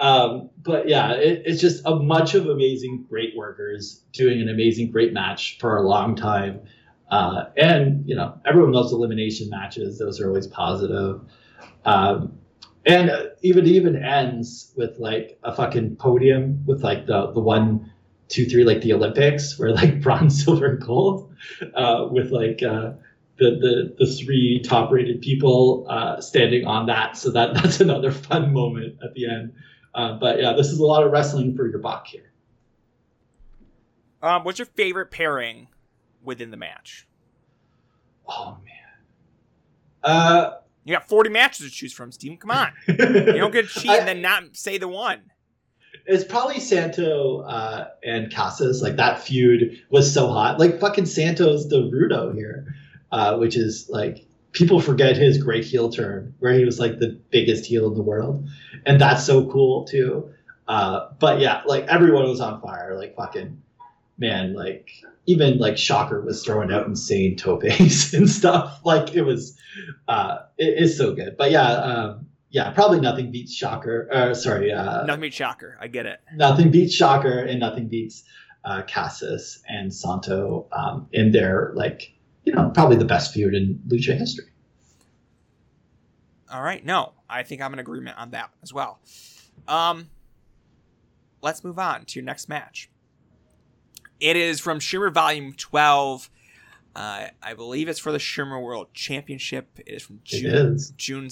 Um, 0.00 0.50
but 0.62 0.86
yeah, 0.88 1.12
it, 1.12 1.42
it's 1.46 1.60
just 1.60 1.82
a 1.86 1.96
bunch 1.96 2.34
of 2.34 2.46
amazing, 2.46 3.06
great 3.08 3.34
workers 3.36 4.02
doing 4.12 4.40
an 4.42 4.48
amazing, 4.50 4.90
great 4.90 5.12
match 5.14 5.56
for 5.60 5.76
a 5.78 5.82
long 5.82 6.14
time. 6.14 6.60
Uh, 7.12 7.50
and 7.58 8.08
you 8.08 8.16
know, 8.16 8.40
everyone 8.46 8.72
loves 8.72 8.90
elimination 8.90 9.50
matches; 9.50 9.98
those 9.98 10.18
are 10.18 10.28
always 10.28 10.46
positive. 10.46 11.20
Um, 11.84 12.38
and 12.86 13.10
uh, 13.10 13.24
even 13.42 13.66
even 13.66 14.02
ends 14.02 14.72
with 14.76 14.98
like 14.98 15.38
a 15.44 15.54
fucking 15.54 15.96
podium 15.96 16.64
with 16.64 16.82
like 16.82 17.04
the 17.04 17.30
the 17.32 17.40
one, 17.40 17.92
two, 18.28 18.46
three, 18.46 18.64
like 18.64 18.80
the 18.80 18.94
Olympics, 18.94 19.58
where 19.58 19.72
like 19.74 20.00
bronze, 20.02 20.42
silver, 20.42 20.64
and 20.64 20.80
gold, 20.80 21.34
uh, 21.74 22.08
with 22.10 22.30
like 22.30 22.62
uh, 22.62 22.92
the 23.36 23.50
the 23.60 23.94
the 23.98 24.06
three 24.06 24.62
top 24.64 24.90
rated 24.90 25.20
people 25.20 25.86
uh, 25.90 26.18
standing 26.18 26.66
on 26.66 26.86
that. 26.86 27.18
So 27.18 27.30
that 27.32 27.52
that's 27.62 27.80
another 27.80 28.10
fun 28.10 28.54
moment 28.54 28.96
at 29.04 29.12
the 29.12 29.28
end. 29.28 29.52
But 29.92 30.40
yeah, 30.40 30.54
this 30.54 30.68
is 30.68 30.78
a 30.78 30.86
lot 30.86 31.04
of 31.04 31.12
wrestling 31.12 31.54
for 31.56 31.68
your 31.68 31.78
buck 31.78 32.06
here. 32.06 32.32
Um, 34.22 34.44
what's 34.44 34.58
your 34.58 34.66
favorite 34.66 35.10
pairing 35.10 35.68
within 36.22 36.50
the 36.50 36.56
match? 36.56 37.06
Oh 38.28 38.58
man. 38.64 40.10
Uh, 40.12 40.56
You 40.84 40.94
got 40.94 41.08
40 41.08 41.30
matches 41.30 41.66
to 41.66 41.72
choose 41.72 41.92
from, 41.92 42.12
Steven. 42.12 42.36
Come 42.38 42.50
on. 42.50 42.72
You 42.88 42.96
don't 43.38 43.52
get 43.52 43.68
to 43.68 43.80
cheat 43.80 43.90
and 43.90 44.08
then 44.08 44.22
not 44.22 44.44
say 44.56 44.78
the 44.78 44.88
one. 44.88 45.20
It's 46.06 46.24
probably 46.24 46.58
Santo 46.58 47.42
uh, 47.42 47.88
and 48.02 48.32
Casas. 48.32 48.82
Like 48.82 48.96
that 48.96 49.22
feud 49.22 49.80
was 49.90 50.12
so 50.12 50.28
hot. 50.28 50.58
Like 50.58 50.80
fucking 50.80 51.06
Santo's 51.06 51.68
the 51.68 51.82
Rudo 51.82 52.34
here, 52.34 52.74
uh, 53.12 53.36
which 53.36 53.56
is 53.56 53.88
like 53.88 54.26
people 54.50 54.80
forget 54.80 55.16
his 55.16 55.38
great 55.42 55.64
heel 55.64 55.90
turn 55.90 56.34
where 56.40 56.52
he 56.54 56.64
was 56.64 56.80
like 56.80 56.98
the 56.98 57.20
biggest 57.30 57.64
heel 57.66 57.86
in 57.88 57.94
the 57.94 58.02
world, 58.02 58.48
and 58.84 59.00
that's 59.00 59.24
so 59.24 59.48
cool 59.50 59.84
too. 59.84 60.32
Uh, 60.66 61.10
but 61.20 61.38
yeah, 61.38 61.62
like 61.66 61.86
everyone 61.86 62.24
was 62.28 62.40
on 62.40 62.60
fire. 62.60 62.96
Like 62.96 63.14
fucking 63.14 63.62
man, 64.18 64.54
like 64.54 64.90
even 65.26 65.58
like 65.58 65.76
Shocker 65.78 66.20
was 66.20 66.44
throwing 66.44 66.72
out 66.72 66.86
insane 66.86 67.36
topes 67.36 68.12
and 68.14 68.28
stuff. 68.28 68.80
Like 68.84 69.14
it 69.14 69.22
was, 69.22 69.56
uh, 70.08 70.38
it 70.58 70.82
is 70.82 70.96
so 70.96 71.14
good. 71.14 71.36
But 71.36 71.50
yeah, 71.50 71.68
um, 71.70 72.26
yeah, 72.50 72.70
probably 72.70 73.00
nothing 73.00 73.30
beats 73.30 73.54
Shocker. 73.54 74.08
Uh, 74.12 74.34
sorry, 74.34 74.72
uh, 74.72 75.04
Nothing 75.06 75.22
beats 75.22 75.36
shocker. 75.36 75.78
I 75.80 75.86
get 75.88 76.06
it. 76.06 76.20
nothing 76.34 76.70
beats 76.70 76.94
Shocker 76.94 77.38
and 77.38 77.60
nothing 77.60 77.88
beats 77.88 78.24
uh, 78.64 78.82
Casas 78.82 79.62
and 79.68 79.92
Santo 79.92 80.66
um, 80.72 81.08
in 81.12 81.32
their 81.32 81.72
like 81.74 82.12
you 82.44 82.52
know 82.52 82.70
probably 82.74 82.96
the 82.96 83.04
best 83.04 83.32
feud 83.32 83.54
in 83.54 83.80
lucha 83.88 84.16
history. 84.16 84.46
All 86.52 86.62
right. 86.62 86.84
No, 86.84 87.12
I 87.30 87.42
think 87.44 87.62
I'm 87.62 87.72
in 87.72 87.78
agreement 87.78 88.18
on 88.18 88.30
that 88.32 88.50
as 88.62 88.72
well. 88.74 89.00
Um, 89.66 90.10
let's 91.40 91.64
move 91.64 91.78
on 91.78 92.04
to 92.04 92.18
your 92.18 92.24
next 92.26 92.48
match. 92.48 92.90
It 94.22 94.36
is 94.36 94.60
from 94.60 94.78
Shimmer 94.78 95.10
Volume 95.10 95.52
12. 95.52 96.30
Uh, 96.94 97.26
I 97.42 97.54
believe 97.54 97.88
it's 97.88 97.98
for 97.98 98.12
the 98.12 98.20
Shimmer 98.20 98.60
World 98.60 98.94
Championship. 98.94 99.80
It 99.84 99.94
is 99.94 100.04
from 100.04 100.20
June 100.22 100.74
is. 100.74 100.90
June 100.90 101.28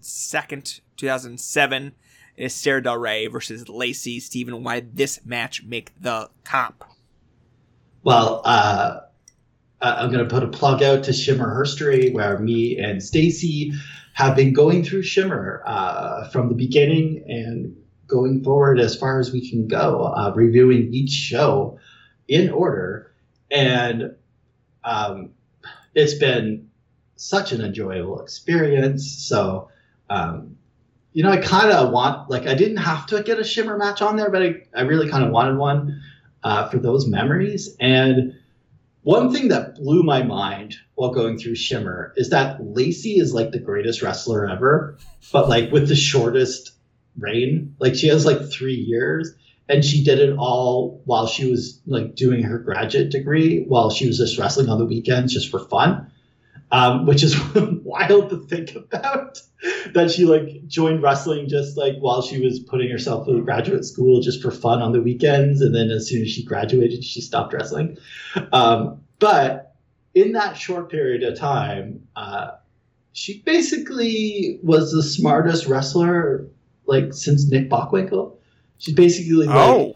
second, 0.00 0.80
two 0.96 1.06
thousand 1.06 1.38
seven. 1.38 1.92
It 2.36 2.46
is 2.46 2.54
Sara 2.54 2.82
Del 2.82 2.96
Rey 2.96 3.28
versus 3.28 3.68
Lacey 3.68 4.18
Steven. 4.18 4.64
Why 4.64 4.80
did 4.80 4.96
this 4.96 5.24
match 5.24 5.62
make 5.62 5.92
the 6.00 6.30
comp? 6.42 6.82
Well, 8.02 8.42
uh, 8.44 9.02
I'm 9.80 10.10
going 10.10 10.26
to 10.26 10.28
put 10.28 10.42
a 10.42 10.48
plug 10.48 10.82
out 10.82 11.04
to 11.04 11.12
Shimmer 11.12 11.46
Herstory, 11.46 12.12
where 12.12 12.40
me 12.40 12.76
and 12.76 13.00
Stacy 13.00 13.72
have 14.14 14.34
been 14.34 14.52
going 14.52 14.82
through 14.82 15.04
Shimmer 15.04 15.62
uh, 15.64 16.28
from 16.30 16.48
the 16.48 16.56
beginning 16.56 17.22
and 17.28 17.76
going 18.08 18.42
forward 18.42 18.80
as 18.80 18.96
far 18.96 19.20
as 19.20 19.30
we 19.30 19.48
can 19.48 19.68
go, 19.68 20.06
uh, 20.06 20.32
reviewing 20.34 20.92
each 20.92 21.10
show 21.10 21.78
in 22.28 22.50
order. 22.50 23.12
And 23.50 24.16
um, 24.84 25.30
it's 25.94 26.14
been 26.14 26.70
such 27.16 27.52
an 27.52 27.60
enjoyable 27.60 28.20
experience. 28.20 29.10
So, 29.28 29.68
um, 30.10 30.56
you 31.12 31.22
know, 31.22 31.30
I 31.30 31.36
kind 31.36 31.70
of 31.70 31.92
want, 31.92 32.30
like, 32.30 32.46
I 32.46 32.54
didn't 32.54 32.78
have 32.78 33.06
to 33.08 33.22
get 33.22 33.38
a 33.38 33.44
Shimmer 33.44 33.76
match 33.76 34.00
on 34.00 34.16
there, 34.16 34.30
but 34.30 34.42
I, 34.42 34.54
I 34.74 34.82
really 34.82 35.10
kind 35.10 35.24
of 35.24 35.30
wanted 35.30 35.58
one 35.58 36.02
uh, 36.42 36.68
for 36.70 36.78
those 36.78 37.06
memories. 37.06 37.76
And 37.78 38.34
one 39.02 39.32
thing 39.32 39.48
that 39.48 39.74
blew 39.74 40.02
my 40.02 40.22
mind 40.22 40.76
while 40.94 41.10
going 41.10 41.36
through 41.36 41.56
Shimmer 41.56 42.12
is 42.16 42.30
that 42.30 42.64
Lacey 42.64 43.18
is 43.18 43.34
like 43.34 43.50
the 43.50 43.58
greatest 43.58 44.00
wrestler 44.00 44.48
ever, 44.48 44.96
but 45.32 45.48
like 45.48 45.70
with 45.70 45.88
the 45.88 45.96
shortest 45.96 46.72
reign. 47.18 47.74
Like 47.78 47.94
she 47.94 48.08
has 48.08 48.24
like 48.24 48.50
three 48.50 48.74
years, 48.76 49.34
and 49.68 49.84
she 49.84 50.04
did 50.04 50.18
it 50.18 50.36
all 50.36 51.00
while 51.04 51.26
she 51.26 51.50
was 51.50 51.80
like 51.86 52.14
doing 52.14 52.42
her 52.42 52.58
graduate 52.58 53.10
degree, 53.10 53.64
while 53.66 53.90
she 53.90 54.06
was 54.06 54.18
just 54.18 54.38
wrestling 54.38 54.68
on 54.68 54.78
the 54.78 54.84
weekends 54.84 55.32
just 55.32 55.50
for 55.50 55.60
fun. 55.68 56.10
Um, 56.70 57.04
which 57.04 57.22
is 57.22 57.36
wild 57.54 58.30
to 58.30 58.46
think 58.46 58.74
about 58.74 59.38
that 59.94 60.10
she 60.10 60.24
like 60.24 60.66
joined 60.66 61.02
wrestling 61.02 61.48
just 61.48 61.76
like 61.76 61.94
while 61.98 62.22
she 62.22 62.40
was 62.40 62.60
putting 62.60 62.90
herself 62.90 63.26
through 63.26 63.44
graduate 63.44 63.84
school 63.84 64.20
just 64.20 64.42
for 64.42 64.50
fun 64.50 64.80
on 64.80 64.92
the 64.92 65.00
weekends 65.02 65.60
and 65.60 65.74
then 65.74 65.90
as 65.90 66.08
soon 66.08 66.22
as 66.22 66.30
she 66.30 66.42
graduated 66.44 67.04
she 67.04 67.20
stopped 67.20 67.52
wrestling 67.52 67.96
um, 68.52 69.02
but 69.18 69.76
in 70.14 70.32
that 70.32 70.56
short 70.56 70.90
period 70.90 71.22
of 71.22 71.38
time 71.38 72.06
uh, 72.16 72.52
she 73.12 73.40
basically 73.44 74.58
was 74.62 74.92
the 74.92 75.02
smartest 75.02 75.66
wrestler 75.66 76.48
like 76.86 77.12
since 77.12 77.48
nick 77.48 77.70
bockwinkel 77.70 78.36
she's 78.82 78.94
basically 78.94 79.46
like, 79.46 79.56
Oh, 79.56 79.94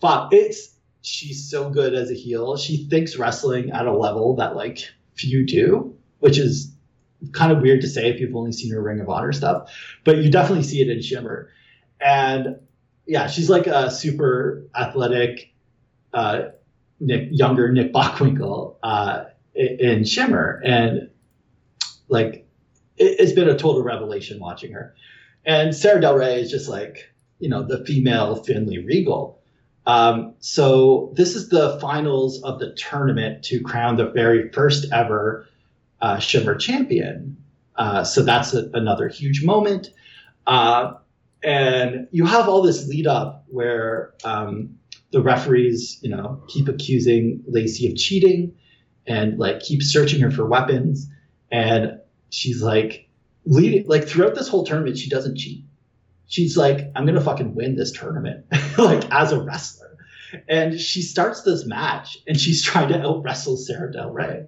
fuck 0.00 0.32
it's 0.32 0.74
she's 1.02 1.48
so 1.50 1.70
good 1.70 1.94
as 1.94 2.10
a 2.10 2.14
heel. 2.14 2.56
She 2.56 2.88
thinks 2.88 3.16
wrestling 3.16 3.70
at 3.70 3.86
a 3.86 3.92
level 3.96 4.36
that 4.36 4.56
like 4.56 4.88
few 5.14 5.46
do 5.46 5.94
which 6.18 6.38
is 6.38 6.72
kind 7.32 7.50
of 7.50 7.62
weird 7.62 7.80
to 7.80 7.88
say 7.88 8.10
if 8.10 8.20
you've 8.20 8.34
only 8.36 8.52
seen 8.52 8.70
her 8.72 8.82
ring 8.82 9.00
of 9.00 9.08
honor 9.08 9.32
stuff 9.32 9.74
but 10.04 10.18
you 10.18 10.30
definitely 10.30 10.64
see 10.64 10.80
it 10.80 10.88
in 10.88 11.02
shimmer. 11.02 11.50
And 12.00 12.58
yeah 13.06 13.26
she's 13.26 13.50
like 13.50 13.66
a 13.66 13.90
super 13.90 14.66
athletic 14.74 15.52
uh 16.12 16.48
nick 17.00 17.28
younger 17.30 17.70
nick 17.72 17.92
bockwinkel 17.92 18.76
uh 18.82 19.24
in 19.54 20.04
shimmer. 20.04 20.60
And 20.64 21.10
like 22.08 22.46
it, 22.96 23.20
it's 23.20 23.32
been 23.32 23.48
a 23.48 23.56
total 23.56 23.82
revelation 23.82 24.38
watching 24.38 24.72
her. 24.72 24.94
And 25.44 25.74
sara 25.74 26.00
del 26.00 26.16
rey 26.16 26.40
is 26.40 26.50
just 26.50 26.68
like 26.68 27.10
you 27.38 27.48
know 27.48 27.62
the 27.62 27.84
female 27.84 28.36
finlay 28.42 28.78
regal 28.78 29.40
um, 29.86 30.34
so 30.40 31.12
this 31.14 31.36
is 31.36 31.48
the 31.48 31.78
finals 31.80 32.42
of 32.42 32.58
the 32.58 32.72
tournament 32.72 33.44
to 33.44 33.60
crown 33.60 33.96
the 33.96 34.10
very 34.10 34.50
first 34.50 34.92
ever 34.92 35.46
uh, 36.00 36.18
Shimmer 36.18 36.56
champion. 36.56 37.36
Uh, 37.76 38.02
so 38.02 38.22
that's 38.22 38.52
a, 38.52 38.68
another 38.74 39.08
huge 39.08 39.44
moment. 39.44 39.90
Uh, 40.46 40.94
and 41.42 42.08
you 42.10 42.26
have 42.26 42.48
all 42.48 42.62
this 42.62 42.88
lead 42.88 43.06
up 43.06 43.44
where 43.48 44.14
um, 44.24 44.76
the 45.12 45.22
referees, 45.22 45.98
you 46.02 46.10
know, 46.10 46.42
keep 46.48 46.68
accusing 46.68 47.44
Lacey 47.46 47.88
of 47.88 47.96
cheating 47.96 48.54
and 49.06 49.38
like 49.38 49.60
keep 49.60 49.82
searching 49.82 50.20
her 50.20 50.30
for 50.30 50.46
weapons. 50.46 51.08
And 51.52 52.00
she's 52.30 52.60
like, 52.60 53.08
leading, 53.44 53.86
like 53.86 54.08
throughout 54.08 54.34
this 54.34 54.48
whole 54.48 54.64
tournament, 54.64 54.98
she 54.98 55.08
doesn't 55.08 55.36
cheat. 55.36 55.64
She's 56.26 56.56
like, 56.56 56.90
I'm 56.94 57.06
gonna 57.06 57.20
fucking 57.20 57.54
win 57.54 57.76
this 57.76 57.92
tournament, 57.92 58.46
like 58.78 59.10
as 59.10 59.32
a 59.32 59.40
wrestler. 59.40 59.96
And 60.48 60.78
she 60.80 61.02
starts 61.02 61.42
this 61.42 61.64
match 61.66 62.18
and 62.26 62.38
she's 62.38 62.62
trying 62.62 62.88
to 62.88 63.00
out 63.00 63.22
wrestle 63.22 63.56
Sara 63.56 63.92
Del 63.92 64.10
Rey. 64.10 64.46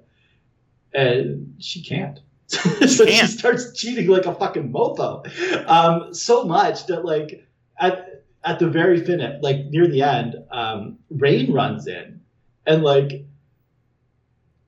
And 0.92 1.54
she 1.60 1.82
can't. 1.82 2.18
so 2.46 2.86
she 2.86 3.06
can't. 3.06 3.30
starts 3.30 3.78
cheating 3.78 4.08
like 4.08 4.26
a 4.26 4.34
fucking 4.34 4.72
mofo. 4.72 5.24
Um, 5.68 6.14
so 6.14 6.44
much 6.44 6.86
that 6.86 7.04
like 7.04 7.46
at 7.78 8.24
at 8.42 8.58
the 8.58 8.68
very 8.68 9.04
finish, 9.04 9.42
like 9.42 9.66
near 9.66 9.86
the 9.86 10.02
end, 10.02 10.36
um, 10.50 10.98
Rain 11.10 11.52
runs 11.52 11.86
in 11.86 12.20
and 12.68 12.82
like 12.82 13.24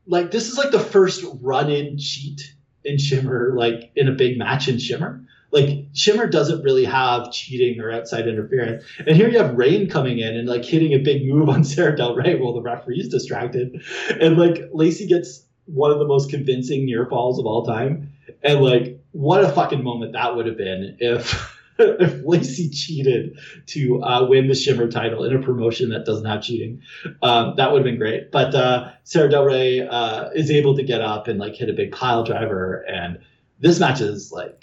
like 0.07 0.31
this 0.33 0.49
is 0.49 0.59
like 0.59 0.73
the 0.73 0.81
first 0.81 1.25
run-in 1.41 1.99
cheat 1.99 2.55
in 2.85 2.99
Shimmer, 2.99 3.53
like 3.57 3.93
in 3.95 4.09
a 4.09 4.13
big 4.13 4.39
match 4.39 4.67
in 4.67 4.79
Shimmer. 4.79 5.25
Like 5.53 5.87
Shimmer 5.93 6.27
doesn't 6.27 6.63
really 6.63 6.85
have 6.85 7.33
cheating 7.33 7.81
or 7.81 7.91
outside 7.91 8.29
interference, 8.29 8.85
and 8.99 9.17
here 9.17 9.29
you 9.29 9.39
have 9.39 9.55
Rain 9.55 9.89
coming 9.89 10.19
in 10.19 10.37
and 10.37 10.49
like 10.49 10.65
hitting 10.65 10.93
a 10.93 10.99
big 10.99 11.27
move 11.27 11.49
on 11.49 11.65
Sara 11.65 11.97
Del 11.97 12.15
Rey 12.15 12.37
while 12.37 12.55
the 12.55 12.63
referee's 12.63 13.09
distracted, 13.09 13.83
and 14.21 14.37
like 14.37 14.71
Lacey 14.73 15.07
gets 15.07 15.45
one 15.67 15.91
of 15.91 15.99
the 15.99 16.07
most 16.07 16.31
convincing 16.31 16.85
near 16.85 17.07
falls 17.07 17.39
of 17.39 17.47
all 17.47 17.65
time, 17.65 18.13
and 18.43 18.61
like 18.61 19.01
what 19.13 19.45
a 19.45 19.49
fucking 19.51 19.83
moment 19.83 20.13
that 20.13 20.37
would 20.37 20.47
have 20.47 20.57
been 20.57 20.97
if. 21.01 21.57
if 21.83 22.23
Lacey 22.27 22.69
cheated 22.69 23.39
to 23.65 24.03
uh, 24.03 24.27
win 24.29 24.49
the 24.49 24.55
Shimmer 24.55 24.91
title 24.91 25.25
in 25.25 25.35
a 25.35 25.41
promotion 25.41 25.89
that 25.91 26.05
doesn't 26.05 26.27
have 26.27 26.43
cheating, 26.43 26.83
um, 27.23 27.55
that 27.57 27.73
would 27.73 27.79
have 27.79 27.85
been 27.85 27.97
great. 27.97 28.31
But 28.31 28.55
uh, 28.55 28.91
Sara 29.05 29.31
Del 29.31 29.47
Rey 29.47 29.81
uh, 29.81 30.29
is 30.35 30.51
able 30.51 30.77
to 30.77 30.83
get 30.83 31.01
up 31.01 31.27
and 31.27 31.39
like 31.39 31.55
hit 31.55 31.71
a 31.71 31.73
big 31.73 31.93
pile 31.93 32.23
driver, 32.23 32.85
and 32.87 33.19
this 33.61 33.81
match 33.81 34.03
is 34.03 34.31
like, 34.31 34.63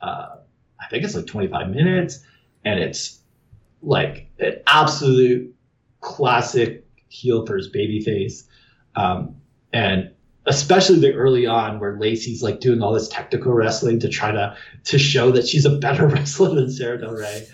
uh, 0.00 0.36
I 0.80 0.88
think 0.88 1.04
it's 1.04 1.14
like 1.14 1.26
25 1.26 1.70
minutes, 1.70 2.24
and 2.64 2.80
it's 2.80 3.20
like 3.82 4.30
an 4.38 4.54
absolute 4.66 5.54
classic 6.00 6.86
heel 7.08 7.46
first 7.46 7.72
babyface, 7.72 8.44
um, 8.96 9.36
and 9.72 10.10
especially 10.46 10.98
the 10.98 11.12
early 11.12 11.46
on 11.46 11.78
where 11.78 11.98
Lacey's 11.98 12.42
like 12.42 12.60
doing 12.60 12.82
all 12.82 12.92
this 12.92 13.08
technical 13.08 13.52
wrestling 13.52 14.00
to 14.00 14.08
try 14.08 14.32
to 14.32 14.56
to 14.84 14.98
show 14.98 15.30
that 15.32 15.46
she's 15.46 15.64
a 15.64 15.76
better 15.78 16.06
wrestler 16.08 16.54
than 16.54 16.70
Sara 16.70 16.98
Del 16.98 17.12
Rey. 17.12 17.46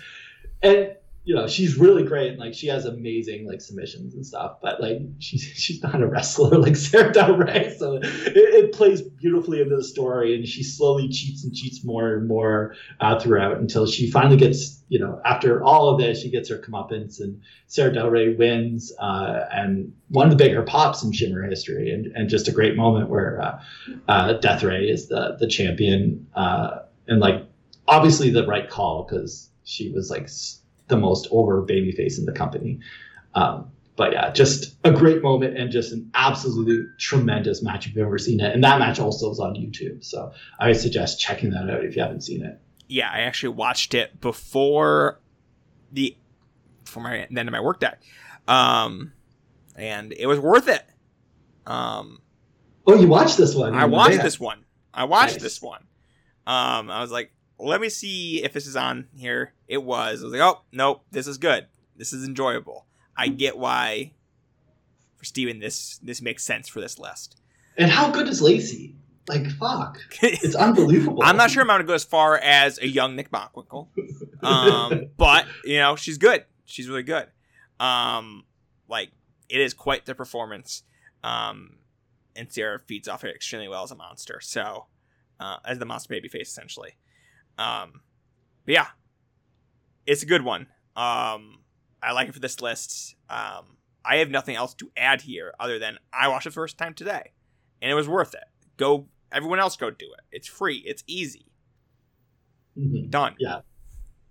And 0.61 0.95
you 1.25 1.33
know, 1.33 1.47
she's 1.47 1.75
really 1.75 2.03
great 2.03 2.29
and 2.29 2.39
like 2.39 2.53
she 2.53 2.67
has 2.67 2.85
amazing 2.85 3.47
like 3.47 3.59
submissions 3.59 4.13
and 4.13 4.23
stuff, 4.23 4.57
but 4.61 4.79
like 4.79 4.99
she's 5.17 5.41
she's 5.55 5.81
not 5.81 5.99
a 5.99 6.07
wrestler 6.07 6.57
like 6.59 6.75
Sara 6.75 7.11
Del 7.11 7.35
Rey. 7.35 7.75
So 7.77 7.95
it, 7.95 8.05
it 8.05 8.73
plays 8.73 9.01
beautifully 9.01 9.59
into 9.59 9.75
the 9.75 9.83
story 9.83 10.35
and 10.35 10.47
she 10.47 10.61
slowly 10.61 11.09
cheats 11.09 11.43
and 11.43 11.53
cheats 11.53 11.83
more 11.83 12.13
and 12.13 12.27
more 12.27 12.75
uh, 12.99 13.19
throughout 13.19 13.57
until 13.57 13.87
she 13.87 14.11
finally 14.11 14.37
gets, 14.37 14.83
you 14.87 14.99
know, 14.99 15.19
after 15.25 15.63
all 15.63 15.89
of 15.89 15.99
this, 15.99 16.21
she 16.21 16.29
gets 16.29 16.47
her 16.49 16.59
comeuppance 16.59 17.19
and 17.19 17.41
Sara 17.65 17.91
Del 17.91 18.11
Rey 18.11 18.35
wins 18.35 18.93
uh, 18.99 19.45
and 19.51 19.91
one 20.09 20.27
of 20.27 20.37
the 20.37 20.43
bigger 20.43 20.61
pops 20.61 21.03
in 21.03 21.11
Shimmer 21.11 21.41
history 21.41 21.91
and, 21.91 22.05
and 22.15 22.29
just 22.29 22.47
a 22.47 22.51
great 22.51 22.75
moment 22.75 23.09
where 23.09 23.41
uh, 23.41 23.61
uh, 24.07 24.33
Death 24.33 24.61
Ray 24.61 24.83
is 24.83 25.07
the 25.07 25.37
the 25.39 25.47
champion 25.47 26.27
uh, 26.35 26.81
and 27.07 27.19
like 27.19 27.47
obviously 27.87 28.29
the 28.29 28.45
right 28.45 28.69
call 28.69 29.03
because 29.03 29.49
she 29.63 29.91
was 29.91 30.11
like 30.11 30.29
the 30.87 30.97
most 30.97 31.27
over 31.31 31.61
babyface 31.63 32.17
in 32.19 32.25
the 32.25 32.31
company. 32.31 32.79
Um, 33.33 33.71
but 33.95 34.11
yeah, 34.11 34.31
just 34.31 34.75
a 34.83 34.91
great 34.91 35.21
moment 35.23 35.57
and 35.57 35.71
just 35.71 35.93
an 35.93 36.11
absolutely 36.13 36.85
tremendous 36.99 37.63
match 37.63 37.87
if 37.87 37.95
you've 37.95 38.05
ever 38.05 38.17
seen 38.17 38.39
it. 38.41 38.53
And 38.53 38.63
that 38.63 38.77
match 38.79 38.99
also 38.99 39.31
is 39.31 39.39
on 39.39 39.55
YouTube, 39.55 40.03
so 40.03 40.33
I 40.59 40.67
would 40.67 40.77
suggest 40.77 41.19
checking 41.19 41.51
that 41.51 41.69
out 41.69 41.83
if 41.85 41.95
you 41.95 42.01
haven't 42.01 42.21
seen 42.21 42.43
it. 42.43 42.59
Yeah, 42.87 43.09
I 43.09 43.21
actually 43.21 43.55
watched 43.55 43.93
it 43.93 44.19
before 44.21 45.19
the 45.91 46.15
for 46.83 46.99
my 46.99 47.25
the 47.31 47.39
end 47.39 47.49
of 47.49 47.51
my 47.53 47.61
workday, 47.61 47.93
um, 48.47 49.13
and 49.75 50.11
it 50.13 50.27
was 50.27 50.39
worth 50.39 50.67
it. 50.67 50.83
Um, 51.65 52.19
Oh, 52.87 52.93
you 52.95 53.07
watched 53.07 53.37
this 53.37 53.55
one? 53.55 53.73
I 53.73 53.85
watched 53.85 54.21
this 54.21 54.39
one. 54.39 54.63
I 54.93 55.05
watched 55.05 55.33
Nice. 55.33 55.41
this 55.41 55.61
one. 55.61 55.81
Um, 56.45 56.91
I 56.91 57.01
was 57.01 57.11
like, 57.11 57.31
let 57.57 57.81
me 57.81 57.89
see 57.89 58.43
if 58.43 58.53
this 58.53 58.67
is 58.67 58.75
on 58.75 59.07
here. 59.15 59.53
It 59.67 59.83
was. 59.83 60.21
I 60.21 60.25
was 60.25 60.33
like, 60.33 60.41
oh 60.41 60.61
nope, 60.71 61.03
this 61.11 61.27
is 61.27 61.37
good. 61.37 61.67
This 61.95 62.13
is 62.13 62.25
enjoyable. 62.25 62.85
I 63.15 63.27
get 63.27 63.57
why 63.57 64.13
for 65.15 65.25
Steven 65.25 65.59
this 65.59 65.99
this 66.03 66.21
makes 66.21 66.43
sense 66.43 66.67
for 66.67 66.81
this 66.81 66.99
list. 66.99 67.37
And 67.77 67.91
how 67.91 68.09
good 68.09 68.27
is 68.27 68.41
Lacey? 68.41 68.95
Like, 69.27 69.49
fuck, 69.49 69.97
it's 70.21 70.53
unbelievable. 70.53 71.19
I'm 71.23 71.35
not 71.35 71.49
sure 71.49 71.61
I'm 71.61 71.67
gonna 71.67 71.83
go 71.83 71.93
as 71.93 72.03
far 72.03 72.37
as 72.37 72.77
a 72.77 72.87
young 72.87 73.15
Nick 73.15 73.31
Bockwinkel, 73.31 73.87
um, 74.43 75.07
but 75.17 75.47
you 75.63 75.79
know 75.79 75.95
she's 75.95 76.17
good. 76.17 76.45
She's 76.65 76.87
really 76.87 77.03
good. 77.03 77.27
Um, 77.79 78.43
like 78.87 79.11
it 79.49 79.61
is 79.61 79.73
quite 79.73 80.05
the 80.05 80.13
performance. 80.13 80.83
Um, 81.23 81.77
and 82.35 82.51
Sarah 82.51 82.79
feeds 82.79 83.07
off 83.07 83.23
it 83.23 83.33
extremely 83.33 83.67
well 83.67 83.83
as 83.83 83.91
a 83.91 83.95
monster. 83.95 84.39
So, 84.41 84.85
uh, 85.39 85.57
as 85.65 85.79
the 85.79 85.85
monster 85.85 86.09
baby 86.09 86.27
face 86.27 86.49
essentially. 86.49 86.95
Um, 87.57 88.01
but 88.65 88.73
yeah, 88.73 88.87
it's 90.05 90.23
a 90.23 90.25
good 90.25 90.43
one. 90.43 90.61
Um, 90.95 91.59
I 92.01 92.11
like 92.13 92.27
it 92.29 92.33
for 92.33 92.39
this 92.39 92.61
list. 92.61 93.15
Um, 93.29 93.77
I 94.03 94.17
have 94.17 94.29
nothing 94.29 94.55
else 94.55 94.73
to 94.75 94.91
add 94.95 95.21
here 95.21 95.53
other 95.59 95.79
than 95.79 95.97
I 96.13 96.27
watched 96.27 96.47
it 96.47 96.53
first 96.53 96.77
time 96.77 96.93
today, 96.93 97.31
and 97.81 97.91
it 97.91 97.95
was 97.95 98.07
worth 98.07 98.33
it. 98.33 98.43
Go, 98.77 99.07
everyone 99.31 99.59
else, 99.59 99.75
go 99.75 99.89
do 99.89 100.05
it. 100.05 100.23
It's 100.31 100.47
free. 100.47 100.83
It's 100.85 101.03
easy. 101.07 101.47
Mhm. 102.77 103.09
Done. 103.09 103.35
Yeah. 103.39 103.61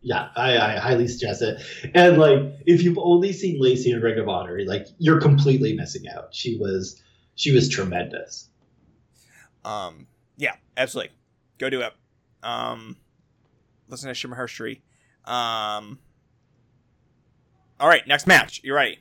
Yeah, 0.06 0.28
I, 0.36 0.58
I 0.58 0.76
highly 0.76 1.08
suggest 1.08 1.40
it. 1.40 1.62
And 1.94 2.18
like, 2.18 2.38
if 2.66 2.82
you've 2.82 2.98
only 2.98 3.32
seen 3.32 3.58
Lacey 3.58 3.90
in 3.90 4.02
Ring 4.02 4.18
of 4.18 4.28
Honor, 4.28 4.60
like 4.66 4.86
you're 4.98 5.18
completely 5.18 5.72
missing 5.74 6.02
out. 6.14 6.34
She 6.34 6.58
was, 6.58 7.02
she 7.36 7.52
was 7.52 7.70
tremendous. 7.70 8.50
Um, 9.64 10.06
yeah, 10.36 10.56
absolutely. 10.76 11.12
Go 11.56 11.70
do 11.70 11.80
it. 11.80 11.94
Um, 12.42 12.98
listen 13.94 14.08
to 14.08 14.14
Shimmer 14.14 14.36
Herstory. 14.36 14.80
Um, 15.24 15.98
all 17.80 17.88
right, 17.88 18.06
next 18.06 18.26
match. 18.26 18.60
You 18.62 18.74
ready? 18.74 18.98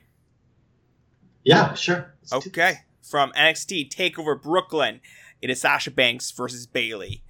Yeah, 1.44 1.74
sure. 1.74 2.14
Let's 2.22 2.46
Okay. 2.46 2.78
From 3.02 3.32
NXT 3.32 3.90
Takeover 3.90 4.40
Brooklyn, 4.40 5.00
it 5.42 5.50
is 5.50 5.60
Sasha 5.60 5.90
Banks 5.90 6.30
versus 6.30 6.66
Bayley. 6.66 7.22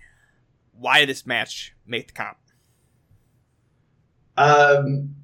Why 0.73 1.01
did 1.01 1.09
this 1.09 1.27
match 1.27 1.75
make 1.87 2.09
the 2.09 2.13
comp? 2.13 2.39
um, 4.37 5.15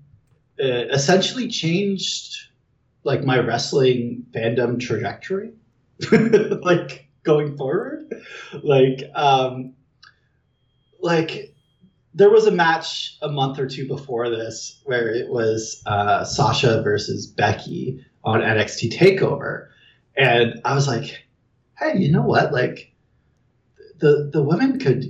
uh, 0.62 0.66
essentially 0.66 1.48
changed 1.48 2.36
like 3.02 3.24
my 3.24 3.38
wrestling 3.38 4.26
fandom 4.32 4.78
trajectory, 4.78 5.52
like 6.12 7.08
going 7.22 7.56
forward. 7.56 8.12
Like, 8.62 9.02
um, 9.14 9.74
like 11.00 11.54
there 12.14 12.30
was 12.30 12.46
a 12.46 12.50
match 12.50 13.16
a 13.22 13.28
month 13.28 13.58
or 13.58 13.66
two 13.66 13.86
before 13.86 14.28
this 14.28 14.80
where 14.84 15.08
it 15.08 15.28
was 15.28 15.82
uh, 15.86 16.24
Sasha 16.24 16.82
versus 16.82 17.26
Becky 17.26 18.04
on 18.24 18.40
NXT 18.40 18.92
Takeover, 18.92 19.68
and 20.16 20.60
I 20.64 20.74
was 20.74 20.88
like, 20.88 21.24
hey, 21.78 21.98
you 21.98 22.10
know 22.10 22.22
what? 22.22 22.52
Like, 22.52 22.90
the 24.00 24.28
the 24.32 24.42
women 24.42 24.78
could 24.78 25.04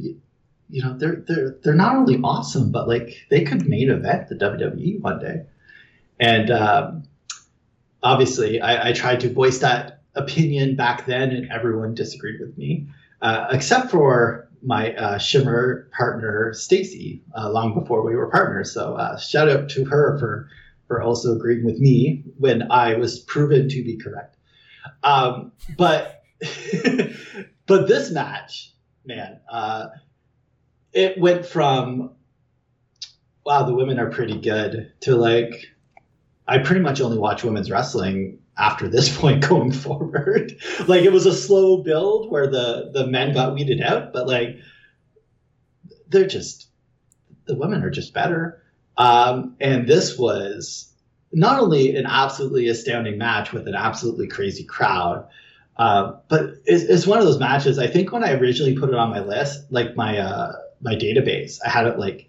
you 0.70 0.82
know 0.82 0.96
they're 0.96 1.22
they're 1.26 1.56
they're 1.62 1.74
not 1.74 1.96
only 1.96 2.20
awesome 2.22 2.70
but 2.70 2.86
like 2.86 3.16
they 3.30 3.42
could 3.42 3.66
main 3.66 3.90
event 3.90 4.28
the 4.28 4.34
WWE 4.34 5.00
one 5.00 5.18
day 5.18 5.42
and 6.18 6.50
um, 6.50 7.04
obviously 8.02 8.60
I, 8.60 8.90
I 8.90 8.92
tried 8.92 9.20
to 9.20 9.32
voice 9.32 9.58
that 9.58 10.02
opinion 10.14 10.76
back 10.76 11.06
then 11.06 11.30
and 11.30 11.50
everyone 11.50 11.94
disagreed 11.94 12.40
with 12.40 12.56
me 12.58 12.88
uh, 13.22 13.46
except 13.50 13.90
for 13.90 14.48
my 14.62 14.94
uh, 14.94 15.18
shimmer 15.18 15.88
partner 15.96 16.52
Stacy 16.52 17.22
uh, 17.36 17.50
long 17.50 17.78
before 17.78 18.04
we 18.04 18.14
were 18.16 18.30
partners. 18.30 18.72
So 18.72 18.94
uh, 18.94 19.18
shout 19.18 19.48
out 19.48 19.68
to 19.70 19.84
her 19.84 20.18
for 20.18 20.48
for 20.86 21.02
also 21.02 21.36
agreeing 21.36 21.64
with 21.64 21.78
me 21.78 22.24
when 22.38 22.70
I 22.70 22.94
was 22.94 23.20
proven 23.20 23.68
to 23.68 23.84
be 23.84 23.96
correct. 23.96 24.36
Um, 25.02 25.52
but 25.76 26.22
but 27.66 27.86
this 27.86 28.10
match 28.10 28.72
man 29.04 29.40
uh, 29.50 29.88
it 30.92 31.18
went 31.18 31.46
from 31.46 32.12
wow 33.44 33.62
the 33.64 33.74
women 33.74 33.98
are 33.98 34.10
pretty 34.10 34.38
good 34.38 34.92
to 35.00 35.16
like 35.16 35.66
i 36.46 36.58
pretty 36.58 36.80
much 36.80 37.00
only 37.00 37.18
watch 37.18 37.44
women's 37.44 37.70
wrestling 37.70 38.38
after 38.60 38.88
this 38.88 39.16
point 39.18 39.46
going 39.48 39.72
forward 39.72 40.56
like 40.86 41.02
it 41.02 41.12
was 41.12 41.26
a 41.26 41.34
slow 41.34 41.78
build 41.78 42.30
where 42.30 42.46
the 42.46 42.90
the 42.92 43.06
men 43.06 43.34
got 43.34 43.54
weeded 43.54 43.80
out 43.80 44.12
but 44.12 44.26
like 44.26 44.58
they're 46.08 46.26
just 46.26 46.68
the 47.46 47.56
women 47.56 47.82
are 47.82 47.90
just 47.90 48.14
better 48.14 48.62
um 48.96 49.56
and 49.60 49.88
this 49.88 50.18
was 50.18 50.92
not 51.32 51.60
only 51.60 51.96
an 51.96 52.06
absolutely 52.06 52.68
astounding 52.68 53.16
match 53.16 53.52
with 53.52 53.66
an 53.66 53.74
absolutely 53.74 54.28
crazy 54.28 54.64
crowd 54.64 55.26
uh, 55.80 56.18
but 56.28 56.56
it's, 56.66 56.84
it's 56.84 57.06
one 57.06 57.18
of 57.18 57.24
those 57.24 57.38
matches. 57.38 57.78
I 57.78 57.86
think 57.86 58.12
when 58.12 58.22
I 58.22 58.32
originally 58.32 58.76
put 58.76 58.90
it 58.90 58.96
on 58.96 59.08
my 59.08 59.20
list, 59.20 59.72
like 59.72 59.96
my 59.96 60.18
uh, 60.18 60.52
my 60.82 60.94
database, 60.94 61.58
I 61.64 61.70
had 61.70 61.86
it 61.86 61.98
like 61.98 62.28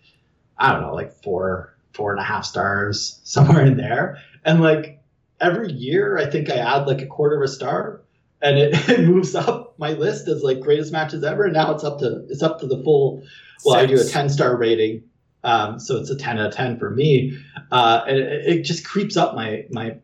I 0.57 0.71
don't 0.71 0.81
know, 0.81 0.93
like 0.93 1.11
four, 1.21 1.75
four 1.91 2.11
and 2.11 2.21
a 2.21 2.23
half 2.23 2.45
stars, 2.45 3.19
somewhere 3.25 3.65
in 3.65 3.75
there. 3.75 4.19
And 4.45 4.61
like 4.61 5.00
every 5.41 5.71
year, 5.71 6.17
I 6.17 6.29
think 6.29 6.49
I 6.49 6.55
add 6.55 6.87
like 6.87 7.01
a 7.01 7.07
quarter 7.07 7.37
of 7.37 7.41
a 7.41 7.47
star, 7.47 8.01
and 8.41 8.57
it, 8.57 8.73
it 8.89 9.01
moves 9.01 9.35
up 9.35 9.77
my 9.77 9.91
list 9.91 10.27
as 10.27 10.43
like 10.43 10.59
greatest 10.59 10.91
matches 10.91 11.23
ever. 11.23 11.45
And 11.45 11.53
now 11.53 11.73
it's 11.73 11.83
up 11.83 11.99
to 11.99 12.25
it's 12.29 12.43
up 12.43 12.59
to 12.59 12.67
the 12.67 12.81
full. 12.83 13.23
Well, 13.65 13.77
I 13.77 13.85
do 13.85 13.99
a 13.99 14.03
ten 14.03 14.29
star 14.29 14.55
rating, 14.55 15.03
um, 15.43 15.79
so 15.79 15.97
it's 15.97 16.09
a 16.09 16.15
ten 16.15 16.39
out 16.39 16.47
of 16.47 16.53
ten 16.53 16.79
for 16.79 16.89
me, 16.89 17.37
uh, 17.71 18.01
and 18.07 18.17
it, 18.17 18.45
it 18.45 18.63
just 18.63 18.85
creeps 18.85 19.17
up 19.17 19.35
my 19.35 19.65
my 19.69 19.97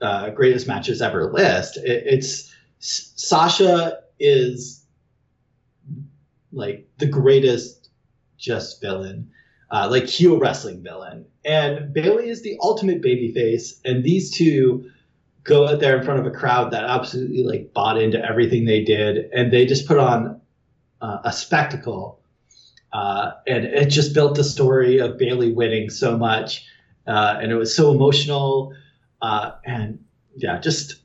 uh, 0.00 0.30
greatest 0.30 0.66
matches 0.66 1.02
ever 1.02 1.30
list. 1.32 1.76
It, 1.76 2.04
it's 2.06 2.54
Sasha 2.78 3.98
is 4.18 4.84
like 6.52 6.88
the 6.98 7.06
greatest 7.06 7.90
just 8.38 8.80
villain, 8.80 9.30
uh, 9.70 9.88
like 9.90 10.06
heel 10.06 10.38
wrestling 10.38 10.82
villain, 10.82 11.26
and 11.44 11.92
Bayley 11.92 12.28
is 12.28 12.42
the 12.42 12.58
ultimate 12.60 13.02
babyface, 13.02 13.80
and 13.84 14.04
these 14.04 14.30
two 14.30 14.90
go 15.44 15.66
out 15.66 15.80
there 15.80 15.98
in 15.98 16.04
front 16.04 16.20
of 16.20 16.26
a 16.26 16.30
crowd 16.30 16.72
that 16.72 16.84
absolutely 16.84 17.42
like 17.42 17.72
bought 17.72 18.00
into 18.00 18.22
everything 18.22 18.64
they 18.64 18.84
did, 18.84 19.30
and 19.32 19.52
they 19.52 19.66
just 19.66 19.86
put 19.86 19.98
on 19.98 20.40
uh, 21.00 21.18
a 21.24 21.32
spectacle, 21.32 22.20
uh, 22.92 23.32
and 23.46 23.64
it 23.64 23.86
just 23.86 24.12
built 24.12 24.34
the 24.34 24.44
story 24.44 24.98
of 24.98 25.18
Bayley 25.18 25.52
winning 25.52 25.88
so 25.90 26.18
much, 26.18 26.66
uh, 27.06 27.38
and 27.40 27.52
it 27.52 27.56
was 27.56 27.74
so 27.74 27.92
emotional, 27.92 28.74
uh, 29.22 29.52
and 29.64 30.04
yeah, 30.36 30.58
just 30.58 30.96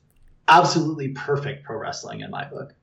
absolutely 0.48 1.08
perfect 1.08 1.64
pro 1.64 1.78
wrestling 1.78 2.20
in 2.20 2.30
my 2.30 2.44
book. 2.44 2.74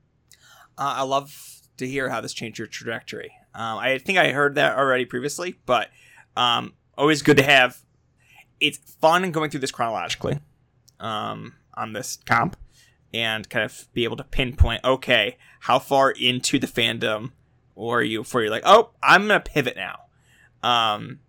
Uh, 0.76 0.94
I 0.96 1.02
love 1.02 1.60
to 1.76 1.86
hear 1.86 2.08
how 2.08 2.20
this 2.20 2.32
changed 2.32 2.58
your 2.58 2.68
trajectory. 2.68 3.32
Um, 3.54 3.78
I 3.78 3.98
think 3.98 4.18
I 4.18 4.32
heard 4.32 4.56
that 4.56 4.76
already 4.76 5.04
previously, 5.04 5.56
but 5.64 5.88
um, 6.36 6.74
always 6.98 7.22
good 7.22 7.36
to 7.36 7.42
have. 7.42 7.80
It's 8.60 8.78
fun 8.78 9.30
going 9.30 9.50
through 9.50 9.60
this 9.60 9.70
chronologically 9.70 10.40
um, 11.00 11.54
on 11.74 11.92
this 11.92 12.18
comp 12.24 12.56
and 13.12 13.48
kind 13.48 13.64
of 13.64 13.86
be 13.92 14.04
able 14.04 14.16
to 14.16 14.24
pinpoint, 14.24 14.82
okay, 14.84 15.36
how 15.60 15.78
far 15.78 16.10
into 16.10 16.58
the 16.58 16.66
fandom 16.66 17.32
or 17.74 18.02
you 18.02 18.20
before 18.22 18.42
you're 18.42 18.50
like, 18.50 18.62
oh, 18.66 18.90
I'm 19.02 19.22
gonna 19.22 19.40
pivot 19.40 19.76
now. 19.76 20.00
Um, 20.62 21.20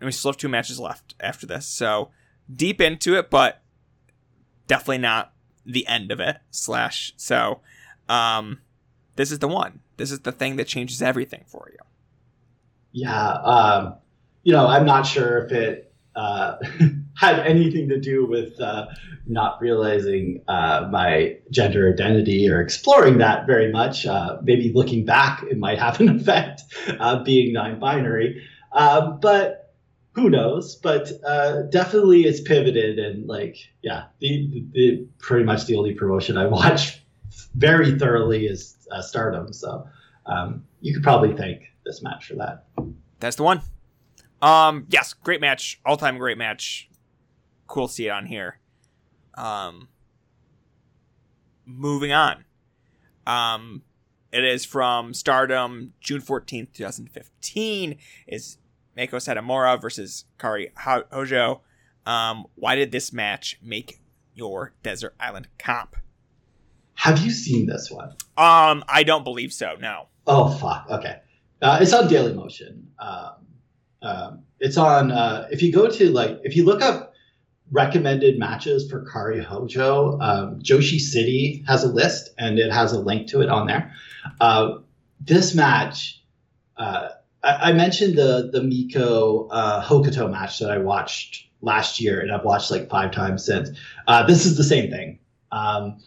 and 0.00 0.06
we 0.06 0.12
still 0.12 0.30
have 0.30 0.36
two 0.36 0.48
matches 0.48 0.78
left 0.78 1.14
after 1.20 1.46
this, 1.46 1.66
so 1.66 2.10
deep 2.54 2.80
into 2.80 3.16
it, 3.16 3.30
but 3.30 3.62
definitely 4.66 4.98
not 4.98 5.32
the 5.64 5.86
end 5.86 6.12
of 6.12 6.20
it. 6.20 6.38
Slash, 6.50 7.12
so 7.16 7.60
um, 8.08 8.60
this 9.16 9.32
is 9.32 9.38
the 9.38 9.48
one. 9.48 9.80
This 9.96 10.10
is 10.10 10.20
the 10.20 10.32
thing 10.32 10.56
that 10.56 10.66
changes 10.66 11.02
everything 11.02 11.44
for 11.46 11.70
you. 11.72 11.78
Yeah, 12.92 13.28
um, 13.28 13.94
you 14.42 14.52
know, 14.52 14.66
I'm 14.66 14.86
not 14.86 15.06
sure 15.06 15.44
if 15.44 15.52
it 15.52 15.92
uh, 16.14 16.56
had 17.14 17.40
anything 17.40 17.88
to 17.90 18.00
do 18.00 18.26
with 18.26 18.58
uh, 18.60 18.86
not 19.26 19.60
realizing 19.60 20.42
uh, 20.48 20.88
my 20.90 21.36
gender 21.50 21.92
identity 21.92 22.48
or 22.48 22.60
exploring 22.60 23.18
that 23.18 23.46
very 23.46 23.70
much. 23.70 24.06
Uh, 24.06 24.38
maybe 24.42 24.72
looking 24.74 25.04
back, 25.04 25.42
it 25.42 25.58
might 25.58 25.78
have 25.78 26.00
an 26.00 26.08
effect, 26.20 26.62
uh, 26.98 27.22
being 27.22 27.52
non-binary. 27.52 28.42
Um, 28.72 29.20
but 29.20 29.74
who 30.12 30.30
knows? 30.30 30.76
But 30.76 31.12
uh, 31.26 31.62
definitely, 31.62 32.22
it's 32.22 32.40
pivoted 32.40 32.98
and 32.98 33.26
like, 33.26 33.58
yeah, 33.82 34.04
the, 34.20 34.64
the, 34.72 35.06
pretty 35.18 35.44
much 35.44 35.66
the 35.66 35.76
only 35.76 35.94
promotion 35.94 36.38
I 36.38 36.46
watch 36.46 37.02
very 37.54 37.98
thoroughly 37.98 38.46
is 38.46 38.75
uh, 38.90 39.02
Stardom. 39.02 39.52
So 39.52 39.86
um, 40.26 40.64
you 40.80 40.94
could 40.94 41.02
probably 41.02 41.34
thank 41.36 41.62
this 41.84 42.02
match 42.02 42.26
for 42.26 42.34
that. 42.34 42.66
That's 43.20 43.36
the 43.36 43.42
one. 43.42 43.62
Um, 44.42 44.86
yes, 44.90 45.12
great 45.14 45.40
match, 45.40 45.80
all 45.84 45.96
time 45.96 46.18
great 46.18 46.38
match. 46.38 46.88
Cool 47.66 47.88
to 47.88 47.94
see 47.94 48.06
it 48.06 48.10
on 48.10 48.26
here. 48.26 48.58
Um, 49.34 49.88
moving 51.64 52.12
on. 52.12 52.44
Um, 53.26 53.82
it 54.32 54.44
is 54.44 54.64
from 54.64 55.14
Stardom, 55.14 55.94
June 56.00 56.20
fourteenth, 56.20 56.72
two 56.72 56.84
thousand 56.84 57.10
fifteen. 57.10 57.96
Is 58.26 58.58
Meiko 58.96 59.14
Satomura 59.14 59.80
versus 59.80 60.26
Kairi 60.38 60.70
Ho- 60.78 61.04
Hojo. 61.10 61.62
Um, 62.04 62.46
why 62.54 62.76
did 62.76 62.92
this 62.92 63.12
match 63.12 63.58
make 63.62 64.00
your 64.34 64.74
Desert 64.82 65.14
Island 65.18 65.48
comp? 65.58 65.96
Have 66.96 67.24
you 67.24 67.30
seen 67.30 67.66
this 67.66 67.90
one? 67.90 68.10
Um, 68.36 68.84
I 68.88 69.04
don't 69.04 69.24
believe 69.24 69.52
so. 69.52 69.76
No. 69.80 70.08
Oh 70.26 70.50
fuck. 70.50 70.86
Okay. 70.90 71.20
Uh, 71.62 71.78
it's 71.80 71.92
on 71.92 72.08
Daily 72.08 72.34
Motion. 72.34 72.88
Um, 72.98 73.30
um, 74.02 74.42
it's 74.60 74.76
on. 74.76 75.12
Uh, 75.12 75.48
if 75.50 75.62
you 75.62 75.72
go 75.72 75.88
to 75.88 76.10
like, 76.10 76.40
if 76.42 76.56
you 76.56 76.64
look 76.64 76.82
up 76.82 77.14
recommended 77.70 78.38
matches 78.38 78.88
for 78.90 79.04
Kairi 79.04 79.42
Hojo, 79.42 80.18
um, 80.20 80.60
Joshi 80.60 80.98
City 80.98 81.64
has 81.66 81.84
a 81.84 81.88
list 81.88 82.30
and 82.38 82.58
it 82.58 82.72
has 82.72 82.92
a 82.92 83.00
link 83.00 83.28
to 83.28 83.40
it 83.40 83.48
on 83.48 83.66
there. 83.66 83.92
Uh, 84.40 84.78
this 85.20 85.54
match, 85.54 86.22
uh, 86.76 87.08
I, 87.42 87.70
I 87.70 87.72
mentioned 87.72 88.16
the 88.16 88.50
the 88.52 88.60
Meiko 88.60 89.48
uh, 89.50 89.82
Hokuto 89.82 90.30
match 90.30 90.58
that 90.58 90.70
I 90.70 90.78
watched 90.78 91.48
last 91.60 92.00
year 92.00 92.20
and 92.20 92.32
I've 92.32 92.44
watched 92.44 92.70
like 92.70 92.88
five 92.88 93.12
times 93.12 93.44
since. 93.44 93.70
Uh, 94.06 94.26
this 94.26 94.46
is 94.46 94.56
the 94.56 94.64
same 94.64 94.90
thing, 94.90 95.18
um, 95.52 95.98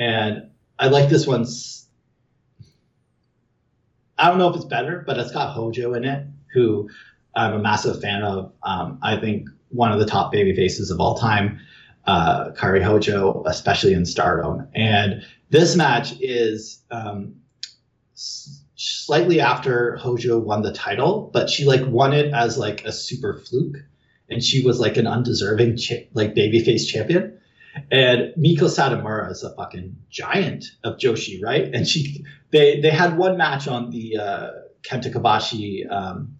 and 0.00 0.48
I 0.78 0.88
like 0.88 1.10
this 1.10 1.26
one. 1.26 1.46
I 4.18 4.28
don't 4.28 4.38
know 4.38 4.48
if 4.48 4.56
it's 4.56 4.64
better, 4.64 5.04
but 5.06 5.18
it's 5.18 5.30
got 5.30 5.52
Hojo 5.52 5.94
in 5.94 6.04
it, 6.04 6.26
who 6.54 6.88
I'm 7.36 7.52
a 7.52 7.58
massive 7.58 8.00
fan 8.00 8.22
of. 8.22 8.52
Um, 8.62 8.98
I 9.02 9.16
think 9.16 9.48
one 9.68 9.92
of 9.92 10.00
the 10.00 10.06
top 10.06 10.32
baby 10.32 10.56
faces 10.56 10.90
of 10.90 11.00
all 11.00 11.16
time, 11.16 11.60
uh, 12.06 12.50
Kairi 12.52 12.82
Hojo, 12.82 13.44
especially 13.46 13.92
in 13.92 14.06
Stardom. 14.06 14.66
And 14.74 15.22
this 15.50 15.76
match 15.76 16.14
is 16.20 16.82
um, 16.90 17.36
slightly 18.14 19.40
after 19.40 19.96
Hojo 19.96 20.38
won 20.38 20.62
the 20.62 20.72
title, 20.72 21.30
but 21.32 21.50
she 21.50 21.66
like 21.66 21.86
won 21.86 22.14
it 22.14 22.32
as 22.32 22.56
like 22.56 22.84
a 22.84 22.92
super 22.92 23.38
fluke, 23.38 23.76
and 24.30 24.42
she 24.42 24.64
was 24.64 24.80
like 24.80 24.96
an 24.96 25.06
undeserving 25.06 25.76
cha- 25.76 26.06
like 26.14 26.34
babyface 26.34 26.86
champion. 26.88 27.38
And 27.90 28.34
Meiko 28.36 28.68
Satomura 28.68 29.30
is 29.30 29.42
a 29.42 29.54
fucking 29.54 29.96
giant 30.10 30.64
of 30.84 30.98
Joshi, 30.98 31.42
right? 31.42 31.72
And 31.72 31.86
she 31.86 32.24
they 32.50 32.80
they 32.80 32.90
had 32.90 33.16
one 33.16 33.36
match 33.36 33.68
on 33.68 33.90
the 33.90 34.16
uh, 34.16 34.50
Kenta 34.82 35.12
Kobashi 35.12 35.90
um, 35.90 36.36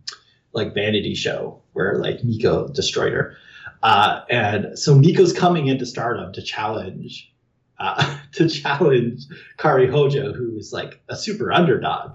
like 0.53 0.75
vanity 0.75 1.15
show 1.15 1.63
where 1.73 1.99
like 1.99 2.21
Meiko 2.23 2.73
destroyed 2.73 3.13
her, 3.13 3.37
uh, 3.83 4.23
and 4.29 4.79
so 4.79 4.95
Meiko's 4.95 5.33
coming 5.33 5.69
into 5.69 5.87
Stardom 5.87 6.33
to 6.33 6.43
challenge 6.43 7.33
uh, 7.79 8.19
to 8.33 8.49
challenge 8.49 9.23
Kairi 9.59 9.91
Hojo, 9.91 10.33
who 10.33 10.57
is 10.57 10.73
like 10.73 11.01
a 11.09 11.17
super 11.17 11.53
underdog, 11.53 12.13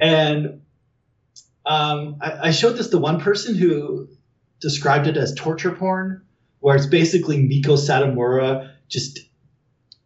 and 0.00 0.62
um, 1.66 2.16
I, 2.20 2.48
I 2.48 2.50
showed 2.50 2.76
this 2.76 2.88
to 2.90 2.98
one 2.98 3.20
person 3.20 3.54
who 3.54 4.08
described 4.60 5.06
it 5.06 5.16
as 5.16 5.34
torture 5.34 5.72
porn, 5.72 6.22
where 6.60 6.76
it's 6.76 6.86
basically 6.86 7.38
Meiko 7.38 7.76
Satomura 7.76 8.72
just 8.88 9.20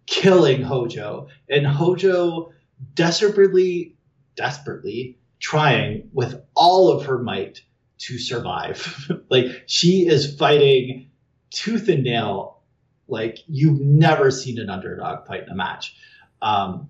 killing 0.07 0.63
Hojo, 0.63 1.29
and 1.49 1.67
Hojo 1.67 2.53
desperately, 2.95 3.97
desperately 4.37 5.19
trying 5.41 6.09
with 6.13 6.43
all 6.55 6.91
of 6.91 7.07
her 7.07 7.19
might 7.23 7.63
to 7.99 8.19
survive. 8.19 9.11
like 9.31 9.47
she 9.67 10.07
is 10.07 10.37
fighting 10.37 11.11
tooth 11.51 11.89
and 11.89 12.05
nail, 12.05 12.61
like 13.09 13.39
you've 13.47 13.81
never 13.81 14.31
seen 14.31 14.59
an 14.59 14.71
underdog 14.71 15.27
fight 15.27 15.45
in 15.45 15.49
a 15.49 15.55
match. 15.55 15.97
Um, 16.41 16.89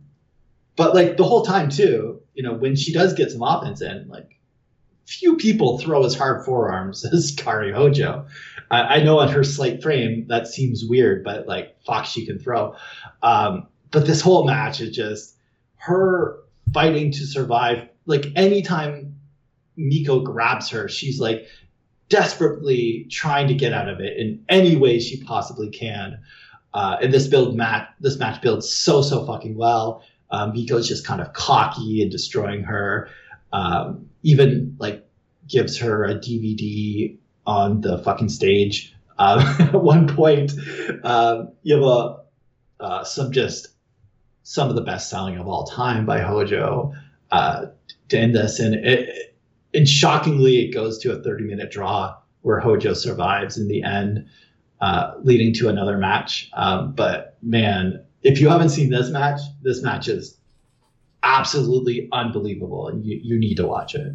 but 0.76 0.94
like 0.94 1.16
the 1.16 1.24
whole 1.24 1.44
time 1.44 1.68
too, 1.68 2.20
you 2.34 2.42
know, 2.42 2.54
when 2.54 2.76
she 2.76 2.92
does 2.92 3.12
get 3.12 3.30
some 3.30 3.42
offense 3.42 3.82
in, 3.82 4.08
like 4.08 4.38
few 5.06 5.36
people 5.36 5.78
throw 5.78 6.04
as 6.04 6.14
hard 6.14 6.44
forearms 6.44 7.04
as 7.12 7.34
Kairi 7.34 7.72
Hojo. 7.72 8.26
I, 8.70 8.80
I 8.80 9.02
know 9.02 9.18
on 9.20 9.28
her 9.28 9.44
slight 9.44 9.82
frame 9.82 10.26
that 10.28 10.48
seems 10.48 10.84
weird, 10.84 11.24
but 11.24 11.46
like 11.46 11.76
fuck, 11.84 12.06
she 12.06 12.26
can 12.26 12.38
throw. 12.38 12.74
Um, 13.22 13.66
but 13.90 14.06
this 14.06 14.20
whole 14.20 14.44
match 14.44 14.80
is 14.80 14.94
just 14.94 15.36
her 15.76 16.38
fighting 16.72 17.10
to 17.12 17.26
survive. 17.26 17.88
Like 18.06 18.26
anytime 18.36 19.16
Meiko 19.78 20.24
grabs 20.24 20.70
her, 20.70 20.88
she's 20.88 21.20
like 21.20 21.46
desperately 22.08 23.06
trying 23.10 23.48
to 23.48 23.54
get 23.54 23.72
out 23.72 23.88
of 23.88 24.00
it 24.00 24.16
in 24.16 24.44
any 24.48 24.76
way 24.76 24.98
she 25.00 25.22
possibly 25.22 25.70
can. 25.70 26.18
Uh, 26.74 26.96
and 27.02 27.12
this 27.12 27.26
build 27.26 27.54
match, 27.54 27.88
this 28.00 28.18
match 28.18 28.40
builds 28.40 28.72
so 28.72 29.02
so 29.02 29.26
fucking 29.26 29.56
well. 29.56 30.02
Um, 30.30 30.52
Meiko's 30.52 30.88
just 30.88 31.06
kind 31.06 31.20
of 31.20 31.32
cocky 31.34 32.02
and 32.02 32.10
destroying 32.10 32.62
her. 32.62 33.10
Um, 33.52 34.08
even 34.22 34.76
like 34.78 35.06
gives 35.48 35.78
her 35.78 36.04
a 36.04 36.14
DVD 36.14 37.16
on 37.46 37.80
the 37.80 37.98
fucking 37.98 38.28
stage. 38.28 38.94
Um, 39.18 39.40
at 39.60 39.74
one 39.74 40.14
point, 40.14 40.52
um, 41.04 41.52
you 41.62 41.74
have 41.74 41.84
a 41.84 42.16
uh, 42.80 43.04
some 43.04 43.32
just 43.32 43.68
some 44.42 44.68
of 44.68 44.74
the 44.74 44.82
best 44.82 45.08
selling 45.08 45.38
of 45.38 45.46
all 45.46 45.66
time 45.66 46.04
by 46.04 46.20
Hojo 46.20 46.92
uh, 47.30 47.66
to 48.08 48.18
end 48.18 48.34
this, 48.34 48.58
and 48.58 48.74
it, 48.74 49.36
and 49.74 49.88
shockingly, 49.88 50.64
it 50.64 50.74
goes 50.74 50.98
to 50.98 51.12
a 51.12 51.22
30 51.22 51.44
minute 51.44 51.70
draw 51.70 52.16
where 52.42 52.60
Hojo 52.60 52.92
survives 52.92 53.56
in 53.56 53.68
the 53.68 53.82
end, 53.82 54.26
uh, 54.80 55.14
leading 55.22 55.54
to 55.54 55.68
another 55.68 55.96
match. 55.96 56.50
Um, 56.54 56.92
but 56.92 57.36
man, 57.42 58.04
if 58.22 58.40
you 58.40 58.48
haven't 58.48 58.70
seen 58.70 58.90
this 58.90 59.10
match, 59.10 59.40
this 59.62 59.82
match 59.82 60.08
is 60.08 60.36
absolutely 61.22 62.08
unbelievable, 62.12 62.88
and 62.88 63.04
you, 63.04 63.20
you 63.22 63.38
need 63.38 63.56
to 63.56 63.66
watch 63.66 63.94
it. 63.94 64.12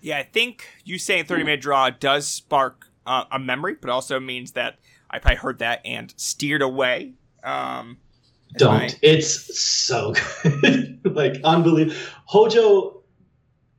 Yeah, 0.00 0.18
I 0.18 0.22
think 0.22 0.66
you 0.84 0.98
saying 0.98 1.26
30 1.26 1.44
minute 1.44 1.60
draw 1.60 1.90
does 1.90 2.26
spark 2.26 2.86
uh, 3.06 3.24
a 3.30 3.38
memory, 3.38 3.76
but 3.80 3.90
also 3.90 4.18
means 4.18 4.52
that 4.52 4.78
I 5.10 5.18
probably 5.18 5.36
heard 5.36 5.58
that 5.58 5.80
and 5.84 6.12
steered 6.16 6.62
away. 6.62 7.12
Um, 7.44 7.98
Don't. 8.56 8.78
my- 8.78 8.90
It's 9.02 9.58
so 9.60 10.14
good. 10.42 11.00
like 11.04 11.40
unbelievable. 11.44 11.96
Hojo, 12.26 13.02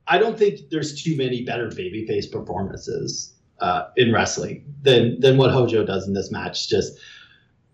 I 0.06 0.18
don't 0.18 0.38
think 0.38 0.70
there's 0.70 1.02
too 1.02 1.16
many 1.16 1.42
better 1.42 1.68
babyface 1.68 2.30
performances 2.30 3.32
uh, 3.60 3.84
in 3.96 4.12
wrestling 4.12 4.64
than 4.82 5.18
than 5.20 5.36
what 5.38 5.50
Hojo 5.52 5.84
does 5.84 6.06
in 6.06 6.14
this 6.14 6.30
match. 6.30 6.68
Just 6.68 6.98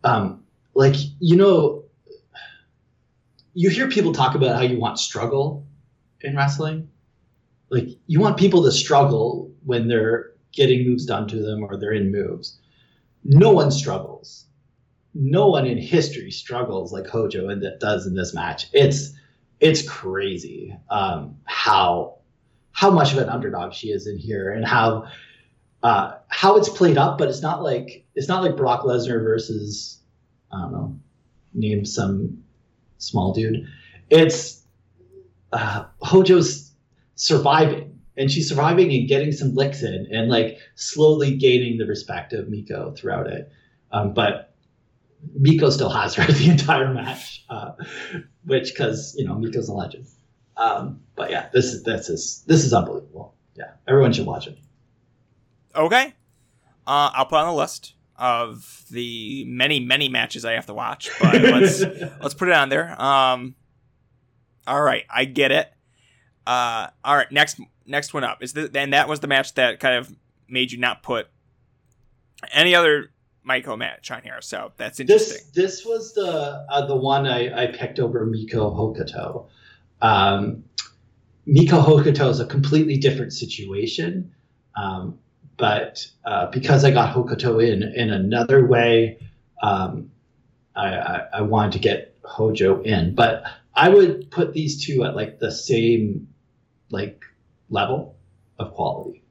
um, 0.04 0.42
like 0.74 0.94
you 1.20 1.36
know, 1.36 1.77
you 3.58 3.70
hear 3.70 3.88
people 3.88 4.12
talk 4.12 4.34
about 4.34 4.56
how 4.56 4.62
you 4.62 4.78
want 4.78 4.98
struggle 4.98 5.66
in 6.20 6.36
wrestling. 6.36 6.88
Like 7.70 7.88
you 8.06 8.20
want 8.20 8.36
people 8.36 8.62
to 8.64 8.72
struggle 8.72 9.52
when 9.64 9.88
they're 9.88 10.30
getting 10.52 10.88
moves 10.88 11.04
done 11.04 11.28
to 11.28 11.42
them 11.42 11.62
or 11.62 11.76
they're 11.76 11.92
in 11.92 12.12
moves. 12.12 12.58
No 13.24 13.52
one 13.52 13.70
struggles 13.70 14.48
no 15.14 15.48
one 15.48 15.66
in 15.66 15.78
history 15.78 16.30
struggles 16.30 16.92
like 16.92 17.06
Hojo 17.06 17.48
and 17.48 17.62
that 17.62 17.80
does 17.80 18.06
in 18.06 18.14
this 18.14 18.34
match. 18.34 18.68
It's 18.72 19.12
it's 19.60 19.86
crazy 19.88 20.76
um, 20.90 21.36
how 21.44 22.18
how 22.70 22.90
much 22.90 23.12
of 23.12 23.18
an 23.18 23.28
underdog 23.28 23.72
she 23.72 23.88
is 23.88 24.06
in 24.06 24.16
here 24.16 24.52
and 24.52 24.64
how 24.64 25.08
uh, 25.82 26.14
how 26.28 26.56
it's 26.56 26.68
played 26.68 26.96
up. 26.96 27.18
But 27.18 27.28
it's 27.28 27.42
not 27.42 27.62
like 27.62 28.04
it's 28.14 28.28
not 28.28 28.42
like 28.42 28.56
Brock 28.56 28.82
Lesnar 28.82 29.22
versus 29.22 30.00
I 30.52 30.60
don't 30.62 30.72
know 30.72 31.00
name 31.54 31.84
some 31.84 32.44
small 32.98 33.32
dude. 33.32 33.66
It's 34.10 34.62
uh, 35.52 35.84
Hojo's 36.02 36.72
surviving. 37.14 38.00
And 38.16 38.30
she's 38.30 38.48
surviving 38.48 38.92
and 38.92 39.06
getting 39.08 39.30
some 39.30 39.54
licks 39.54 39.82
in 39.82 40.08
and 40.10 40.28
like 40.28 40.58
slowly 40.74 41.36
gaining 41.36 41.78
the 41.78 41.86
respect 41.86 42.32
of 42.32 42.46
Meiko 42.46 42.96
throughout 42.96 43.28
it. 43.28 43.52
Um, 43.92 44.12
but 44.12 44.54
Meiko 45.38 45.70
still 45.70 45.90
has 45.90 46.14
her 46.14 46.32
the 46.32 46.50
entire 46.50 46.92
match, 46.92 47.44
uh, 47.48 47.72
which 48.44 48.72
because 48.72 49.14
you 49.16 49.24
know 49.24 49.34
Meiko's 49.34 49.68
a 49.68 49.72
legend. 49.72 50.06
Um, 50.56 51.00
but 51.14 51.30
yeah, 51.30 51.48
this 51.52 51.66
is 51.66 51.84
this 51.84 52.08
is 52.08 52.42
this 52.46 52.64
is 52.64 52.72
unbelievable. 52.72 53.34
Yeah, 53.54 53.72
everyone 53.86 54.12
should 54.12 54.26
watch 54.26 54.48
it. 54.48 54.58
Okay. 55.74 56.14
Uh, 56.86 57.10
I'll 57.14 57.26
put 57.26 57.36
on 57.36 57.46
the 57.46 57.52
list 57.52 57.94
of 58.18 58.84
the 58.90 59.44
many, 59.46 59.80
many 59.80 60.08
matches 60.08 60.44
I 60.44 60.52
have 60.52 60.66
to 60.66 60.74
watch, 60.74 61.10
but 61.20 61.40
let's 61.40 61.80
let's 62.20 62.34
put 62.34 62.48
it 62.48 62.54
on 62.54 62.68
there. 62.68 63.00
Um, 63.00 63.54
all 64.66 64.82
right, 64.82 65.04
I 65.08 65.24
get 65.24 65.52
it. 65.52 65.72
Uh, 66.46 66.88
all 67.04 67.16
right, 67.16 67.30
next 67.30 67.60
next 67.86 68.12
one 68.12 68.24
up 68.24 68.42
is 68.42 68.52
the 68.52 68.70
and 68.74 68.92
that 68.92 69.08
was 69.08 69.20
the 69.20 69.26
match 69.26 69.54
that 69.54 69.80
kind 69.80 69.96
of 69.96 70.14
made 70.48 70.72
you 70.72 70.78
not 70.78 71.02
put 71.02 71.28
any 72.52 72.74
other 72.74 73.10
Michael 73.44 73.76
match 73.76 74.10
on 74.10 74.22
here. 74.22 74.40
So 74.40 74.72
that's 74.76 75.00
interesting. 75.00 75.46
This 75.54 75.80
this 75.80 75.86
was 75.86 76.14
the 76.14 76.66
uh, 76.68 76.86
the 76.86 76.96
one 76.96 77.26
I, 77.26 77.64
I 77.64 77.66
picked 77.68 77.98
over 77.98 78.26
Meiko 78.26 78.74
Hokuto. 78.74 79.46
Um, 80.00 80.64
Meiko 81.46 81.82
Hokuto 81.82 82.28
is 82.30 82.40
a 82.40 82.46
completely 82.46 82.98
different 82.98 83.32
situation, 83.32 84.32
um, 84.76 85.18
but 85.58 86.06
uh, 86.24 86.46
because 86.46 86.84
I 86.84 86.92
got 86.92 87.14
Hokuto 87.14 87.62
in 87.62 87.82
in 87.82 88.10
another 88.10 88.66
way, 88.66 89.18
um, 89.62 90.10
I, 90.74 90.86
I, 90.86 91.26
I 91.34 91.40
wanted 91.42 91.72
to 91.72 91.78
get 91.80 92.16
Hojo 92.24 92.80
in. 92.82 93.14
But 93.14 93.42
I 93.74 93.88
would 93.88 94.30
put 94.30 94.54
these 94.54 94.86
two 94.86 95.04
at 95.04 95.14
like 95.14 95.40
the 95.40 95.50
same 95.50 96.28
like 96.90 97.22
level 97.68 98.16
of 98.58 98.72
quality. 98.72 99.22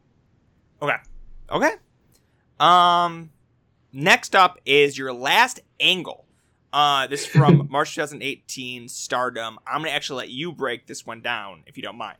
Okay. 0.81 0.97
Okay. 1.49 1.71
Um, 2.59 3.31
next 3.93 4.35
up 4.35 4.59
is 4.65 4.97
your 4.97 5.13
last 5.13 5.61
angle. 5.79 6.25
Uh, 6.73 7.07
this 7.07 7.21
is 7.21 7.27
from 7.27 7.67
March 7.71 7.95
2018 7.95 8.89
Stardom. 8.89 9.57
I'm 9.65 9.81
gonna 9.81 9.91
actually 9.91 10.17
let 10.17 10.29
you 10.29 10.51
break 10.51 10.87
this 10.87 11.05
one 11.05 11.21
down 11.21 11.63
if 11.65 11.77
you 11.77 11.83
don't 11.83 11.97
mind. 11.97 12.17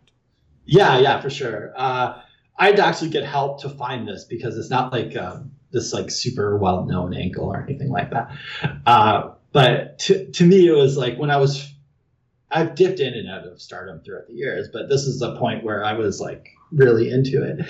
Yeah, 0.65 0.99
yeah, 0.99 1.21
for 1.21 1.29
sure. 1.29 1.73
Uh, 1.75 2.21
I 2.57 2.67
had 2.67 2.75
to 2.77 2.85
actually 2.85 3.09
get 3.09 3.23
help 3.23 3.61
to 3.61 3.69
find 3.69 4.07
this 4.07 4.23
because 4.23 4.57
it's 4.57 4.69
not 4.69 4.91
like 4.91 5.15
um, 5.15 5.51
this 5.71 5.93
like 5.93 6.09
super 6.09 6.57
well 6.57 6.85
known 6.85 7.13
ankle 7.13 7.45
or 7.45 7.61
anything 7.61 7.89
like 7.89 8.09
that. 8.11 8.31
Uh, 8.85 9.31
but 9.51 9.99
to, 9.99 10.29
to 10.31 10.45
me, 10.45 10.67
it 10.67 10.73
was 10.73 10.97
like 10.97 11.17
when 11.17 11.29
I 11.29 11.37
was, 11.37 11.71
I've 12.49 12.75
dipped 12.75 12.99
in 12.99 13.13
and 13.13 13.29
out 13.29 13.45
of 13.45 13.61
stardom 13.61 14.01
throughout 14.01 14.27
the 14.27 14.33
years, 14.33 14.69
but 14.71 14.89
this 14.89 15.03
is 15.03 15.21
a 15.21 15.35
point 15.37 15.63
where 15.63 15.83
I 15.83 15.93
was 15.93 16.19
like 16.19 16.49
really 16.71 17.09
into 17.09 17.43
it. 17.43 17.65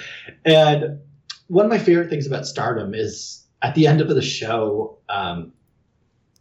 And 0.46 1.00
one 1.48 1.66
of 1.66 1.72
my 1.72 1.80
favorite 1.80 2.10
things 2.10 2.28
about 2.28 2.46
stardom 2.46 2.94
is 2.94 3.44
at 3.62 3.76
the 3.76 3.88
end 3.88 4.02
of 4.02 4.08
the 4.10 4.22
show, 4.22 5.00
um, 5.10 5.54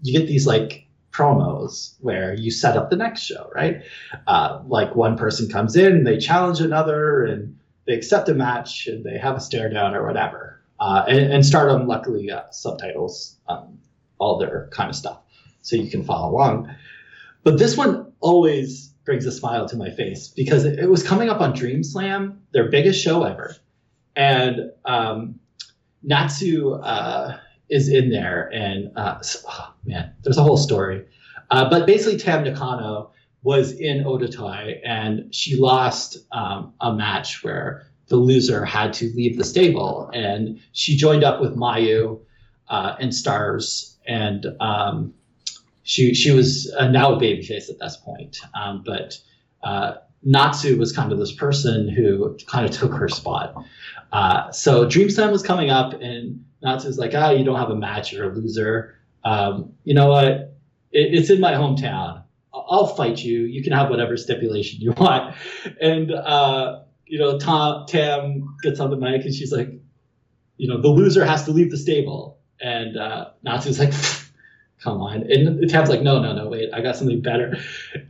you 0.02 0.18
get 0.18 0.28
these 0.28 0.46
like 0.46 0.86
promos 1.10 1.94
where 2.00 2.34
you 2.34 2.50
set 2.50 2.76
up 2.76 2.90
the 2.90 2.96
next 2.96 3.22
show, 3.22 3.50
right? 3.54 3.82
Uh, 4.26 4.60
like 4.66 4.94
one 4.94 5.16
person 5.16 5.48
comes 5.48 5.74
in, 5.74 6.04
they 6.04 6.18
challenge 6.18 6.60
another, 6.60 7.24
and 7.24 7.58
they 7.86 7.94
accept 7.94 8.28
a 8.28 8.34
match, 8.34 8.86
and 8.86 9.04
they 9.04 9.18
have 9.18 9.36
a 9.36 9.40
stare 9.40 9.70
down 9.70 9.94
or 9.94 10.06
whatever. 10.06 10.60
Uh, 10.78 11.04
and, 11.08 11.32
and 11.32 11.46
Stardom 11.46 11.86
luckily 11.86 12.26
got 12.26 12.54
subtitles, 12.54 13.36
um, 13.48 13.78
all 14.18 14.38
their 14.38 14.68
kind 14.72 14.90
of 14.90 14.96
stuff, 14.96 15.20
so 15.62 15.76
you 15.76 15.90
can 15.90 16.04
follow 16.04 16.32
along. 16.32 16.74
But 17.44 17.58
this 17.58 17.76
one 17.76 18.12
always 18.20 18.88
brings 19.04 19.24
a 19.24 19.32
smile 19.32 19.68
to 19.68 19.76
my 19.76 19.90
face 19.90 20.28
because 20.28 20.64
it, 20.64 20.78
it 20.78 20.90
was 20.90 21.02
coming 21.02 21.28
up 21.28 21.40
on 21.40 21.54
Dream 21.54 21.82
Slam, 21.82 22.42
their 22.52 22.68
biggest 22.68 23.00
show 23.02 23.22
ever, 23.22 23.56
and 24.16 24.72
um, 24.84 25.38
Natsu 26.02 26.74
uh, 26.74 27.38
is 27.68 27.88
in 27.88 28.10
there, 28.10 28.50
and 28.52 28.90
uh, 28.96 29.18
oh, 29.48 29.74
man, 29.84 30.12
there's 30.22 30.38
a 30.38 30.42
whole 30.42 30.56
story. 30.56 31.04
Uh, 31.50 31.70
but 31.70 31.86
basically, 31.86 32.18
Tam 32.18 32.44
Nakano 32.44 33.12
was 33.42 33.72
in 33.72 34.04
Oedo 34.04 34.30
Tai, 34.30 34.80
and 34.84 35.34
she 35.34 35.56
lost 35.56 36.18
um, 36.32 36.72
a 36.80 36.92
match 36.92 37.44
where 37.44 37.86
the 38.08 38.16
loser 38.16 38.64
had 38.64 38.92
to 38.94 39.12
leave 39.14 39.36
the 39.36 39.44
stable, 39.44 40.10
and 40.12 40.60
she 40.72 40.96
joined 40.96 41.24
up 41.24 41.40
with 41.40 41.56
Mayu 41.56 42.20
uh, 42.68 42.96
and 43.00 43.14
Stars, 43.14 43.96
and 44.06 44.46
um, 44.60 45.14
she 45.82 46.14
she 46.14 46.32
was 46.32 46.72
uh, 46.78 46.88
now 46.88 47.14
a 47.14 47.20
babyface 47.20 47.70
at 47.70 47.78
this 47.78 47.96
point, 47.96 48.38
um, 48.54 48.82
but. 48.84 49.18
Uh, 49.62 49.96
Natsu 50.22 50.76
was 50.76 50.92
kind 50.92 51.12
of 51.12 51.18
this 51.18 51.32
person 51.32 51.88
who 51.88 52.36
kind 52.46 52.66
of 52.66 52.72
took 52.72 52.92
her 52.92 53.08
spot. 53.08 53.54
Uh, 54.12 54.50
so 54.50 54.88
Dream 54.88 55.08
Slam 55.08 55.30
was 55.30 55.42
coming 55.42 55.70
up, 55.70 55.94
and 56.00 56.44
Natsu 56.62 56.88
was 56.88 56.98
like, 56.98 57.12
"Ah, 57.14 57.30
you 57.30 57.44
don't 57.44 57.58
have 57.58 57.70
a 57.70 57.76
match. 57.76 58.12
You're 58.12 58.32
a 58.32 58.34
loser. 58.34 58.96
Um, 59.24 59.72
you 59.84 59.94
know 59.94 60.08
what? 60.08 60.26
It, 60.92 61.14
it's 61.14 61.30
in 61.30 61.40
my 61.40 61.52
hometown. 61.52 62.22
I'll 62.68 62.86
fight 62.86 63.22
you. 63.22 63.40
You 63.40 63.62
can 63.62 63.72
have 63.72 63.90
whatever 63.90 64.16
stipulation 64.16 64.80
you 64.80 64.92
want." 64.92 65.34
And 65.80 66.12
uh, 66.12 66.80
you 67.06 67.18
know, 67.18 67.38
Tom, 67.38 67.86
Tam 67.86 68.56
gets 68.62 68.80
on 68.80 68.90
the 68.90 68.96
mic, 68.96 69.24
and 69.24 69.34
she's 69.34 69.52
like, 69.52 69.68
"You 70.56 70.68
know, 70.68 70.80
the 70.80 70.88
loser 70.88 71.24
has 71.24 71.44
to 71.44 71.52
leave 71.52 71.70
the 71.70 71.78
stable." 71.78 72.38
And 72.60 72.96
uh, 72.96 73.30
Natsu's 73.42 73.78
like, 73.78 73.92
"Come 74.80 75.00
on!" 75.00 75.24
And 75.30 75.68
Tam's 75.68 75.88
like, 75.88 76.02
"No, 76.02 76.20
no, 76.20 76.34
no. 76.34 76.48
Wait, 76.48 76.70
I 76.72 76.80
got 76.80 76.96
something 76.96 77.20
better." 77.20 77.56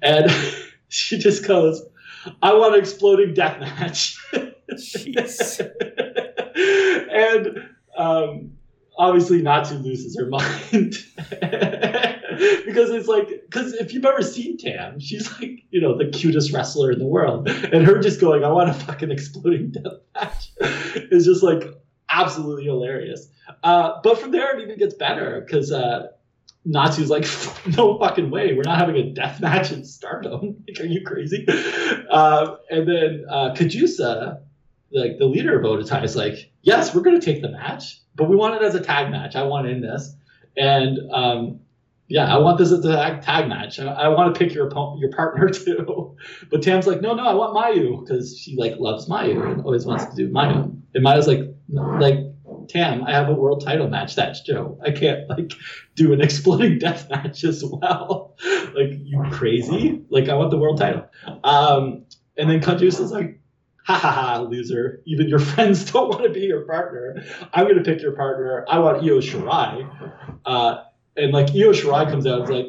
And 0.03 0.30
she 0.88 1.18
just 1.18 1.47
goes, 1.47 1.82
"I 2.42 2.55
want 2.55 2.74
an 2.74 2.80
exploding 2.80 3.34
death 3.34 3.61
match." 3.61 4.16
Jeez. 4.72 5.61
and 7.11 7.68
um, 7.97 8.53
obviously 8.99 9.42
Natsu 9.42 9.76
loses 9.76 10.18
her 10.18 10.26
mind 10.26 10.97
because 12.66 12.91
it's 12.91 13.09
like 13.09 13.28
because 13.28 13.72
if 13.74 13.93
you've 13.93 14.05
ever 14.05 14.22
seen 14.22 14.57
Tam, 14.59 15.01
she's 15.01 15.30
like 15.41 15.62
you 15.70 15.80
know 15.80 15.97
the 15.97 16.07
cutest 16.07 16.53
wrestler 16.53 16.93
in 16.93 16.99
the 16.99 17.07
world, 17.07 17.49
and 17.49 17.84
her 17.87 17.99
just 17.99 18.20
going, 18.20 18.45
"I 18.45 18.49
want 18.49 18.70
a 18.70 18.74
fucking 18.74 19.11
exploding 19.11 19.72
death 19.72 20.01
match," 20.14 20.53
is 20.61 21.24
just 21.24 21.43
like 21.43 21.64
absolutely 22.09 22.64
hilarious. 22.64 23.28
Uh, 23.62 24.01
but 24.03 24.18
from 24.18 24.30
there, 24.32 24.57
it 24.57 24.62
even 24.62 24.78
gets 24.78 24.95
better 24.95 25.43
because. 25.45 25.72
Uh, 25.72 26.09
Natsu's 26.68 27.11
like, 27.11 27.24
no 27.76 27.97
fucking 27.97 28.28
way. 28.28 28.53
We're 28.53 28.62
not 28.64 28.78
having 28.78 28.97
a 28.97 29.11
death 29.12 29.41
match 29.41 29.70
in 29.70 29.84
Stardom. 29.84 30.64
Like, 30.66 30.80
are 30.80 30.87
you 30.87 31.01
crazy? 31.07 31.47
Uh, 32.11 32.57
and 32.70 32.89
then 32.89 33.24
uh, 33.30 33.55
Kagetsu, 33.55 34.41
like 34.93 35.18
the 35.18 35.26
leader 35.26 35.57
of 35.59 35.64
Oedo 35.64 35.87
Tai, 35.87 36.03
is 36.03 36.16
like, 36.16 36.51
yes, 36.62 36.93
we're 36.93 37.03
going 37.03 37.20
to 37.20 37.24
take 37.24 37.41
the 37.41 37.51
match, 37.51 38.01
but 38.16 38.28
we 38.28 38.34
want 38.34 38.57
it 38.57 38.62
as 38.62 38.74
a 38.74 38.80
tag 38.80 39.12
match. 39.12 39.37
I 39.37 39.45
want 39.45 39.68
in 39.68 39.80
this. 39.80 40.12
And 40.57 40.99
um, 41.12 41.61
yeah, 42.09 42.32
I 42.32 42.38
want 42.38 42.59
this 42.59 42.70
as 42.70 42.84
a 42.84 43.20
tag, 43.22 43.48
match. 43.48 43.80
I, 43.80 43.86
I 43.86 44.09
want 44.09 44.32
to 44.32 44.38
pick 44.38 44.54
your 44.54 44.70
your 44.98 45.11
partner 45.11 45.48
too. 45.50 46.16
But 46.50 46.62
Tam's 46.62 46.86
like, 46.86 47.00
no, 47.00 47.14
no, 47.14 47.24
I 47.24 47.34
want 47.34 47.57
Mayu 47.57 48.00
because 48.00 48.38
she 48.38 48.57
like 48.57 48.76
loves 48.78 49.09
Mayu 49.09 49.52
and 49.52 49.62
always 49.62 49.84
wants 49.84 50.07
to 50.07 50.14
do 50.14 50.30
Mayu. 50.30 50.80
And 50.94 51.04
Mayu's 51.04 51.26
like, 51.26 51.40
like 51.68 52.18
Tam, 52.68 53.04
I 53.04 53.12
have 53.12 53.28
a 53.28 53.34
world 53.34 53.64
title 53.64 53.88
match. 53.88 54.14
That's 54.14 54.40
Joe. 54.40 54.78
I 54.84 54.92
can't 54.92 55.28
like 55.28 55.52
do 55.94 56.12
an 56.12 56.20
exploding 56.22 56.78
death 56.78 57.09
match 57.11 57.42
as 57.44 57.64
well. 57.64 58.36
like 58.74 58.92
you 59.02 59.22
crazy? 59.32 60.04
Like 60.09 60.28
I 60.28 60.34
want 60.34 60.50
the 60.50 60.59
world 60.59 60.78
title. 60.78 61.07
Um, 61.42 62.04
and 62.36 62.48
then 62.50 62.61
Kagetsu's 62.61 63.11
like, 63.11 63.40
ha 63.84 63.94
ha 63.94 64.11
ha, 64.11 64.40
loser. 64.42 65.02
Even 65.07 65.28
your 65.28 65.38
friends 65.38 65.90
don't 65.90 66.09
want 66.09 66.22
to 66.22 66.30
be 66.30 66.40
your 66.40 66.62
partner. 66.62 67.24
I'm 67.52 67.66
gonna 67.66 67.82
pick 67.82 68.00
your 68.00 68.12
partner. 68.12 68.64
I 68.68 68.78
want 68.78 69.02
Io 69.02 69.18
Shirai. 69.18 70.38
Uh, 70.44 70.82
and 71.16 71.32
like 71.32 71.50
Io 71.50 71.72
Shirai 71.72 72.10
comes 72.10 72.26
out 72.26 72.42
and 72.42 72.50
like, 72.50 72.66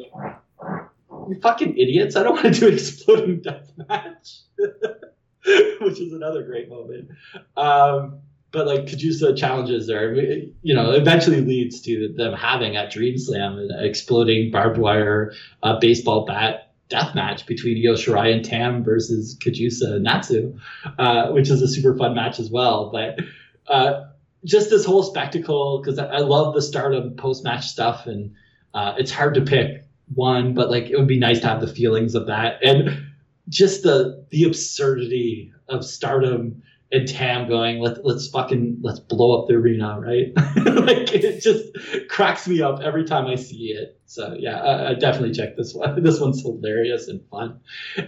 you 1.28 1.40
fucking 1.40 1.76
idiots! 1.76 2.16
I 2.16 2.22
don't 2.22 2.42
want 2.42 2.54
to 2.54 2.60
do 2.60 2.68
an 2.68 2.74
exploding 2.74 3.40
death 3.40 3.70
match, 3.76 4.40
which 4.58 6.00
is 6.00 6.12
another 6.12 6.42
great 6.42 6.68
moment. 6.68 7.10
Um, 7.56 8.20
but 8.50 8.66
like 8.66 8.86
Kagetsu 8.86 9.36
challenges 9.36 9.86
there, 9.86 10.14
you 10.14 10.74
know, 10.74 10.92
eventually 10.92 11.40
leads 11.42 11.82
to 11.82 12.14
them 12.16 12.32
having 12.32 12.76
at 12.76 12.90
Dream 12.90 13.18
Slam 13.18 13.58
an 13.58 13.70
exploding 13.78 14.50
barbed 14.50 14.78
wire 14.78 15.34
uh, 15.62 15.78
baseball 15.78 16.24
bat 16.24 16.72
death 16.88 17.14
match 17.14 17.44
between 17.46 17.86
Io 17.86 17.94
Shirai 17.94 18.32
and 18.32 18.44
Tam 18.44 18.82
versus 18.82 19.36
Kagetsu 19.38 19.96
and 19.96 20.04
Natsu, 20.04 20.58
uh, 20.98 21.28
which 21.28 21.50
is 21.50 21.60
a 21.60 21.68
super 21.68 21.96
fun 21.96 22.14
match 22.14 22.38
as 22.40 22.50
well. 22.50 22.90
But 22.90 23.18
uh, 23.66 24.07
just 24.44 24.70
this 24.70 24.84
whole 24.84 25.02
spectacle, 25.02 25.80
because 25.80 25.98
I, 25.98 26.18
love 26.18 26.54
the 26.54 26.62
stardom 26.62 27.16
post 27.16 27.44
match 27.44 27.66
stuff, 27.66 28.06
and 28.06 28.34
uh, 28.74 28.94
it's 28.98 29.10
hard 29.10 29.34
to 29.34 29.40
pick 29.40 29.84
one, 30.14 30.54
but 30.54 30.70
like 30.70 30.90
it 30.90 30.96
would 30.96 31.08
be 31.08 31.18
nice 31.18 31.40
to 31.40 31.48
have 31.48 31.60
the 31.60 31.66
feelings 31.66 32.14
of 32.14 32.26
that 32.26 32.64
and 32.64 33.04
just 33.48 33.82
the 33.82 34.26
the 34.30 34.44
absurdity 34.44 35.52
of 35.68 35.84
stardom 35.84 36.62
and 36.90 37.06
Tam 37.06 37.48
going, 37.48 37.80
let, 37.80 38.02
let's 38.02 38.28
fucking 38.28 38.78
let's 38.80 38.98
blow 38.98 39.38
up 39.38 39.48
the 39.48 39.54
arena, 39.54 40.00
right? 40.00 40.32
like 40.56 41.14
it 41.14 41.42
just 41.42 42.08
cracks 42.08 42.48
me 42.48 42.62
up 42.62 42.80
every 42.80 43.04
time 43.04 43.26
I 43.26 43.34
see 43.34 43.72
it. 43.72 44.00
So 44.06 44.34
yeah, 44.38 44.58
I, 44.62 44.90
I, 44.90 44.94
definitely 44.94 45.34
check 45.34 45.54
this 45.56 45.74
one. 45.74 46.02
This 46.08 46.18
one's 46.18 46.40
hilarious 46.40 47.08
and 47.08 47.20
fun, 47.30 47.60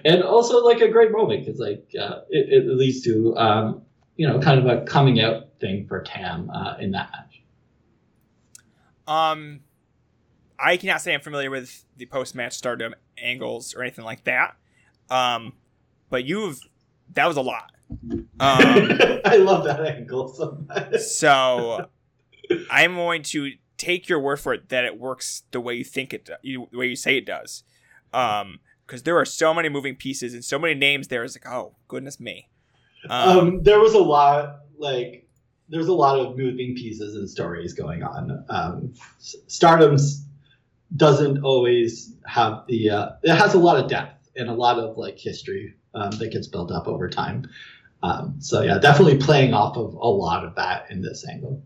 and 0.04 0.22
also 0.22 0.64
like 0.64 0.80
a 0.80 0.88
great 0.88 1.12
moment 1.12 1.44
because 1.44 1.60
like 1.60 1.90
uh, 2.00 2.20
it, 2.30 2.64
it, 2.64 2.68
leads 2.68 3.02
to 3.02 3.36
um, 3.36 3.82
you 4.16 4.28
know 4.28 4.38
kind 4.40 4.58
of 4.58 4.66
a 4.66 4.84
coming 4.84 5.20
out 5.20 5.48
thing 5.60 5.86
for 5.86 6.02
Tam 6.02 6.50
uh, 6.50 6.76
in 6.78 6.90
that 6.92 7.10
match. 7.12 7.42
Um, 9.06 9.60
I 10.58 10.76
cannot 10.76 11.00
say 11.00 11.14
I'm 11.14 11.20
familiar 11.20 11.50
with 11.50 11.84
the 11.96 12.06
post 12.06 12.34
match 12.34 12.54
Stardom 12.54 12.94
angles 13.18 13.74
or 13.74 13.82
anything 13.82 14.04
like 14.04 14.24
that. 14.24 14.56
Um, 15.10 15.54
but 16.10 16.24
you've 16.24 16.60
that 17.14 17.26
was 17.26 17.36
a 17.36 17.42
lot. 17.42 17.72
Um, 17.90 18.20
I 19.24 19.36
love 19.36 19.64
that 19.64 19.84
angle 19.84 20.28
so 20.28 20.64
much. 20.68 21.00
so 21.00 21.88
I'm 22.70 22.94
going 22.94 23.22
to 23.24 23.52
take 23.76 24.08
your 24.08 24.20
word 24.20 24.38
for 24.38 24.54
it 24.54 24.68
that 24.68 24.84
it 24.84 24.98
works 24.98 25.42
the 25.50 25.60
way 25.60 25.74
you 25.74 25.84
think 25.84 26.12
it, 26.12 26.28
you, 26.42 26.68
the 26.70 26.78
way 26.78 26.86
you 26.86 26.96
say 26.96 27.16
it 27.16 27.26
does. 27.26 27.64
Um, 28.12 28.60
because 28.86 29.04
there 29.04 29.16
are 29.16 29.24
so 29.24 29.54
many 29.54 29.68
moving 29.68 29.94
pieces 29.94 30.34
and 30.34 30.44
so 30.44 30.58
many 30.58 30.74
names 30.74 31.08
there. 31.08 31.22
It's 31.22 31.36
like, 31.36 31.52
oh 31.52 31.76
goodness 31.88 32.18
me. 32.18 32.48
Um, 33.08 33.38
um, 33.38 33.62
there 33.62 33.80
was 33.80 33.94
a 33.94 33.98
lot 33.98 34.60
like 34.78 35.28
there's 35.68 35.88
a 35.88 35.92
lot 35.92 36.18
of 36.18 36.36
moving 36.36 36.74
pieces 36.74 37.14
and 37.14 37.28
stories 37.28 37.72
going 37.72 38.02
on. 38.02 38.44
Um, 38.48 38.94
Stardom's 39.18 40.26
doesn't 40.96 41.42
always 41.44 42.14
have 42.26 42.64
the 42.66 42.90
uh, 42.90 43.10
it 43.22 43.34
has 43.34 43.54
a 43.54 43.58
lot 43.58 43.82
of 43.82 43.88
depth 43.88 44.28
and 44.36 44.48
a 44.48 44.54
lot 44.54 44.78
of 44.78 44.96
like 44.98 45.18
history 45.18 45.74
um, 45.94 46.10
that 46.12 46.32
gets 46.32 46.48
built 46.48 46.72
up 46.72 46.88
over 46.88 47.08
time. 47.08 47.48
Um, 48.02 48.36
so 48.40 48.62
yeah, 48.62 48.78
definitely 48.78 49.18
playing 49.18 49.54
off 49.54 49.76
of 49.76 49.94
a 49.94 50.08
lot 50.08 50.44
of 50.44 50.54
that 50.56 50.90
in 50.90 51.02
this 51.02 51.26
angle. 51.28 51.62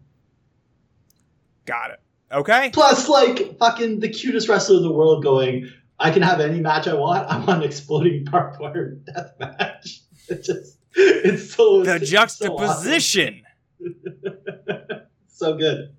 Got 1.65 1.93
it. 1.93 2.01
Okay. 2.33 2.71
Plus, 2.73 3.09
like 3.09 3.59
fucking 3.59 4.01
the 4.01 4.09
cutest 4.09 4.49
wrestler 4.49 4.77
in 4.77 4.83
the 4.83 4.93
world 4.93 5.23
going, 5.23 5.71
I 5.99 6.11
can 6.11 6.23
have 6.23 6.41
any 6.41 6.61
match 6.61 6.89
I 6.89 6.95
want. 6.95 7.31
I 7.31 7.39
want 7.39 7.63
an 7.63 7.69
exploding 7.69 8.25
barbed 8.25 8.61
wire 8.61 8.91
death 8.91 9.33
match. 9.39 10.01
It 10.27 10.43
just 10.43 10.79
it's 11.25 11.55
so 11.55 11.83
the 11.83 11.97
it's 11.97 12.11
juxtaposition. 12.11 13.43
So, 13.79 13.87
awesome. 14.71 15.01
so 15.27 15.57
good. 15.57 15.95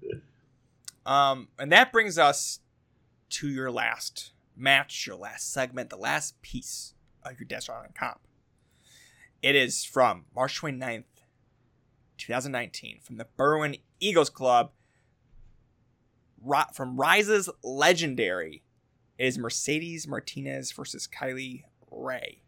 Um, 1.06 1.50
and 1.60 1.72
that 1.72 1.92
brings 1.92 2.18
us 2.18 2.60
to 3.30 3.50
your 3.50 3.72
last 3.72 4.32
match, 4.56 5.06
your 5.06 5.16
last 5.16 5.52
segment, 5.52 5.90
the 5.90 5.98
last 5.98 6.42
piece 6.42 6.94
of 7.24 7.40
your 7.40 7.46
Desert 7.46 7.74
Island 7.74 7.96
comp. 7.96 8.20
It 9.42 9.56
is 9.56 9.84
from 9.84 10.26
March 10.36 10.60
29th, 10.60 11.04
2019, 12.18 13.00
from 13.02 13.18
the 13.18 13.28
Berwyn 13.38 13.80
Eagles 14.00 14.30
Club. 14.30 14.72
From 16.74 16.98
Rise's 16.98 17.50
Legendary 17.64 18.64
it 19.18 19.28
is 19.28 19.38
Mercedes 19.38 20.08
Martinez 20.08 20.72
versus 20.72 21.08
Kylie 21.08 21.64
Rae. 21.90 22.42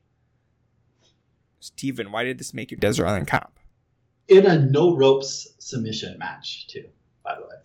Steven, 1.60 2.12
why 2.12 2.24
did 2.24 2.38
this 2.38 2.53
make 2.53 2.72
you 2.72 2.78
Desert 2.78 3.08
Island 3.08 3.28
Cop? 3.28 3.60
In 4.28 4.45
a 4.45 4.60
no 4.60 4.95
ropes 4.95 5.47
submission 5.60 6.18
match, 6.20 6.68
too, 6.68 6.86
by 7.24 7.36
the 7.36 7.41
way. 7.41 7.55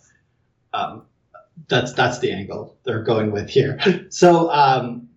Um, 0.75 1.03
that's 1.69 1.93
that's 1.93 2.19
the 2.21 2.33
angle 2.33 2.77
they're 2.85 3.03
going 3.03 3.33
with 3.33 3.49
here. 3.49 3.79
So 4.11 4.51
um, 4.51 5.09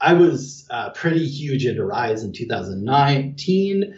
I 0.00 0.14
was 0.14 0.66
uh, 0.70 0.90
pretty 0.90 1.26
huge 1.26 1.64
into 1.64 1.84
Rise 1.84 2.24
in 2.24 2.32
2019. 2.32 3.96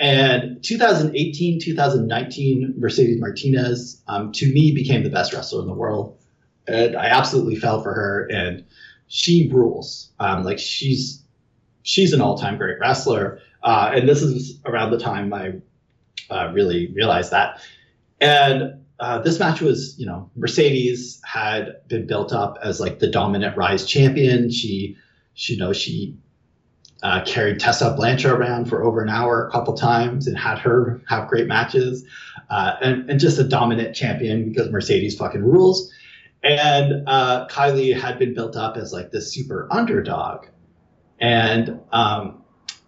And 0.00 0.62
2018, 0.62 1.60
2019, 1.60 2.74
Mercedes 2.76 3.20
Martinez, 3.20 4.02
um, 4.08 4.32
to 4.32 4.52
me, 4.52 4.74
became 4.74 5.04
the 5.04 5.10
best 5.10 5.32
wrestler 5.32 5.60
in 5.62 5.68
the 5.68 5.74
world. 5.74 6.18
And 6.66 6.96
I 6.96 7.06
absolutely 7.06 7.56
fell 7.56 7.82
for 7.82 7.94
her, 7.94 8.26
and 8.32 8.64
she 9.06 9.48
rules. 9.52 10.10
Um, 10.18 10.42
like 10.42 10.58
she's 10.58 11.22
she's 11.82 12.12
an 12.12 12.20
all-time 12.20 12.58
great 12.58 12.78
wrestler. 12.80 13.40
Uh, 13.64 13.92
and 13.94 14.08
this 14.08 14.22
is 14.22 14.60
around 14.66 14.90
the 14.90 14.98
time 14.98 15.32
I 15.32 15.54
uh, 16.30 16.52
really 16.52 16.92
realized 16.94 17.32
that. 17.32 17.60
And 18.20 18.84
uh, 19.00 19.18
this 19.20 19.40
match 19.40 19.60
was, 19.60 19.98
you 19.98 20.06
know, 20.06 20.30
Mercedes 20.36 21.20
had 21.24 21.76
been 21.88 22.06
built 22.06 22.32
up 22.32 22.58
as 22.62 22.78
like 22.78 22.98
the 22.98 23.10
dominant 23.10 23.56
Rise 23.56 23.86
champion. 23.86 24.50
She, 24.50 24.96
she 25.32 25.54
you 25.54 25.58
know, 25.58 25.72
she 25.72 26.16
uh, 27.02 27.22
carried 27.24 27.58
Tessa 27.58 27.94
Blanchard 27.94 28.32
around 28.32 28.66
for 28.66 28.84
over 28.84 29.02
an 29.02 29.08
hour 29.08 29.46
a 29.46 29.50
couple 29.50 29.74
times 29.74 30.26
and 30.26 30.38
had 30.38 30.58
her 30.58 31.00
have 31.08 31.28
great 31.28 31.46
matches, 31.46 32.04
uh, 32.50 32.76
and, 32.80 33.10
and 33.10 33.20
just 33.20 33.38
a 33.38 33.44
dominant 33.44 33.94
champion 33.96 34.48
because 34.48 34.70
Mercedes 34.70 35.16
fucking 35.16 35.42
rules. 35.42 35.92
And 36.42 37.04
uh, 37.06 37.48
Kylie 37.48 37.98
had 37.98 38.18
been 38.18 38.34
built 38.34 38.56
up 38.56 38.76
as 38.76 38.92
like 38.92 39.10
this 39.10 39.32
super 39.32 39.66
underdog, 39.70 40.46
and 41.18 41.80
um, 41.90 42.43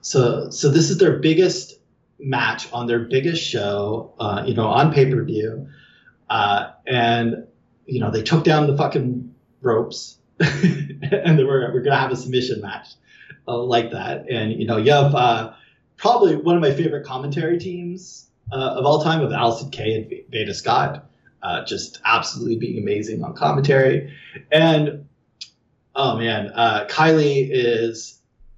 so 0.06 0.50
so 0.50 0.68
this 0.68 0.90
is 0.90 0.98
their 0.98 1.18
biggest 1.18 1.80
match 2.20 2.72
on 2.72 2.86
their 2.86 3.00
biggest 3.00 3.42
show, 3.42 4.14
uh, 4.20 4.44
you 4.46 4.54
know, 4.54 4.68
on 4.68 4.92
pay 4.92 5.10
per 5.10 5.24
view. 5.24 5.66
Uh, 6.30 6.70
and 6.86 7.48
you 7.86 7.98
know 7.98 8.12
they 8.12 8.22
took 8.22 8.44
down 8.44 8.68
the 8.68 8.76
fucking 8.76 9.34
ropes, 9.62 10.18
and 10.38 11.38
were 11.38 11.72
we're 11.74 11.82
gonna 11.82 11.96
have 11.96 12.12
a 12.12 12.16
submission 12.16 12.60
match 12.60 12.90
uh, 13.48 13.58
like 13.58 13.90
that. 13.90 14.30
And 14.30 14.52
you 14.52 14.64
know 14.68 14.76
you 14.76 14.92
have 14.92 15.12
uh, 15.12 15.54
probably 15.96 16.36
one 16.36 16.54
of 16.54 16.62
my 16.62 16.72
favorite 16.72 17.04
commentary 17.04 17.58
teams 17.58 18.28
uh, 18.52 18.76
of 18.78 18.86
all 18.86 19.02
time 19.02 19.22
of 19.22 19.30
Allysin 19.30 19.72
Kay 19.72 19.94
and 19.94 20.30
Veda 20.30 20.54
Scott, 20.54 21.10
uh, 21.42 21.64
just 21.64 22.00
absolutely 22.04 22.58
being 22.58 22.80
amazing 22.80 23.24
on 23.24 23.34
commentary. 23.34 24.16
And 24.52 25.08
oh 25.96 26.16
man, 26.16 26.52
Kylie 26.88 27.48
is. 27.50 28.12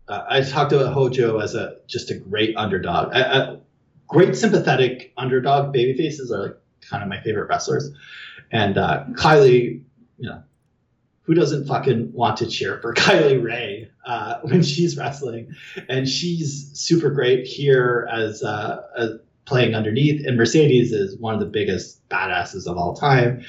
I 0.09 0.41
talked 0.43 0.73
about 0.73 0.93
Hojo 0.93 1.39
as 1.39 1.55
a 1.55 1.77
just 1.87 2.11
a 2.11 2.15
great 2.15 2.57
underdog, 2.57 3.15
a, 3.15 3.19
a 3.19 3.61
great 4.07 4.37
sympathetic 4.37 5.13
underdog. 5.17 5.73
Baby 5.73 5.97
faces 5.97 6.33
are 6.33 6.43
like 6.43 6.57
kind 6.81 7.03
of 7.03 7.09
my 7.09 7.21
favorite 7.21 7.49
wrestlers. 7.49 7.91
And 8.51 8.79
uh, 8.79 9.05
Kylie, 9.13 9.83
you 10.19 10.29
know, 10.29 10.43
who 11.23 11.35
doesn't 11.35 11.67
fucking 11.67 12.13
want 12.13 12.39
to 12.39 12.47
cheer 12.47 12.79
for 12.81 12.95
Kylie 12.97 13.43
Rae 13.43 13.91
uh, 14.07 14.41
when 14.43 14.63
she's 14.63 14.97
wrestling? 14.97 15.55
And 15.89 16.09
she's 16.09 16.71
super 16.73 17.11
great 17.11 17.47
here 17.47 18.09
as, 18.11 18.43
uh, 18.43 18.83
as 18.97 19.11
playing 19.45 19.75
underneath. 19.75 20.27
And 20.27 20.37
Mercedes 20.37 20.93
is 20.93 21.19
one 21.19 21.35
of 21.35 21.41
the 21.41 21.47
biggest 21.47 22.07
badasses 22.09 22.67
of 22.67 22.79
all 22.79 22.95
time. 22.95 23.45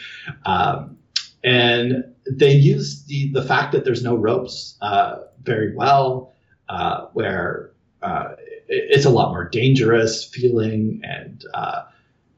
Um, 0.46 0.98
and 1.44 2.04
they 2.30 2.52
use 2.52 3.06
the 3.06 3.32
the 3.32 3.42
fact 3.42 3.72
that 3.72 3.86
there's 3.86 4.04
no 4.04 4.16
ropes 4.16 4.78
uh, 4.82 5.20
very 5.42 5.74
well, 5.74 6.34
uh, 6.70 7.08
where 7.14 7.72
uh, 8.02 8.36
it's 8.68 9.06
a 9.06 9.10
lot 9.10 9.32
more 9.32 9.50
dangerous 9.50 10.26
feeling 10.26 11.02
and 11.04 11.44
uh, 11.54 11.84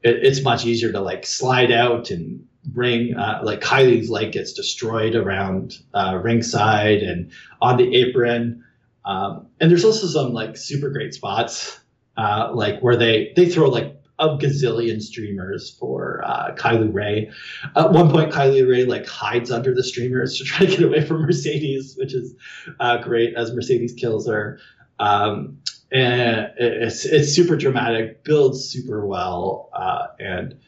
it, 0.02 0.16
it's 0.22 0.42
much 0.42 0.64
easier 0.64 0.90
to 0.92 1.00
like 1.00 1.26
slide 1.26 1.70
out 1.70 2.10
and 2.10 2.46
ring. 2.74 3.14
Uh, 3.14 3.40
like 3.42 3.60
Kylie's 3.60 4.10
leg 4.10 4.32
gets 4.32 4.52
destroyed 4.52 5.14
around 5.14 5.78
uh, 5.94 6.18
ringside 6.22 7.02
and 7.02 7.32
on 7.60 7.76
the 7.76 7.94
apron. 7.96 8.64
Um, 9.04 9.48
and 9.60 9.70
there's 9.70 9.84
also 9.84 10.06
some 10.06 10.32
like 10.32 10.56
super 10.56 10.90
great 10.90 11.12
spots, 11.12 11.78
uh, 12.16 12.50
like 12.54 12.80
where 12.80 12.96
they 12.96 13.32
they 13.36 13.48
throw 13.48 13.68
like 13.68 14.01
a 14.22 14.38
gazillion 14.38 15.02
streamers 15.02 15.70
for 15.70 16.22
uh, 16.24 16.54
Kylie 16.54 16.92
Rae. 16.92 17.30
At 17.76 17.92
one 17.92 18.10
point, 18.10 18.32
Kylie 18.32 18.68
Rae 18.68 18.84
like 18.84 19.06
hides 19.06 19.50
under 19.50 19.74
the 19.74 19.82
streamers 19.82 20.38
to 20.38 20.44
try 20.44 20.66
to 20.66 20.70
get 20.70 20.82
away 20.82 21.04
from 21.04 21.22
Mercedes, 21.22 21.96
which 21.96 22.14
is 22.14 22.34
uh, 22.80 22.98
great 22.98 23.34
as 23.34 23.52
Mercedes 23.52 23.92
kills 23.92 24.28
her. 24.28 24.58
Um, 24.98 25.58
and 25.90 26.52
it's 26.56 27.04
it's 27.04 27.32
super 27.32 27.56
dramatic, 27.56 28.24
builds 28.24 28.64
super 28.64 29.06
well, 29.06 29.68
uh, 29.74 30.06
and 30.18 30.58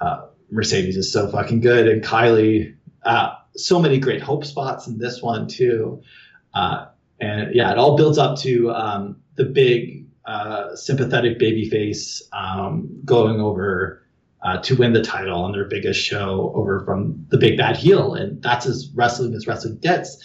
uh, 0.00 0.28
Mercedes 0.50 0.96
is 0.96 1.12
so 1.12 1.30
fucking 1.30 1.60
good, 1.60 1.88
and 1.88 2.02
Kylie, 2.02 2.74
uh, 3.04 3.34
so 3.54 3.78
many 3.78 3.98
great 3.98 4.22
hope 4.22 4.44
spots 4.46 4.86
in 4.86 4.98
this 4.98 5.20
one 5.20 5.46
too, 5.46 6.00
uh, 6.54 6.86
and 7.20 7.54
yeah, 7.54 7.70
it 7.70 7.76
all 7.76 7.96
builds 7.96 8.16
up 8.16 8.38
to 8.38 8.70
um, 8.70 9.16
the 9.34 9.44
big 9.44 10.05
uh, 10.26 10.74
sympathetic 10.76 11.38
babyface 11.38 12.22
um, 12.32 13.00
going 13.04 13.40
over. 13.40 14.02
Uh, 14.42 14.60
to 14.60 14.76
win 14.76 14.92
the 14.92 15.02
title 15.02 15.42
on 15.42 15.50
their 15.50 15.64
biggest 15.64 15.98
show 15.98 16.52
over 16.54 16.84
from 16.84 17.26
the 17.30 17.38
big 17.38 17.56
bad 17.56 17.76
heel, 17.76 18.14
and 18.14 18.40
that's 18.42 18.64
as 18.64 18.88
wrestling 18.94 19.34
as 19.34 19.46
wrestling 19.46 19.76
gets 19.78 20.22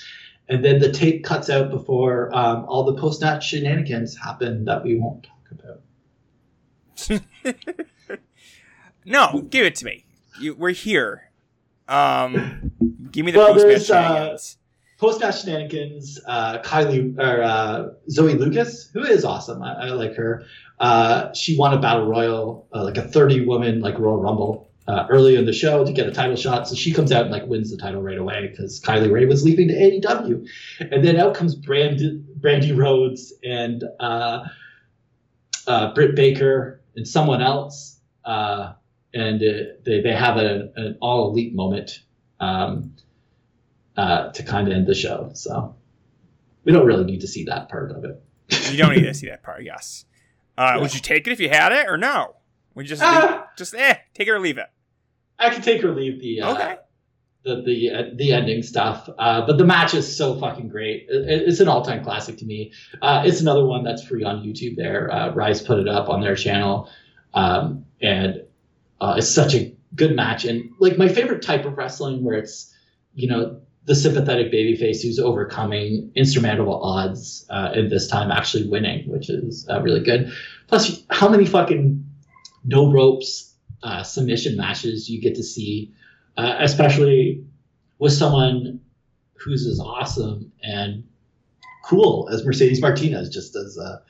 and 0.52 0.66
then 0.66 0.80
the 0.80 0.92
tape 0.92 1.24
cuts 1.24 1.50
out 1.50 1.70
before 1.70 2.30
um, 2.36 2.66
all 2.66 2.84
the 2.84 3.00
post 3.00 3.22
match 3.22 3.48
shenanigans 3.48 4.18
happen 4.18 4.66
that 4.66 4.84
we 4.84 5.00
won't 5.00 5.24
talk 5.24 7.22
about. 7.50 8.20
no, 9.06 9.42
give 9.50 9.66
it 9.66 9.76
to 9.76 9.86
me. 9.86 10.04
You, 10.42 10.54
we're 10.56 10.72
here. 10.72 11.32
Um, 11.88 12.74
give 13.12 13.26
me 13.26 13.32
the 13.32 13.40
well, 13.40 13.54
post 13.54 13.66
match 13.66 13.90
uh, 13.90 14.04
shenanigans. 14.04 14.58
Uh, 14.58 14.61
post 15.02 15.20
match 15.20 15.42
shenanigans. 15.42 16.20
Uh, 16.26 16.60
Kylie 16.60 17.18
or 17.20 17.42
uh, 17.42 17.90
Zoe 18.10 18.36
Lucas, 18.36 18.90
who 18.94 19.04
is 19.04 19.26
awesome. 19.26 19.62
I, 19.62 19.88
I 19.88 19.90
like 19.90 20.16
her. 20.16 20.46
Uh, 20.80 21.34
she 21.34 21.58
won 21.58 21.74
a 21.74 21.82
battle 21.82 22.06
royal, 22.06 22.68
uh, 22.74 22.84
like 22.84 22.98
a 22.98 23.08
thirty 23.08 23.44
woman 23.44 23.82
like 23.82 23.98
Royal 24.00 24.22
Rumble 24.22 24.70
uh, 24.88 25.08
early 25.10 25.36
in 25.36 25.46
the 25.46 25.54
show 25.54 25.84
to 25.84 25.92
get 25.92 26.08
a 26.08 26.12
title 26.12 26.36
shot. 26.36 26.68
So 26.68 26.76
she 26.76 26.94
comes 26.94 27.12
out 27.12 27.24
and 27.24 27.32
like 27.32 27.46
wins 27.48 27.72
the 27.72 27.78
title 27.78 28.02
right 28.02 28.18
away 28.18 28.48
because 28.48 28.80
Kylie 28.80 29.12
Rae 29.12 29.26
was 29.26 29.44
leaving 29.44 29.68
to 29.70 29.74
AEW, 29.74 30.48
and 30.80 31.04
then 31.04 31.18
out 31.18 31.34
comes 31.34 31.56
Brandi, 31.56 32.24
Brandi 32.40 32.78
Rhodes 32.78 33.34
and 33.44 33.84
uh, 34.00 34.48
uh, 35.68 35.94
Britt 35.96 36.16
Baker 36.16 36.80
and 36.96 37.08
someone 37.08 37.42
else, 37.42 38.00
and 38.24 39.42
they 39.42 40.02
they 40.02 40.14
have 40.14 40.38
a, 40.38 40.72
an 40.76 40.98
all 41.02 41.32
elite 41.32 41.56
moment 41.56 42.02
um, 42.40 42.94
uh, 43.98 44.32
to 44.32 44.44
kind 44.44 44.68
of 44.68 44.74
end 44.74 44.88
the 44.88 44.96
show. 44.96 45.32
So 45.34 45.76
we 46.64 46.72
don't 46.72 46.86
really 46.86 47.06
need 47.06 47.22
to 47.22 47.28
see 47.28 47.46
that 47.46 47.70
part 47.70 47.92
of 47.92 48.04
it. 48.06 48.24
you 48.72 48.78
don't 48.78 48.96
need 48.96 49.04
to 49.04 49.14
see 49.14 49.28
that 49.28 49.44
part, 49.44 49.64
yes. 49.64 50.06
Uh, 50.58 50.74
yeah. 50.76 50.82
Would 50.82 50.94
you 50.94 51.00
take 51.00 51.28
it 51.28 51.32
if 51.32 51.40
you 51.40 51.50
had 51.50 51.72
it 51.72 51.88
or 51.88 51.98
no? 51.98 52.36
We 52.74 52.86
just 52.86 53.02
uh, 53.02 53.44
just 53.58 53.74
eh, 53.74 53.96
take 54.14 54.28
it 54.28 54.32
or 54.32 54.40
leave 54.40 54.58
it. 54.58 54.68
I 55.38 55.50
can 55.50 55.62
take 55.62 55.84
or 55.84 55.94
leave 55.94 56.22
the 56.22 56.42
uh, 56.42 56.54
okay. 56.54 56.76
the 57.44 57.62
the 57.62 57.92
uh, 57.92 58.04
the 58.16 58.32
ending 58.32 58.64
stuff, 58.64 59.10
uh, 59.18 59.46
but 59.46 59.58
the 59.58 59.66
match 59.66 59.94
is 59.94 60.16
so 60.16 60.40
fucking 60.40 60.70
great. 60.70 61.08
It, 61.10 61.44
it's 61.48 61.60
an 61.60 61.68
all 61.68 61.84
time 61.84 62.04
classic 62.04 62.38
to 62.38 62.46
me. 62.46 62.72
Uh, 63.02 63.24
it's 63.26 63.42
another 63.42 63.66
one 63.66 63.84
that's 63.84 64.04
free 64.04 64.24
on 64.24 64.44
YouTube. 64.44 64.78
There, 64.78 65.12
uh, 65.12 65.34
Rise 65.34 65.62
put 65.62 65.80
it 65.80 65.88
up 65.88 66.10
on 66.10 66.22
their 66.22 66.36
channel, 66.36 66.90
um, 67.34 67.86
and 68.02 68.44
uh, 69.02 69.16
it's 69.18 69.30
such 69.30 69.56
a 69.56 69.76
good 69.96 70.16
match. 70.16 70.46
And 70.46 70.72
like 70.80 70.98
my 70.98 71.10
favorite 71.10 71.42
type 71.42 71.66
of 71.66 71.78
wrestling, 71.78 72.24
where 72.24 72.38
it's 72.38 72.74
you 73.16 73.28
know 73.28 73.60
the 73.86 73.96
sympathetic 73.96 74.52
babyface 74.52 75.02
who's 75.02 75.20
overcoming 75.20 76.12
insurmountable 76.16 76.82
odds, 76.84 77.46
and 77.50 77.92
this 77.92 78.08
time 78.08 78.32
actually 78.32 78.68
winning, 78.68 79.10
which 79.10 79.30
is 79.30 79.68
really 79.82 80.04
good. 80.04 80.32
Plus, 80.68 81.04
how 81.10 81.28
many 81.28 81.46
fucking 81.46 82.06
no 82.64 82.92
ropes 82.92 83.56
uh, 83.84 84.04
submission 84.04 84.58
matches 84.58 85.10
you 85.10 85.22
get 85.22 85.36
to 85.36 85.44
see, 85.44 85.92
uh, 86.38 86.58
especially 86.60 87.44
with 88.00 88.14
someone 88.14 88.80
who's 89.34 89.66
as 89.66 89.80
awesome 89.80 90.52
and 90.64 91.04
cool 91.84 92.30
as 92.32 92.46
Mercedes 92.46 92.82
Martinez, 92.82 93.30
just 93.30 93.56
as 93.56 93.78
a 93.78 94.02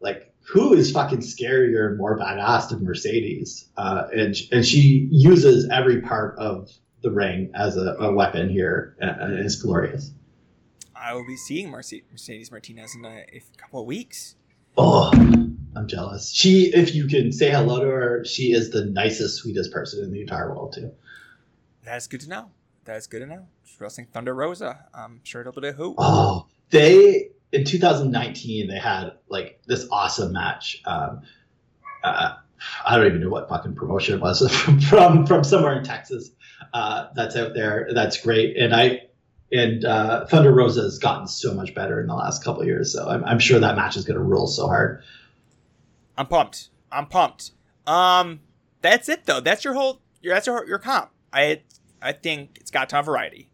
like 0.00 0.32
who 0.40 0.72
is 0.72 0.90
fucking 0.92 1.18
scarier 1.18 1.88
and 1.88 1.98
more 1.98 2.18
badass 2.18 2.70
than 2.70 2.84
Mercedes? 2.84 3.68
Uh, 3.76 4.04
and 4.12 4.36
and 4.52 4.64
she 4.64 5.08
uses 5.10 5.68
every 5.70 6.00
part 6.00 6.38
of 6.38 6.70
the 7.02 7.10
ring 7.10 7.50
as 7.54 7.76
a, 7.76 7.94
a 8.00 8.12
weapon 8.12 8.48
here, 8.48 8.96
and 9.00 9.34
it's 9.34 9.56
glorious. 9.56 10.12
I 10.94 11.14
will 11.14 11.26
be 11.26 11.36
seeing 11.36 11.70
Mercedes 11.70 12.50
Martinez 12.50 12.94
in 12.94 13.04
a, 13.04 13.24
a 13.32 13.42
couple 13.56 13.80
of 13.80 13.86
weeks. 13.86 14.34
Oh, 14.76 15.10
I'm 15.76 15.86
jealous. 15.86 16.32
She, 16.32 16.72
if 16.74 16.94
you 16.94 17.06
can 17.06 17.32
say 17.32 17.50
hello 17.50 17.80
to 17.80 17.86
her, 17.86 18.24
she 18.24 18.52
is 18.52 18.70
the 18.70 18.84
nicest, 18.84 19.36
sweetest 19.36 19.72
person 19.72 20.04
in 20.04 20.12
the 20.12 20.20
entire 20.20 20.48
world 20.48 20.72
too. 20.72 20.92
That's 21.84 22.06
good 22.06 22.20
to 22.22 22.28
know. 22.28 22.50
That's 22.84 23.06
good 23.06 23.20
to 23.20 23.26
know. 23.26 23.46
She's 23.64 23.80
wrestling 23.80 24.08
Thunder 24.12 24.34
Rosa. 24.34 24.86
I'm 24.92 25.20
sure 25.22 25.40
it'll 25.42 25.52
be 25.52 25.68
a 25.68 25.72
hoot. 25.72 25.94
Oh, 25.98 26.46
they 26.70 27.30
in 27.52 27.64
2019 27.64 28.68
they 28.68 28.78
had 28.78 29.12
like 29.28 29.60
this 29.66 29.86
awesome 29.90 30.32
match. 30.32 30.82
Um, 30.84 31.22
uh, 32.02 32.36
I 32.84 32.96
don't 32.96 33.06
even 33.06 33.20
know 33.20 33.28
what 33.28 33.48
fucking 33.48 33.74
promotion 33.74 34.16
it 34.16 34.20
was 34.20 34.48
from 34.56 34.80
from, 34.80 35.26
from 35.26 35.44
somewhere 35.44 35.76
in 35.78 35.84
Texas. 35.84 36.30
Uh, 36.72 37.08
that's 37.14 37.36
out 37.36 37.54
there. 37.54 37.88
That's 37.92 38.20
great. 38.22 38.56
And 38.56 38.74
I 38.74 39.02
and 39.50 39.84
uh, 39.84 40.26
Thunder 40.26 40.52
Rosa 40.52 40.82
has 40.82 40.98
gotten 40.98 41.26
so 41.26 41.54
much 41.54 41.74
better 41.74 42.00
in 42.00 42.06
the 42.06 42.14
last 42.14 42.44
couple 42.44 42.64
years. 42.64 42.92
So 42.92 43.08
I'm, 43.08 43.24
I'm 43.24 43.38
sure 43.38 43.58
that 43.58 43.76
match 43.76 43.96
is 43.96 44.04
going 44.04 44.18
to 44.18 44.22
rule 44.22 44.46
so 44.46 44.66
hard. 44.66 45.02
I'm 46.16 46.26
pumped. 46.26 46.68
I'm 46.92 47.06
pumped. 47.06 47.52
Um, 47.86 48.40
that's 48.82 49.08
it 49.08 49.24
though. 49.24 49.40
That's 49.40 49.64
your 49.64 49.74
whole. 49.74 50.00
Your, 50.20 50.34
that's 50.34 50.46
your 50.46 50.66
your 50.66 50.78
comp. 50.78 51.10
I 51.32 51.62
I 52.02 52.12
think 52.12 52.58
it's 52.60 52.70
got 52.70 52.84
a 52.84 52.86
ton 52.86 53.00
of 53.00 53.06
variety. 53.06 53.50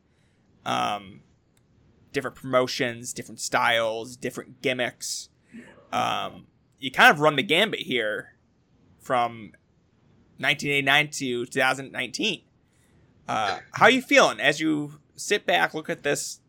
Um, 0.65 1.21
different 2.13 2.37
promotions, 2.37 3.13
different 3.13 3.41
styles, 3.41 4.17
different 4.17 4.63
gimmicks. 4.63 5.29
Um, 5.93 6.47
you 6.79 6.91
kind 6.91 7.11
of 7.11 7.21
run 7.21 7.37
the 7.37 7.43
gambit 7.43 7.81
here 7.81 8.34
from 9.05 9.53
1989 10.39 11.09
to 11.11 11.47
2019. 11.47 12.43
Uh, 13.27 13.59
how 13.73 13.87
are 13.87 13.91
you 13.91 14.03
feeling 14.03 14.41
as 14.41 14.61
you 14.61 14.99
sit 15.17 15.47
back, 15.47 15.75
look 15.75 15.89
at 15.89 16.03
this, 16.03 16.41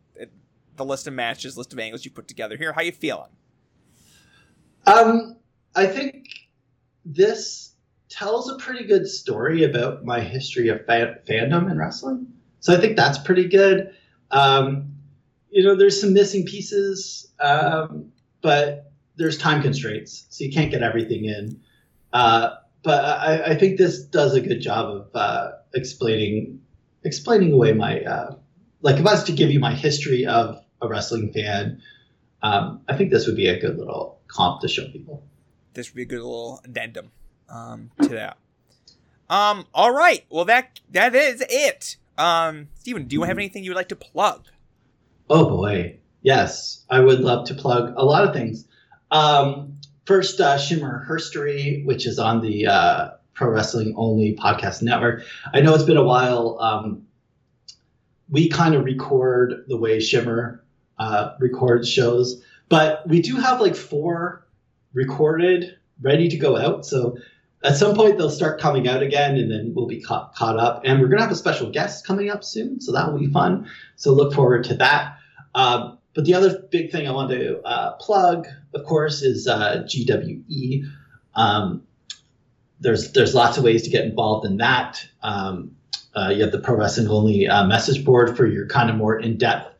the 0.76 0.84
list 0.84 1.06
of 1.06 1.14
matches, 1.14 1.56
list 1.56 1.72
of 1.72 1.78
angles 1.78 2.04
you 2.04 2.10
put 2.10 2.28
together 2.28 2.56
here? 2.56 2.72
How 2.72 2.80
are 2.80 2.84
you 2.84 2.92
feeling? 2.92 3.30
Um, 4.86 5.36
I 5.74 5.86
think 5.86 6.28
this 7.04 7.74
tells 8.08 8.50
a 8.50 8.56
pretty 8.56 8.84
good 8.84 9.06
story 9.06 9.64
about 9.64 10.04
my 10.04 10.20
history 10.20 10.68
of 10.68 10.84
fan- 10.86 11.18
fandom 11.28 11.70
and 11.70 11.78
wrestling. 11.78 12.26
So 12.60 12.74
I 12.74 12.80
think 12.80 12.96
that's 12.96 13.18
pretty 13.18 13.48
good. 13.48 13.94
Um, 14.30 14.94
you 15.50 15.64
know, 15.64 15.76
there's 15.76 16.00
some 16.00 16.12
missing 16.12 16.44
pieces, 16.44 17.32
um, 17.40 18.12
but 18.42 18.92
there's 19.16 19.38
time 19.38 19.62
constraints, 19.62 20.26
so 20.30 20.44
you 20.44 20.52
can't 20.52 20.70
get 20.70 20.82
everything 20.82 21.24
in. 21.24 21.60
Uh, 22.16 22.56
but 22.82 23.04
I, 23.04 23.52
I, 23.52 23.54
think 23.56 23.78
this 23.78 24.02
does 24.04 24.34
a 24.34 24.40
good 24.40 24.60
job 24.60 24.86
of 24.86 25.08
uh, 25.14 25.50
explaining 25.74 26.60
explaining 27.04 27.52
away 27.52 27.72
my 27.72 28.00
uh, 28.00 28.34
like 28.80 28.96
if 28.96 29.06
I 29.06 29.12
was 29.12 29.24
to 29.24 29.32
give 29.32 29.50
you 29.50 29.60
my 29.60 29.74
history 29.74 30.24
of 30.26 30.64
a 30.80 30.88
wrestling 30.88 31.32
fan. 31.32 31.82
Um, 32.42 32.82
I 32.88 32.96
think 32.96 33.10
this 33.10 33.26
would 33.26 33.36
be 33.36 33.48
a 33.48 33.58
good 33.58 33.76
little 33.76 34.20
comp 34.28 34.60
to 34.60 34.68
show 34.68 34.84
people 34.88 35.22
this 35.76 35.90
would 35.90 35.96
be 35.96 36.02
a 36.02 36.06
good 36.06 36.20
little 36.20 36.60
addendum 36.64 37.12
um, 37.48 37.90
to 38.02 38.08
that. 38.08 38.38
Um, 39.30 39.66
all 39.72 39.92
right. 39.92 40.24
Well, 40.28 40.44
that 40.46 40.80
that 40.90 41.14
is 41.14 41.44
it. 41.48 41.96
Um, 42.18 42.68
Steven, 42.78 43.04
do 43.06 43.14
you 43.14 43.22
have 43.22 43.36
anything 43.38 43.62
you 43.62 43.70
would 43.70 43.76
like 43.76 43.90
to 43.90 43.96
plug? 43.96 44.46
Oh 45.28 45.48
boy, 45.48 45.98
yes, 46.22 46.84
I 46.88 47.00
would 47.00 47.20
love 47.20 47.46
to 47.48 47.54
plug 47.54 47.94
a 47.96 48.04
lot 48.04 48.26
of 48.26 48.34
things. 48.34 48.66
Um, 49.10 49.75
first, 50.06 50.40
uh, 50.40 50.56
Shimmer 50.56 51.04
Herstory, 51.08 51.84
which 51.84 52.06
is 52.06 52.18
on 52.18 52.40
the 52.40 52.66
uh, 52.66 53.10
Pro 53.34 53.50
Wrestling 53.50 53.94
Only 53.96 54.34
podcast 54.34 54.82
network. 54.82 55.24
I 55.52 55.60
know 55.60 55.74
it's 55.74 55.84
been 55.84 55.96
a 55.96 56.04
while. 56.04 56.58
Um, 56.60 57.06
we 58.30 58.48
kind 58.48 58.74
of 58.74 58.84
record 58.84 59.64
the 59.68 59.76
way 59.76 60.00
Shimmer 60.00 60.64
uh, 60.98 61.34
records 61.38 61.88
shows, 61.88 62.42
but 62.68 63.06
we 63.06 63.20
do 63.20 63.36
have 63.36 63.60
like 63.60 63.76
four 63.76 64.46
recorded, 64.94 65.76
ready 66.00 66.28
to 66.28 66.36
go 66.36 66.56
out. 66.56 66.86
So 66.86 67.18
at 67.62 67.76
some 67.76 67.94
point 67.94 68.16
they'll 68.16 68.30
start 68.30 68.60
coming 68.60 68.88
out 68.88 69.02
again, 69.02 69.36
and 69.36 69.50
then 69.50 69.72
we'll 69.74 69.86
be 69.86 70.00
caught, 70.00 70.34
caught 70.34 70.58
up. 70.58 70.82
And 70.84 71.00
we're 71.00 71.08
gonna 71.08 71.22
have 71.22 71.30
a 71.30 71.36
special 71.36 71.70
guest 71.70 72.06
coming 72.06 72.30
up 72.30 72.42
soon, 72.42 72.80
so 72.80 72.92
that 72.92 73.12
will 73.12 73.18
be 73.18 73.30
fun. 73.30 73.68
So 73.96 74.12
look 74.12 74.34
forward 74.34 74.64
to 74.64 74.74
that. 74.76 75.18
Um, 75.54 75.95
but 76.16 76.24
the 76.24 76.32
other 76.32 76.58
big 76.70 76.90
thing 76.90 77.06
I 77.06 77.12
want 77.12 77.30
to 77.30 77.60
uh, 77.60 77.92
plug, 77.96 78.48
of 78.74 78.84
course, 78.86 79.20
is 79.20 79.46
uh, 79.46 79.84
GWE. 79.86 80.90
Um, 81.34 81.82
there's 82.80 83.12
there's 83.12 83.34
lots 83.34 83.58
of 83.58 83.64
ways 83.64 83.82
to 83.82 83.90
get 83.90 84.06
involved 84.06 84.46
in 84.46 84.56
that. 84.56 85.06
Um, 85.22 85.76
uh, 86.16 86.30
you 86.30 86.42
have 86.42 86.52
the 86.52 86.58
Pro 86.58 86.76
Wrestling 86.76 87.08
Only 87.08 87.46
uh, 87.46 87.66
message 87.66 88.02
board 88.02 88.34
for 88.34 88.46
your 88.46 88.66
kind 88.66 88.88
of 88.88 88.96
more 88.96 89.20
in 89.20 89.36
depth, 89.36 89.74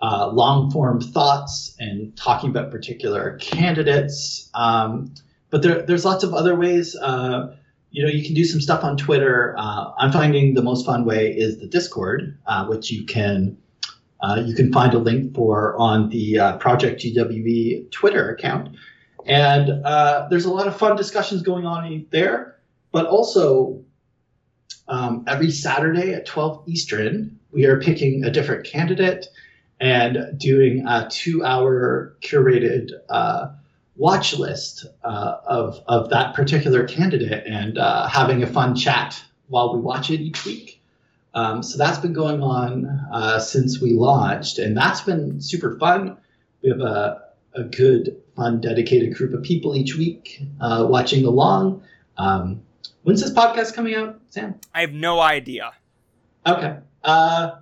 uh, 0.00 0.28
long 0.28 0.70
form 0.70 0.98
thoughts 0.98 1.76
and 1.78 2.16
talking 2.16 2.48
about 2.48 2.70
particular 2.70 3.36
candidates. 3.38 4.48
Um, 4.54 5.12
but 5.50 5.60
there, 5.60 5.82
there's 5.82 6.06
lots 6.06 6.24
of 6.24 6.32
other 6.32 6.56
ways. 6.56 6.96
Uh, 6.96 7.54
you 7.90 8.02
know, 8.02 8.08
you 8.08 8.24
can 8.24 8.32
do 8.32 8.46
some 8.46 8.62
stuff 8.62 8.82
on 8.82 8.96
Twitter. 8.96 9.54
I'm 9.58 10.10
finding 10.10 10.54
the 10.54 10.62
most 10.62 10.86
fun 10.86 11.04
way 11.04 11.32
is 11.36 11.58
the 11.60 11.66
Discord, 11.66 12.38
which 12.66 12.90
you 12.90 13.04
can 13.04 13.58
uh, 14.20 14.42
you 14.44 14.54
can 14.54 14.72
find 14.72 14.94
a 14.94 14.98
link 14.98 15.34
for 15.34 15.76
on 15.76 16.08
the 16.08 16.38
uh, 16.38 16.56
Project 16.58 17.02
GWE 17.02 17.90
Twitter 17.90 18.30
account. 18.30 18.76
And 19.26 19.84
uh, 19.84 20.28
there's 20.30 20.44
a 20.44 20.52
lot 20.52 20.66
of 20.66 20.76
fun 20.76 20.96
discussions 20.96 21.42
going 21.42 21.66
on 21.66 22.06
there. 22.10 22.56
But 22.92 23.06
also, 23.06 23.82
um, 24.88 25.24
every 25.26 25.50
Saturday 25.50 26.14
at 26.14 26.26
12 26.26 26.68
Eastern, 26.68 27.38
we 27.50 27.66
are 27.66 27.80
picking 27.80 28.24
a 28.24 28.30
different 28.30 28.64
candidate 28.64 29.26
and 29.80 30.38
doing 30.38 30.86
a 30.86 31.08
two 31.10 31.44
hour 31.44 32.16
curated 32.22 32.92
uh, 33.10 33.48
watch 33.96 34.38
list 34.38 34.86
uh, 35.04 35.36
of, 35.44 35.80
of 35.88 36.08
that 36.10 36.34
particular 36.34 36.86
candidate 36.86 37.44
and 37.46 37.76
having 38.08 38.42
a 38.42 38.46
fun 38.46 38.74
chat 38.74 39.22
while 39.48 39.74
we 39.74 39.80
watch 39.80 40.10
it 40.10 40.20
each 40.20 40.44
week. 40.46 40.75
Um, 41.36 41.62
so 41.62 41.76
that's 41.76 41.98
been 41.98 42.14
going 42.14 42.42
on 42.42 42.86
uh, 43.12 43.38
since 43.38 43.78
we 43.80 43.92
launched, 43.92 44.58
and 44.58 44.74
that's 44.74 45.02
been 45.02 45.38
super 45.40 45.78
fun. 45.78 46.16
We 46.62 46.70
have 46.70 46.80
a, 46.80 47.24
a 47.54 47.62
good, 47.64 48.16
fun, 48.34 48.62
dedicated 48.62 49.14
group 49.14 49.34
of 49.34 49.42
people 49.42 49.76
each 49.76 49.96
week 49.96 50.40
uh, 50.62 50.86
watching 50.88 51.26
along. 51.26 51.82
Um, 52.16 52.62
when's 53.02 53.20
this 53.20 53.32
podcast 53.34 53.74
coming 53.74 53.94
out, 53.94 54.18
Sam? 54.30 54.54
I 54.74 54.80
have 54.80 54.92
no 54.94 55.20
idea. 55.20 55.72
Okay. 56.46 56.78
Uh, 57.04 57.56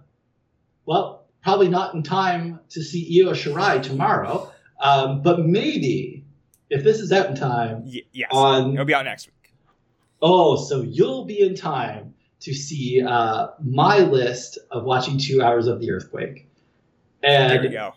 well, 0.86 1.24
probably 1.42 1.68
not 1.68 1.94
in 1.94 2.04
time 2.04 2.60
to 2.70 2.80
see 2.82 3.20
Io 3.24 3.32
Shirai 3.32 3.82
tomorrow, 3.82 4.52
um, 4.80 5.20
but 5.20 5.40
maybe 5.40 6.24
if 6.70 6.84
this 6.84 7.00
is 7.00 7.10
out 7.10 7.26
in 7.28 7.34
time, 7.34 7.82
Y- 7.86 8.02
yes, 8.12 8.30
On- 8.32 8.72
it'll 8.74 8.84
be 8.84 8.94
out 8.94 9.04
next 9.04 9.26
week. 9.26 9.52
oh, 10.22 10.54
so 10.64 10.82
you'll 10.82 11.24
be 11.24 11.40
in 11.40 11.56
time 11.56 12.13
to 12.44 12.52
see 12.52 13.02
uh, 13.02 13.48
my 13.62 14.00
list 14.00 14.58
of 14.70 14.84
watching 14.84 15.18
two 15.18 15.42
hours 15.42 15.66
of 15.66 15.80
the 15.80 15.90
earthquake. 15.90 16.46
And 17.22 17.50
There 17.50 17.62
we 17.62 17.68
go. 17.68 17.94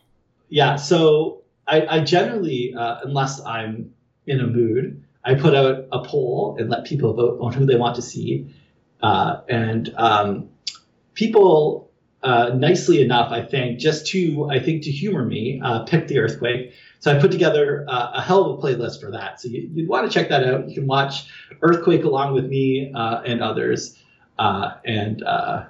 yeah, 0.48 0.78
so 0.78 1.42
I, 1.68 1.86
I 1.98 2.00
generally, 2.00 2.74
uh, 2.74 3.00
unless 3.04 3.42
I'm 3.42 3.94
in 4.26 4.40
a 4.40 4.48
mood, 4.48 5.04
I 5.26 5.36
put 5.36 5.54
out 5.54 5.88
a 5.92 6.04
poll 6.04 6.56
and 6.58 6.70
let 6.70 6.86
people 6.86 7.14
vote 7.14 7.40
on 7.42 7.52
who 7.52 7.66
they 7.66 7.76
want 7.76 7.96
to 7.98 8.02
see. 8.02 8.56
Uh, 9.04 9.42
and 9.50 9.94
um, 9.98 10.50
people, 11.14 11.92
uh, 12.24 12.52
nicely 12.56 13.02
enough, 13.02 13.34
I 13.34 13.42
think, 13.44 13.80
just 13.80 14.08
to 14.08 14.50
I 14.50 14.60
think 14.60 14.84
to 14.84 14.92
humor 14.92 15.26
me, 15.26 15.62
uh, 15.62 15.84
picked 15.84 16.08
the 16.08 16.20
earthquake. 16.20 16.74
So 17.00 17.16
I 17.16 17.20
put 17.20 17.32
together 17.32 17.86
uh, 17.88 18.12
a 18.16 18.22
hell 18.22 18.46
of 18.46 18.58
a 18.58 18.62
playlist 18.62 19.02
for 19.02 19.12
that. 19.12 19.42
So 19.42 19.50
you, 19.50 19.70
you'd 19.74 19.90
want 19.90 20.10
to 20.10 20.14
check 20.18 20.30
that 20.30 20.46
out. 20.46 20.70
You 20.70 20.74
can 20.74 20.88
watch 20.88 21.28
Earthquake 21.62 22.06
along 22.06 22.34
with 22.34 22.46
me 22.46 22.92
uh, 22.96 23.22
and 23.26 23.42
others, 23.42 23.98
and 24.40 25.24
uh, 25.24 25.66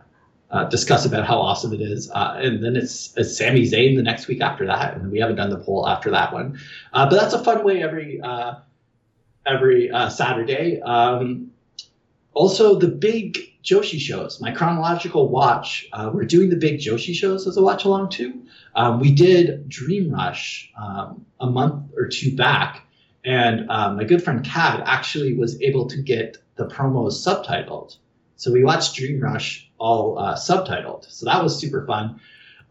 uh, 0.49 0.65
discuss 0.65 1.05
about 1.05 1.26
how 1.26 1.39
awesome 1.39 1.74
it 1.74 1.82
is. 1.82 2.09
Uh, 2.11 2.39
and 2.41 2.63
then 2.63 2.76
it's, 2.76 3.13
it's 3.18 3.38
Sami 3.38 3.63
Zayn 3.63 3.95
the 3.95 4.03
next 4.03 4.28
week 4.28 4.41
after 4.41 4.65
that, 4.68 4.95
and 4.95 5.11
we 5.11 5.20
haven't 5.20 5.36
done 5.36 5.49
the 5.49 5.57
poll 5.57 5.88
after 5.88 6.11
that 6.11 6.34
one. 6.34 6.59
Uh, 6.93 7.09
but 7.09 7.20
that's 7.20 7.34
a 7.34 7.43
fun 7.43 7.63
way 7.63 7.84
every 7.84 8.22
uh, 8.22 8.55
every 9.45 9.91
uh, 9.91 10.09
Saturday. 10.09 10.82
Um, 10.82 11.51
also, 12.34 12.76
the 12.76 12.88
big 12.88 13.38
Joshi 13.63 13.99
shows, 13.99 14.39
my 14.39 14.51
chronological 14.51 15.28
watch. 15.28 15.88
Uh, 15.91 16.11
we're 16.13 16.26
doing 16.26 16.49
the 16.49 16.55
big 16.55 16.80
Joshi 16.80 17.13
shows 17.13 17.47
as 17.47 17.57
a 17.57 17.61
watch 17.61 17.84
along 17.84 18.09
too. 18.09 18.43
Um, 18.76 18.99
we 18.99 19.11
did 19.11 19.68
Dream 19.68 20.11
Rush 20.11 20.72
um, 20.82 21.26
a 21.39 21.47
month 21.47 21.91
or 21.97 22.07
two 22.07 22.36
back, 22.36 22.84
and 23.26 23.70
um, 23.70 23.97
my 23.97 24.03
good 24.03 24.24
friend 24.24 24.45
Cad 24.45 24.84
actually 24.86 25.34
was 25.34 25.61
able 25.61 25.88
to 25.88 26.01
get 26.01 26.38
the 26.55 26.68
promos 26.68 27.13
subtitled. 27.13 27.97
So 28.38 28.52
we 28.52 28.64
watched 28.64 28.96
Dream 28.96 29.20
Rush 29.20 29.70
all 29.78 30.18
uh, 30.18 30.36
subtitled. 30.36 31.12
So 31.12 31.26
that 31.26 31.44
was 31.44 31.60
super 31.60 31.86
fun. 31.86 32.22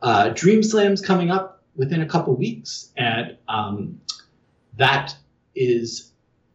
Uh, 0.00 0.30
Dream 0.30 0.62
Slam's 0.62 1.00
coming 1.00 1.30
up 1.30 1.62
within 1.74 2.00
a 2.00 2.06
couple 2.06 2.34
weeks, 2.34 2.92
and 2.96 3.36
um, 3.48 4.00
that 4.76 5.14
is 5.54 6.12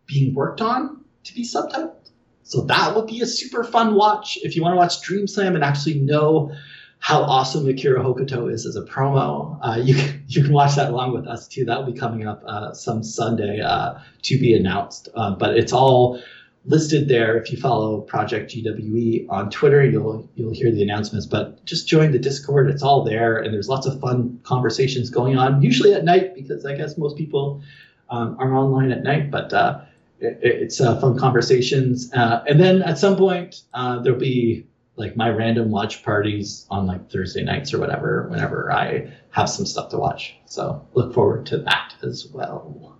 being 0.07 0.33
worked 0.33 0.61
on 0.61 1.03
to 1.25 1.35
be 1.35 1.43
subtitled. 1.43 1.95
So 2.43 2.61
that 2.61 2.95
will 2.95 3.05
be 3.05 3.21
a 3.21 3.25
super 3.25 3.63
fun 3.63 3.95
watch 3.95 4.37
if 4.43 4.55
you 4.55 4.61
want 4.61 4.73
to 4.73 4.77
watch 4.77 5.01
Dream 5.01 5.27
Slam 5.27 5.55
and 5.55 5.63
actually 5.63 5.99
know 5.99 6.53
how 6.99 7.23
awesome 7.23 7.67
Akira 7.67 8.03
Hokuto 8.03 8.51
is 8.51 8.65
as 8.65 8.75
a 8.75 8.83
promo. 8.83 9.57
Uh, 9.61 9.77
you 9.81 9.95
can 9.95 10.23
you 10.27 10.43
can 10.43 10.53
watch 10.53 10.75
that 10.75 10.89
along 10.89 11.13
with 11.13 11.27
us 11.27 11.47
too. 11.47 11.65
That 11.65 11.79
will 11.79 11.91
be 11.91 11.99
coming 11.99 12.27
up 12.27 12.43
uh, 12.45 12.73
some 12.73 13.03
Sunday 13.03 13.59
uh, 13.59 13.95
to 14.23 14.39
be 14.39 14.53
announced. 14.53 15.09
Uh, 15.15 15.35
but 15.35 15.57
it's 15.57 15.73
all 15.73 16.21
listed 16.65 17.07
there. 17.07 17.37
If 17.37 17.51
you 17.51 17.57
follow 17.57 18.01
Project 18.01 18.51
GWE 18.51 19.27
on 19.29 19.49
Twitter, 19.49 19.83
you'll 19.83 20.29
you'll 20.35 20.53
hear 20.53 20.71
the 20.71 20.83
announcements. 20.83 21.25
But 21.25 21.63
just 21.65 21.87
join 21.87 22.11
the 22.11 22.19
Discord; 22.19 22.69
it's 22.69 22.83
all 22.83 23.03
there, 23.03 23.37
and 23.37 23.53
there's 23.53 23.69
lots 23.69 23.87
of 23.87 23.99
fun 23.99 24.39
conversations 24.43 25.09
going 25.09 25.37
on. 25.37 25.61
Usually 25.61 25.93
at 25.93 26.03
night 26.03 26.35
because 26.35 26.65
I 26.65 26.75
guess 26.75 26.97
most 26.97 27.17
people 27.17 27.61
um, 28.09 28.35
are 28.39 28.53
online 28.55 28.91
at 28.91 29.03
night. 29.03 29.31
But 29.31 29.53
uh, 29.53 29.81
it, 30.19 30.39
it's 30.41 30.81
uh, 30.81 30.99
fun 30.99 31.17
conversations. 31.17 32.11
Uh, 32.13 32.43
and 32.47 32.59
then 32.59 32.81
at 32.83 32.97
some 32.97 33.17
point 33.17 33.61
uh, 33.73 33.99
there'll 33.99 34.19
be 34.19 34.65
like 34.95 35.15
my 35.15 35.29
random 35.29 35.71
watch 35.71 36.03
parties 36.03 36.67
on 36.69 36.85
like 36.85 37.09
Thursday 37.09 37.43
nights 37.43 37.73
or 37.73 37.79
whatever, 37.79 38.27
whenever 38.29 38.71
I 38.71 39.11
have 39.31 39.49
some 39.49 39.65
stuff 39.65 39.89
to 39.89 39.97
watch. 39.97 40.35
So 40.45 40.85
look 40.93 41.13
forward 41.13 41.45
to 41.47 41.57
that 41.59 41.95
as 42.03 42.27
well. 42.27 42.97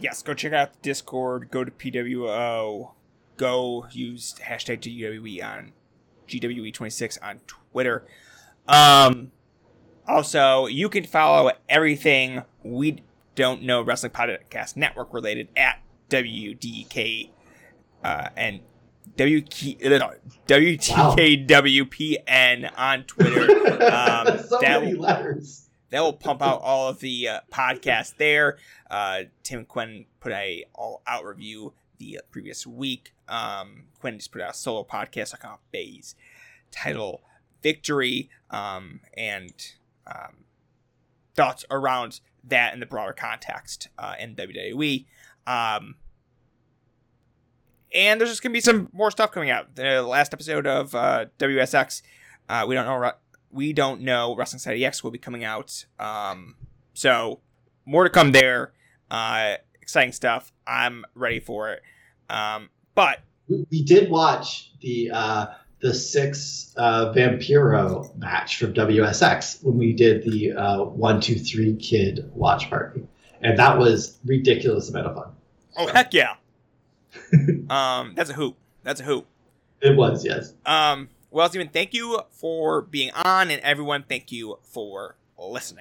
Yes, 0.00 0.22
go 0.22 0.34
check 0.34 0.52
out 0.52 0.74
the 0.74 0.78
Discord. 0.82 1.50
Go 1.50 1.64
to 1.64 1.70
PWO. 1.70 2.92
Go 3.36 3.86
use 3.90 4.34
hashtag 4.44 4.80
GWE 4.80 5.42
on 5.44 5.72
GWE26 6.28 7.18
on 7.22 7.40
Twitter. 7.46 8.04
Um, 8.66 9.32
also, 10.06 10.66
you 10.66 10.88
can 10.88 11.04
follow 11.04 11.50
everything 11.68 12.42
we 12.62 13.02
don't 13.34 13.62
know 13.62 13.82
wrestling 13.82 14.12
podcast 14.12 14.76
network 14.76 15.12
related 15.12 15.48
at 15.56 15.80
WDK 16.10 17.30
uh, 18.04 18.28
and 18.36 18.60
WK, 19.16 19.78
WDKWPN 20.48 22.70
on 22.76 23.04
Twitter. 23.04 23.48
Um, 23.78 24.38
so 24.40 24.58
that 24.60 24.82
many 24.82 24.94
letters. 24.94 25.67
That 25.90 26.00
will 26.00 26.12
pump 26.12 26.42
out 26.42 26.60
all 26.60 26.88
of 26.88 27.00
the 27.00 27.28
uh, 27.28 27.40
podcasts 27.52 28.16
there. 28.16 28.58
Uh, 28.90 29.22
Tim 29.42 29.64
Quinn 29.64 30.06
put 30.20 30.32
a 30.32 30.64
all 30.74 31.02
out 31.06 31.24
review 31.24 31.72
the 31.98 32.20
previous 32.30 32.66
week. 32.66 33.12
Um, 33.28 33.84
Quinn 34.00 34.18
just 34.18 34.32
put 34.32 34.42
out 34.42 34.50
a 34.50 34.54
solo 34.54 34.84
podcast 34.84 35.38
about 35.38 35.60
Bay's 35.72 36.14
title 36.70 37.22
victory 37.62 38.30
um, 38.50 39.00
and 39.14 39.52
um, 40.06 40.44
thoughts 41.34 41.64
around 41.70 42.20
that 42.44 42.74
in 42.74 42.80
the 42.80 42.86
broader 42.86 43.12
context 43.12 43.88
uh, 43.98 44.14
in 44.18 44.34
WWE. 44.34 45.06
Um, 45.46 45.96
and 47.94 48.20
there's 48.20 48.30
just 48.30 48.42
gonna 48.42 48.52
be 48.52 48.60
some 48.60 48.88
more 48.92 49.10
stuff 49.10 49.32
coming 49.32 49.50
out. 49.50 49.74
The 49.74 50.02
last 50.02 50.32
episode 50.34 50.66
of 50.66 50.94
uh, 50.94 51.26
WSX, 51.38 52.02
uh, 52.48 52.64
we 52.68 52.74
don't 52.74 52.84
know 52.84 53.12
we 53.50 53.72
don't 53.72 54.02
know 54.02 54.34
Wrestling 54.36 54.58
Society 54.58 54.84
X 54.84 55.02
will 55.02 55.10
be 55.10 55.18
coming 55.18 55.44
out. 55.44 55.84
Um, 55.98 56.56
so 56.94 57.40
more 57.84 58.04
to 58.04 58.10
come 58.10 58.32
there. 58.32 58.72
Uh, 59.10 59.54
exciting 59.80 60.12
stuff. 60.12 60.52
I'm 60.66 61.04
ready 61.14 61.40
for 61.40 61.70
it. 61.72 61.82
Um, 62.28 62.68
but 62.94 63.20
We, 63.48 63.82
did 63.82 64.10
watch 64.10 64.72
the 64.80 65.10
uh, 65.12 65.46
the 65.80 65.94
six 65.94 66.74
uh, 66.76 67.12
Vampiro 67.14 68.14
match 68.16 68.58
from 68.58 68.74
WSX 68.74 69.64
when 69.64 69.78
we 69.78 69.92
did 69.92 70.24
the 70.24 70.52
uh, 70.52 70.84
one 70.84 71.20
two 71.20 71.36
three 71.36 71.76
kid 71.76 72.30
watch 72.34 72.68
party, 72.68 73.06
and 73.40 73.58
that 73.58 73.78
was 73.78 74.18
ridiculous 74.24 74.90
amount 74.90 75.06
of 75.06 75.16
fun. 75.16 75.32
oh 75.78 75.86
heck 75.86 76.12
yeah, 76.12 76.34
um, 77.70 78.12
that's 78.14 78.30
a 78.30 78.34
hoop. 78.34 78.56
That's 78.82 79.00
a 79.00 79.04
hoop. 79.04 79.26
It 79.80 79.96
was 79.96 80.24
yes. 80.24 80.52
Um, 80.66 81.08
well, 81.30 81.48
Steven, 81.48 81.68
thank 81.68 81.94
you 81.94 82.20
for 82.30 82.80
being 82.82 83.10
on, 83.12 83.50
and 83.50 83.60
everyone, 83.62 84.04
thank 84.08 84.32
you 84.32 84.58
for 84.62 85.16
listening. 85.38 85.76